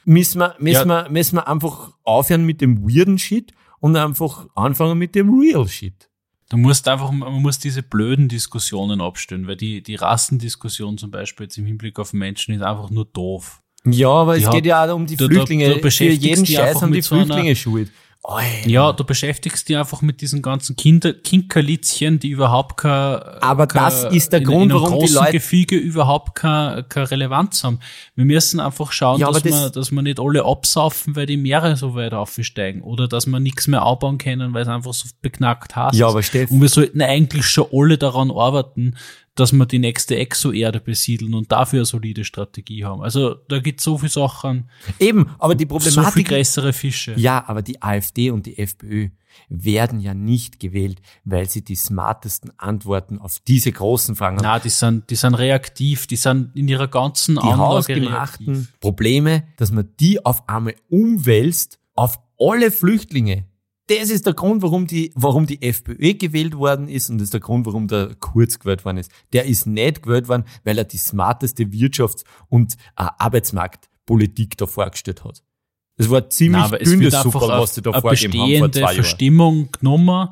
[0.08, 1.04] müssen wir, müssen, ja.
[1.04, 5.68] wir, müssen wir einfach aufhören mit dem weirden Shit und einfach anfangen mit dem real
[5.68, 6.08] Shit.
[6.48, 11.44] Du musst einfach, man muss diese blöden Diskussionen abstellen, weil die, die Rassendiskussion zum Beispiel
[11.44, 13.60] jetzt im Hinblick auf Menschen ist einfach nur doof.
[13.84, 15.68] Ja, aber die es hat, geht ja auch um die Flüchtlinge.
[15.68, 17.92] Da, da Für jeden Scheiß haben die Flüchtlinge so schuld.
[18.24, 18.68] Alter.
[18.68, 23.84] Ja, du beschäftigst dich einfach mit diesen ganzen Kinder, Kinkerlitzchen, die überhaupt kein, aber kein,
[23.84, 27.78] das ist der Grund, in, in warum die Leute Gefüge überhaupt keine, keine Relevanz haben.
[28.16, 31.36] Wir müssen einfach schauen, ja, dass, das wir, dass wir nicht alle absaufen, weil die
[31.36, 35.08] Meere so weit aufsteigen oder dass wir nichts mehr abbauen können, weil es einfach so
[35.22, 35.96] beknackt hast.
[35.96, 36.50] Ja, aber Steff.
[36.50, 38.96] Und wir sollten eigentlich schon alle daran arbeiten,
[39.38, 43.02] dass wir die nächste Exoerde besiedeln und dafür eine solide Strategie haben.
[43.02, 44.68] Also da gibt so viele Sachen.
[44.98, 46.04] Eben, aber die Problematik.
[46.04, 47.14] So viel größere Fische.
[47.16, 49.10] Ja, aber die AfD und die FPÖ
[49.48, 54.44] werden ja nicht gewählt, weil sie die smartesten Antworten auf diese großen Fragen haben.
[54.44, 58.80] Na, die sind, die sind reaktiv, die sind in ihrer ganzen die hausgemachten reaktiv.
[58.80, 63.44] Probleme, dass man die auf einmal umwälzt auf alle Flüchtlinge
[63.88, 67.34] das ist der Grund, warum die, warum die FPÖ gewählt worden ist und das ist
[67.34, 69.10] der Grund, warum der Kurz gewählt worden ist.
[69.32, 75.24] Der ist nicht gewählt worden, weil er die smarteste Wirtschafts- und äh, Arbeitsmarktpolitik da vorgestellt
[75.24, 75.42] hat.
[75.96, 78.94] Es war ziemlich Nein, dünnes Super, was sie da vorgegeben haben vor zwei.
[78.94, 80.28] Verstimmung genommen,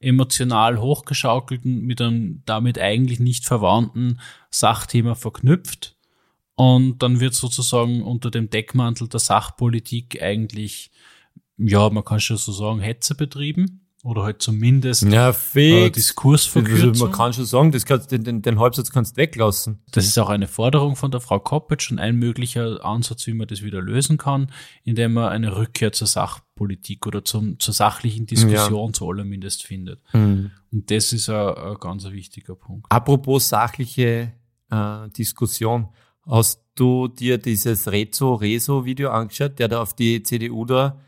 [0.00, 4.20] emotional hochgeschaukelt und mit einem damit eigentlich nicht verwandten
[4.50, 5.96] Sachthema verknüpft.
[6.54, 10.90] Und dann wird sozusagen unter dem Deckmantel der Sachpolitik eigentlich
[11.60, 16.88] ja, man kann schon so sagen, Hetze betrieben oder halt zumindest ja, äh, Diskursverkürzung.
[16.90, 19.82] Also man kann schon sagen, das kannst, den, den, den Halbsatz kannst du weglassen.
[19.90, 23.46] Das ist auch eine Forderung von der Frau Koppitsch und ein möglicher Ansatz, wie man
[23.46, 24.50] das wieder lösen kann,
[24.84, 28.92] indem man eine Rückkehr zur Sachpolitik oder zum, zur sachlichen Diskussion ja.
[28.92, 30.00] zu allermindest findet.
[30.14, 30.50] Mhm.
[30.72, 32.86] Und das ist ein, ein ganz wichtiger Punkt.
[32.88, 34.32] Apropos sachliche
[34.70, 35.88] äh, Diskussion,
[36.26, 40.98] hast du dir dieses Rezo-Rezo-Video angeschaut, der da auf die CDU da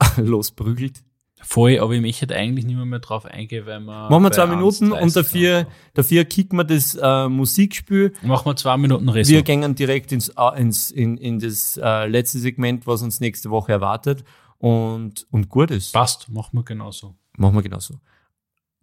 [0.16, 1.02] losprügelt.
[1.42, 4.10] Voll, aber ich möchte eigentlich nicht mehr, mehr drauf eingehen, weil wir.
[4.10, 8.12] Machen wir zwei Minuten und dafür, dafür kicken wir das äh, Musikspiel.
[8.22, 9.30] Machen wir zwei Minuten Rest.
[9.30, 13.50] Wir gehen direkt ins, äh, ins, in, in das äh, letzte Segment, was uns nächste
[13.50, 14.22] Woche erwartet.
[14.58, 15.92] Und, und gut ist.
[15.92, 17.16] Passt, machen wir genauso.
[17.38, 17.94] Machen wir genauso.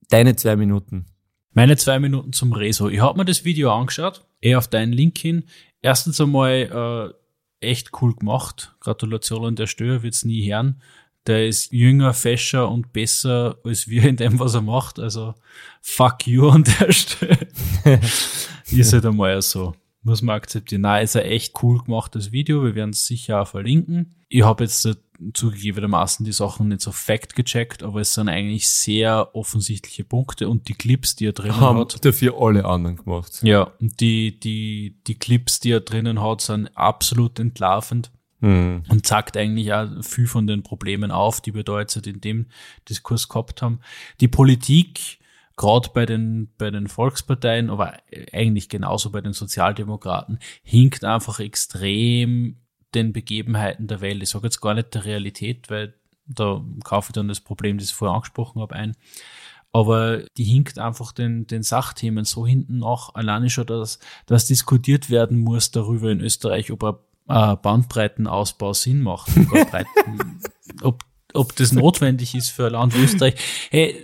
[0.10, 1.06] Deine zwei Minuten.
[1.54, 2.90] Meine zwei Minuten zum Rezo.
[2.90, 5.44] Ich habe mir das Video angeschaut, eh auf deinen Link hin.
[5.82, 7.14] Erstens einmal
[7.62, 8.76] äh, echt cool gemacht.
[8.80, 10.82] Gratulation an der Stelle, wird's nie hören
[11.28, 15.00] der ist jünger, fescher und besser als wir in dem, was er macht.
[15.00, 15.36] Also
[15.82, 17.48] fuck you an der Stelle.
[18.72, 19.76] ist halt einmal so.
[20.04, 20.84] Muss man akzeptieren.
[20.84, 22.64] Nein, ist ein echt cool gemachtes Video.
[22.64, 24.16] Wir werden es sicher auch verlinken.
[24.30, 24.88] Ich habe jetzt
[25.34, 30.68] zugegebenermaßen die Sachen nicht so fact gecheckt, aber es sind eigentlich sehr offensichtliche Punkte und
[30.68, 32.06] die Clips, die er drinnen Haben hat.
[32.06, 33.40] dafür alle anderen gemacht.
[33.42, 38.12] Ja, und die, die, die Clips, die er drinnen hat, sind absolut entlarvend.
[38.40, 38.84] Mhm.
[38.90, 42.46] Und zeigt eigentlich auch viel von den Problemen auf, die wir da jetzt in dem
[42.88, 43.80] Diskurs gehabt haben.
[44.22, 45.20] Die Politik,
[45.56, 47.98] gerade bei den, bei den Volksparteien, aber
[48.32, 52.58] eigentlich genauso bei den Sozialdemokraten, hinkt einfach extrem
[52.94, 54.22] den Begebenheiten der Welt.
[54.22, 55.94] Ich sage jetzt gar nicht der Realität, weil
[56.28, 58.96] da kaufe ich dann das Problem, das ich vorher angesprochen habe, ein.
[59.74, 65.10] Aber die hinkt einfach den, den Sachthemen so hinten nach, alleine schon, dass, dass diskutiert
[65.10, 69.30] werden muss darüber in Österreich, ob er äh, Bandbreitenausbau Sinn macht.
[70.82, 73.36] ob, ob das notwendig ist für ein Land wie Österreich.
[73.70, 73.96] Hey,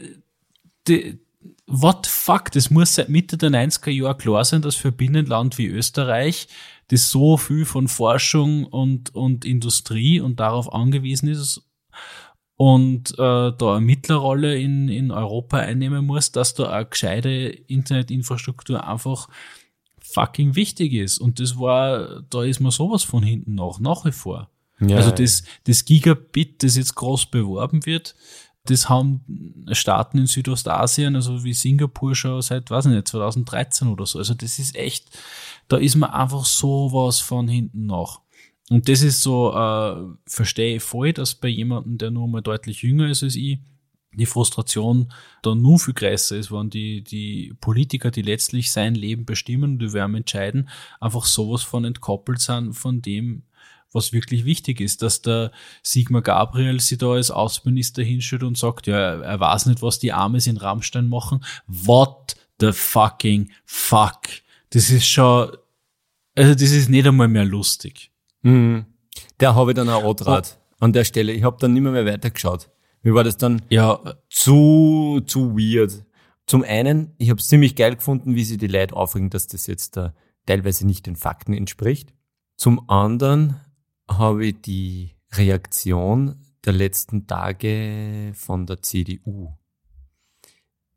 [0.88, 1.20] die,
[1.68, 4.98] what the fuck, das muss seit Mitte der 90er Jahre klar sein, dass für ein
[4.98, 6.48] Binnenland wie Österreich
[6.90, 11.62] das so viel von Forschung und, und Industrie und darauf angewiesen ist
[12.56, 18.88] und äh, da eine Mittlerrolle in, in Europa einnehmen muss, dass da eine gescheite Internetinfrastruktur
[18.88, 19.28] einfach
[20.14, 21.20] fucking wichtig ist.
[21.20, 24.50] Und das war, da ist man sowas von hinten nach, nach wie vor.
[24.80, 28.16] Ja, also das, das Gigabit, das jetzt groß beworben wird,
[28.66, 34.06] das haben Staaten in Südostasien, also wie Singapur schon seit, weiß ich nicht, 2013 oder
[34.06, 34.20] so.
[34.20, 35.10] Also das ist echt,
[35.68, 38.22] da ist man einfach sowas von hinten nach.
[38.70, 42.82] Und das ist so, äh, verstehe ich voll, dass bei jemandem, der nur mal deutlich
[42.82, 43.60] jünger ist als ich,
[44.16, 45.12] die Frustration
[45.42, 49.80] da nur viel größer ist, wenn die, die Politiker, die letztlich sein Leben bestimmen und
[49.80, 50.70] die werden entscheiden,
[51.00, 53.44] einfach sowas von entkoppelt sind von dem,
[53.92, 58.88] was wirklich wichtig ist, dass der Sigmar Gabriel sich da als Außenminister hinstellt und sagt,
[58.88, 61.44] ja, er weiß nicht, was die Arme in Rammstein machen.
[61.68, 64.22] What the fucking fuck?
[64.72, 65.52] Das ist schon,
[66.36, 68.12] also das ist nicht einmal mehr lustig.
[68.42, 68.86] Mhm.
[69.40, 70.58] Der habe ich dann auch angetraut.
[70.80, 71.32] An der Stelle.
[71.32, 72.70] Ich habe dann nicht mehr, mehr weitergeschaut.
[73.04, 76.06] Mir war das dann Ja, zu, zu weird.
[76.48, 79.68] Zum einen, ich habe es ziemlich geil gefunden, wie sie die Leute aufregen, dass das
[79.68, 80.14] jetzt da
[80.46, 82.14] teilweise nicht den Fakten entspricht.
[82.56, 83.60] Zum anderen
[84.10, 89.54] habe ich die Reaktion der letzten Tage von der CDU.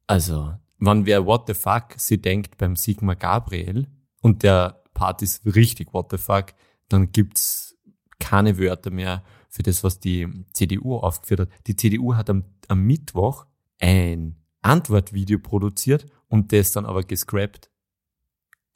[0.06, 3.88] Also, wenn wer what the fuck sie denkt beim Sigmar Gabriel
[4.20, 6.54] und der Part ist richtig what the fuck,
[6.88, 7.76] dann gibt's
[8.18, 9.24] keine Wörter mehr
[9.56, 11.48] für das, was die CDU aufgeführt hat.
[11.66, 13.46] Die CDU hat am, am Mittwoch
[13.80, 17.70] ein Antwortvideo produziert und das dann aber gescrapt.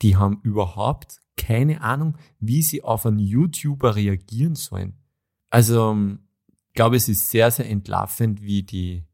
[0.01, 4.95] Die haben überhaupt keine Ahnung, wie sie auf einen YouTuber reagieren sollen.
[5.51, 5.95] Also,
[6.69, 9.05] ich glaube, es ist sehr, sehr entlarvend, wie die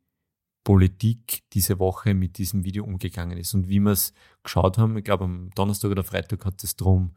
[0.63, 4.13] Politik diese Woche mit diesem Video umgegangen ist und wie wir es
[4.45, 4.97] geschaut haben.
[4.97, 7.17] Ich glaube, am Donnerstag oder Freitag hat es drum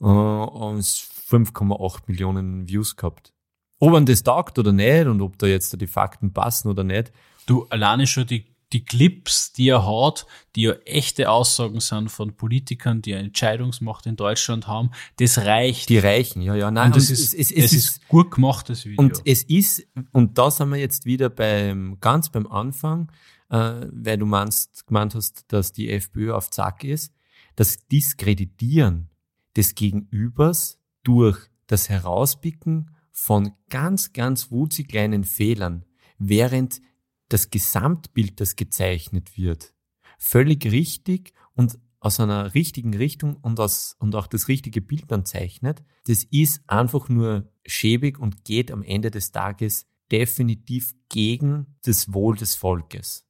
[0.00, 0.98] äh, uns
[1.28, 3.33] 5,8 Millionen Views gehabt.
[3.78, 7.12] Ob man das taugt oder nicht und ob da jetzt die Fakten passen oder nicht,
[7.46, 10.26] du alleine schon die, die Clips, die er hat,
[10.56, 15.88] die ja echte Aussagen sind von Politikern, die eine Entscheidungsmacht in Deutschland haben, das reicht.
[15.88, 16.70] die reichen, ja, ja.
[16.70, 19.00] Nein, und das und ist, es, es, es, es ist gut gemachtes Video.
[19.00, 23.10] Und es ist, und da sind wir jetzt wieder beim, ganz beim Anfang,
[23.50, 27.14] äh, weil du meinst, gemeint hast, dass die FPÖ auf Zack ist,
[27.56, 29.10] das Diskreditieren
[29.56, 35.86] des Gegenübers durch das Herauspicken von ganz, ganz wutzig kleinen Fehlern,
[36.18, 36.82] während
[37.28, 39.72] das Gesamtbild, das gezeichnet wird,
[40.18, 45.24] völlig richtig und aus einer richtigen Richtung und, aus, und auch das richtige Bild dann
[45.24, 52.12] zeichnet, das ist einfach nur schäbig und geht am Ende des Tages definitiv gegen das
[52.12, 53.24] Wohl des Volkes.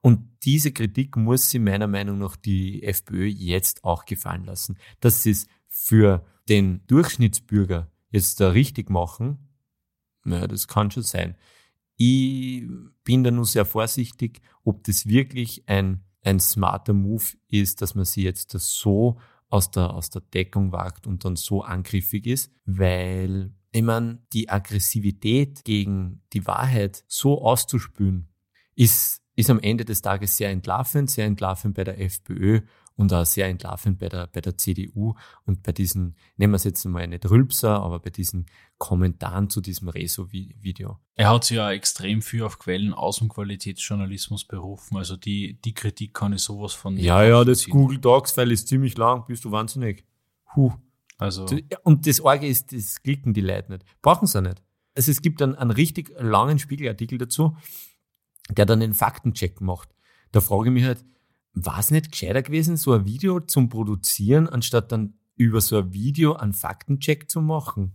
[0.00, 4.76] Und diese Kritik muss sie meiner Meinung nach die FPÖ jetzt auch gefallen lassen.
[4.98, 9.38] Dass sie es für den Durchschnittsbürger jetzt da richtig machen,
[10.24, 11.36] naja, das kann schon sein.
[11.96, 12.64] Ich
[13.04, 18.04] bin da nur sehr vorsichtig, ob das wirklich ein, ein smarter Move ist, dass man
[18.04, 19.18] sie jetzt das so
[19.48, 24.48] aus der, aus der Deckung wagt und dann so angriffig ist, weil ich meine, die
[24.48, 28.28] Aggressivität gegen die Wahrheit so auszuspülen,
[28.74, 32.62] ist, ist am Ende des Tages sehr entlarvend, sehr entlarvend bei der FPÖ
[32.96, 35.14] und auch sehr entlarvend bei der, bei der CDU
[35.44, 38.46] und bei diesen, nehmen wir es jetzt mal nicht Rülpser, aber bei diesen
[38.78, 40.98] Kommentaren zu diesem Rezo-Video.
[41.14, 44.96] er hat sich ja extrem viel auf Quellen aus dem Qualitätsjournalismus berufen.
[44.96, 47.66] Also die, die Kritik kann ich sowas von Ja, ja, das.
[47.66, 50.04] Google Docs-File ist ziemlich lang, bist du wahnsinnig.
[50.54, 50.72] Huh.
[51.18, 51.46] Also
[51.82, 53.84] Und das Orge ist, das klicken die Leute nicht.
[54.02, 54.62] Brauchen sie nicht.
[54.94, 57.56] Also es gibt einen, einen richtig langen Spiegelartikel dazu,
[58.50, 59.90] der dann den Faktencheck macht.
[60.32, 61.04] Da frage ich mich halt,
[61.56, 65.92] war es nicht gescheiter gewesen, so ein Video zum Produzieren, anstatt dann über so ein
[65.92, 67.92] Video einen Faktencheck zu machen?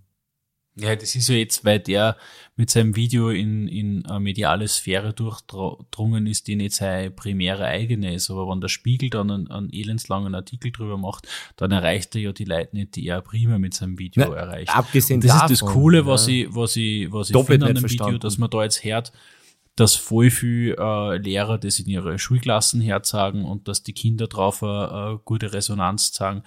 [0.76, 2.16] Ja, das ist ja jetzt, weil der
[2.56, 8.16] mit seinem Video in, in eine mediale Sphäre durchdrungen ist, die nicht seine primäre eigene
[8.16, 8.32] ist.
[8.32, 11.28] Aber wenn der Spiegel dann einen, einen elendslangen Artikel drüber macht,
[11.58, 14.76] dann erreicht er ja die Leute nicht, die er prima mit seinem Video Na, erreicht.
[14.76, 16.34] Abgesehen Und das davon, ist das Coole, was ja.
[16.34, 19.12] ich, was ich, was ich Doppelt finde an dem Video, dass man da jetzt hört,
[19.76, 24.64] dass voll viel äh, Lehrer das in ihre Schulklassen herzagen und dass die Kinder drauf
[24.64, 26.44] eine, gute Resonanz zeigen.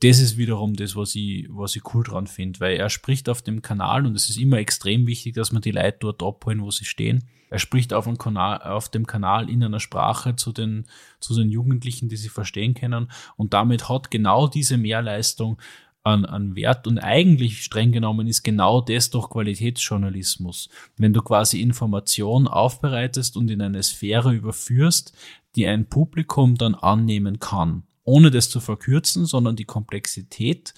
[0.00, 3.40] Das ist wiederum das, was ich, was ich cool dran finde, weil er spricht auf
[3.40, 6.70] dem Kanal und es ist immer extrem wichtig, dass man die Leute dort abholen, wo
[6.70, 7.28] sie stehen.
[7.48, 10.86] Er spricht auf, dem Kanal, auf dem Kanal in einer Sprache zu den,
[11.20, 15.58] zu den Jugendlichen, die sie verstehen können und damit hat genau diese Mehrleistung
[16.06, 20.68] an, an Wert und eigentlich streng genommen ist genau das doch Qualitätsjournalismus.
[20.96, 25.12] Wenn du quasi Information aufbereitest und in eine Sphäre überführst,
[25.56, 30.74] die ein Publikum dann annehmen kann, ohne das zu verkürzen, sondern die Komplexität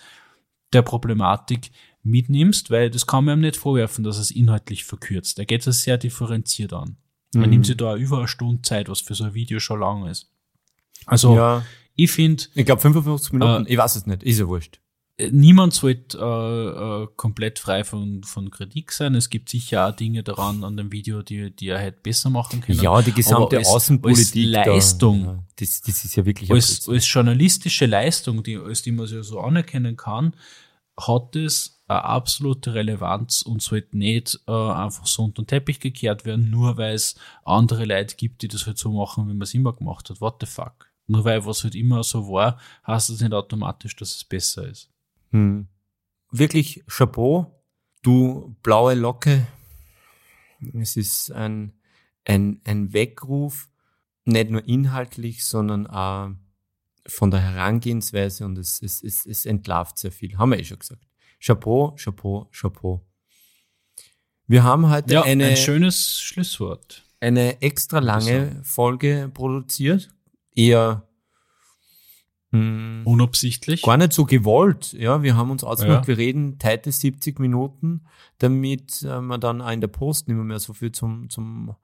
[0.73, 1.71] der Problematik
[2.03, 5.39] mitnimmst, weil das kann man ihm nicht vorwerfen, dass es inhaltlich verkürzt.
[5.39, 6.97] Er geht es sehr differenziert an.
[7.35, 7.51] Er Mhm.
[7.51, 10.31] nimmt sich da über eine Stunde Zeit, was für so ein Video schon lang ist.
[11.07, 11.65] Also, Ja,
[11.95, 14.81] ich finde, ich glaube 55 Minuten, Äh, ich weiß es nicht, ist ja wurscht.
[15.31, 19.15] Niemand sollte äh, äh, komplett frei von, von Kritik sein.
[19.15, 22.61] Es gibt sicher auch Dinge daran an dem Video, die, die er hätte besser machen
[22.61, 22.81] können.
[22.81, 24.57] Ja, die gesamte als- Außenpolitik.
[24.57, 25.25] als Leistung.
[25.25, 29.07] Da, ja, das, das ist ja wirklich als, als journalistische Leistung, die, als die man
[29.07, 30.35] ja so anerkennen kann,
[31.01, 36.25] hat es eine absolute Relevanz und sollte nicht äh, einfach so unter den Teppich gekehrt
[36.25, 39.55] werden, nur weil es andere Leute gibt, die das halt so machen, wie man es
[39.55, 40.21] immer gemacht hat.
[40.21, 40.91] What the fuck?
[41.07, 44.91] Nur weil was halt immer so war, heißt das nicht automatisch, dass es besser ist.
[45.31, 45.69] Hm.
[46.31, 47.63] Wirklich Chapeau,
[48.03, 49.47] du blaue Locke.
[50.75, 51.73] Es ist ein,
[52.25, 53.69] ein, ein Weckruf,
[54.25, 56.31] nicht nur inhaltlich, sondern auch
[57.07, 60.37] von der Herangehensweise und es, es, es, es entlarvt sehr viel.
[60.37, 61.07] Haben wir eh schon gesagt.
[61.41, 63.07] Chapeau, Chapeau, Chapeau.
[64.47, 67.05] Wir haben heute Ja, eine, ein schönes Schlusswort.
[67.21, 70.11] eine extra lange Folge produziert.
[70.55, 71.08] Eher
[72.51, 73.83] mh, Unabsichtlich.
[73.83, 74.93] gar nicht so gewollt.
[74.93, 76.09] Ja, wir haben uns ausgemacht, Ja.
[76.09, 78.07] wir reden teite 70 Minuten,
[78.39, 81.75] damit äh, wir dann auch in der Post nicht mehr, so viel zum, zum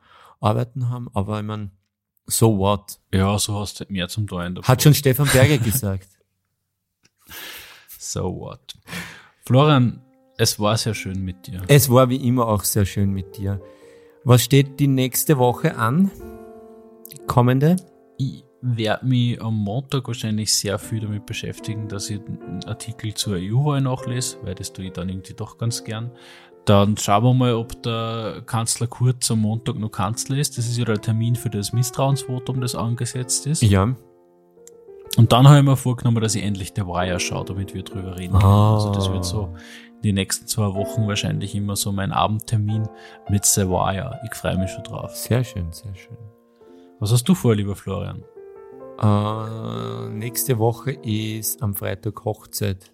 [0.40, 1.08] Arbeiten haben.
[1.14, 1.70] Aber ich meine,
[2.26, 2.98] so what?
[3.12, 4.58] Ja, so hast du halt mehr zum Tun.
[4.62, 6.08] Hat schon Stefan Berger gesagt.
[7.98, 8.74] So what?
[9.46, 10.02] Florian,
[10.36, 11.62] es war sehr schön mit dir.
[11.68, 13.60] Es war wie immer auch sehr schön mit dir.
[14.24, 16.10] Was steht die nächste Woche an?
[17.12, 17.76] Die kommende?
[18.18, 23.36] Ich werde mich am Montag wahrscheinlich sehr viel damit beschäftigen, dass ich einen Artikel zur
[23.36, 26.10] EU-Wahl nachlese, weil das tue ich dann irgendwie doch ganz gern.
[26.64, 30.56] Dann schauen wir mal, ob der Kanzler Kurz am Montag noch Kanzler ist.
[30.56, 33.62] Das ist ja der Termin für das Misstrauensvotum, das angesetzt ist.
[33.62, 33.94] Ja.
[35.16, 38.16] Und dann habe ich mir vorgenommen, dass ich endlich The Wire schaue, damit wir drüber
[38.16, 38.32] reden.
[38.32, 38.44] können.
[38.44, 38.74] Ah.
[38.74, 39.54] Also das wird so
[40.02, 42.88] die nächsten zwei Wochen wahrscheinlich immer so mein Abendtermin
[43.28, 44.20] mit The Wire.
[44.24, 45.14] Ich freue mich schon drauf.
[45.14, 46.16] Sehr schön, sehr schön.
[46.98, 48.24] Was hast du vor, lieber Florian?
[49.00, 52.92] Äh, nächste Woche ist am Freitag Hochzeit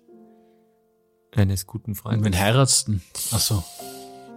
[1.34, 2.24] eines guten Und Freundes.
[2.24, 2.92] wenn heiratst du?
[3.32, 3.62] Achso.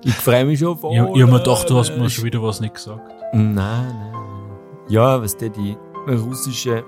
[0.03, 2.43] Ich freue mich schon auf Ich, ich hab mir gedacht, du hast mir schon wieder
[2.43, 3.09] was nicht gesagt.
[3.33, 4.57] Nein, nein, nein.
[4.89, 5.77] Ja, was der die
[6.07, 6.83] russische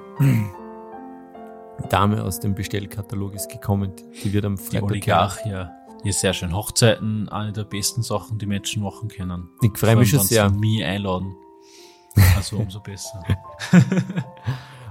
[1.89, 3.93] Dame aus dem Bestellkatalog ist gekommen.
[4.23, 4.84] Die wird am Die Freitag.
[4.84, 5.72] Oligarch, ja.
[6.03, 6.53] Ja, sehr schön.
[6.56, 9.49] Hochzeiten, eine der besten Sachen, die Menschen machen können.
[9.61, 10.49] Ich freue mich schon sehr.
[10.52, 11.35] mich einladen.
[12.36, 13.24] Also umso besser.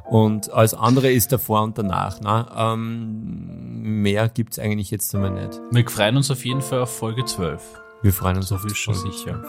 [0.05, 2.21] Und alles andere ist davor und danach.
[2.21, 2.47] Ne?
[2.55, 5.59] Ähm, mehr gibt's eigentlich jetzt einmal nicht.
[5.71, 7.63] Wir freuen uns auf jeden Fall auf Folge 12.
[8.03, 9.13] Wir freuen uns So auf schon Folge.
[9.17, 9.43] sicher.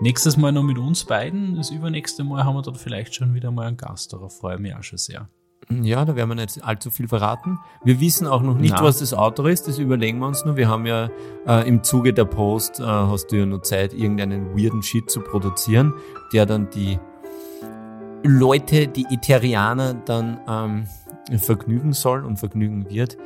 [0.00, 1.56] Nächstes Mal noch mit uns beiden.
[1.56, 4.14] Das übernächste Mal haben wir dann vielleicht schon wieder mal einen Gast.
[4.14, 5.28] Darauf freue ich mich auch schon sehr.
[5.70, 7.58] Ja, da werden wir nicht allzu viel verraten.
[7.84, 8.82] Wir wissen auch noch nicht, Na.
[8.82, 10.56] was das Auto ist, das überlegen wir uns nur.
[10.56, 11.08] Wir haben ja
[11.46, 15.20] äh, im Zuge der Post, äh, hast du ja nur Zeit, irgendeinen weirden Shit zu
[15.20, 15.94] produzieren,
[16.32, 16.98] der dann die
[18.22, 23.16] Leute, die Eterianer dann ähm, vergnügen soll und vergnügen wird.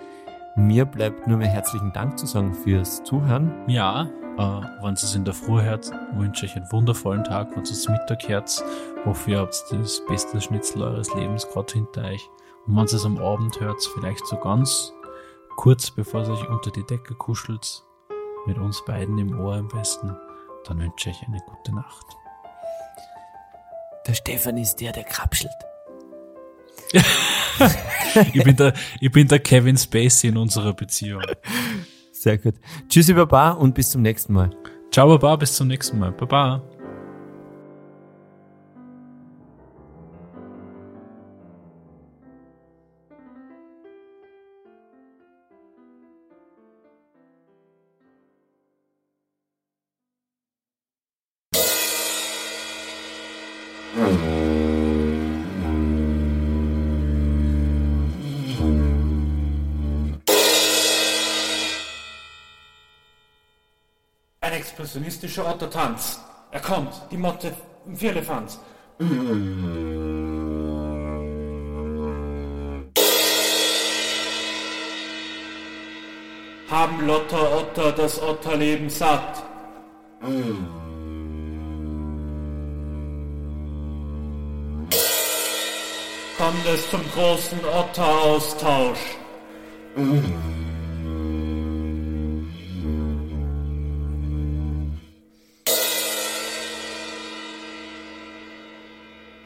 [0.56, 3.52] Mir bleibt nur mehr herzlichen Dank zu sagen fürs Zuhören.
[3.66, 4.08] Ja,
[4.38, 7.54] äh, wenn es in der Früh hört, wünsche ich euch einen wundervollen Tag.
[7.54, 8.64] Wenn es Mittag hört,
[9.04, 12.28] hoffe ihr habt das beste Schnitzel eures Lebens gerade hinter euch.
[12.66, 14.92] Und wenn es am Abend hört, vielleicht so ganz
[15.56, 17.82] kurz, bevor ihr euch unter die Decke kuschelt,
[18.46, 20.16] mit uns beiden im Ohr am besten,
[20.66, 22.06] dann wünsche ich euch eine gute Nacht.
[24.06, 25.52] Der Stefan ist der, der krapschelt.
[28.32, 31.22] Ich bin der, ich bin der Kevin Spacey in unserer Beziehung.
[32.24, 32.54] Sehr gut.
[32.88, 34.48] Tschüssi, Baba und bis zum nächsten Mal.
[34.90, 36.10] Ciao, Baba, bis zum nächsten Mal.
[36.10, 36.62] Baba.
[64.94, 66.20] Expressionistischer Ottertanz.
[66.52, 67.52] Er kommt, die Motte
[67.86, 68.60] im Vierlefanz.
[76.70, 79.42] Haben Lotter Otter das Otterleben satt.
[86.38, 89.16] Kommt es zum großen Otteraustausch.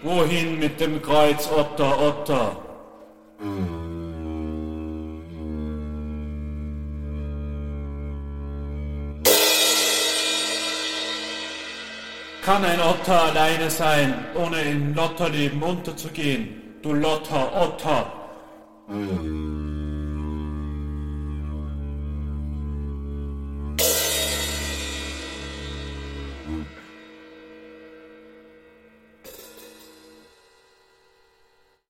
[0.09, 2.57] Wohin mit dem Kreuz Otter Otter?
[12.43, 16.79] Kann ein Otter alleine sein, ohne im Lotterleben unterzugehen?
[16.81, 18.11] Du Lotter Otter!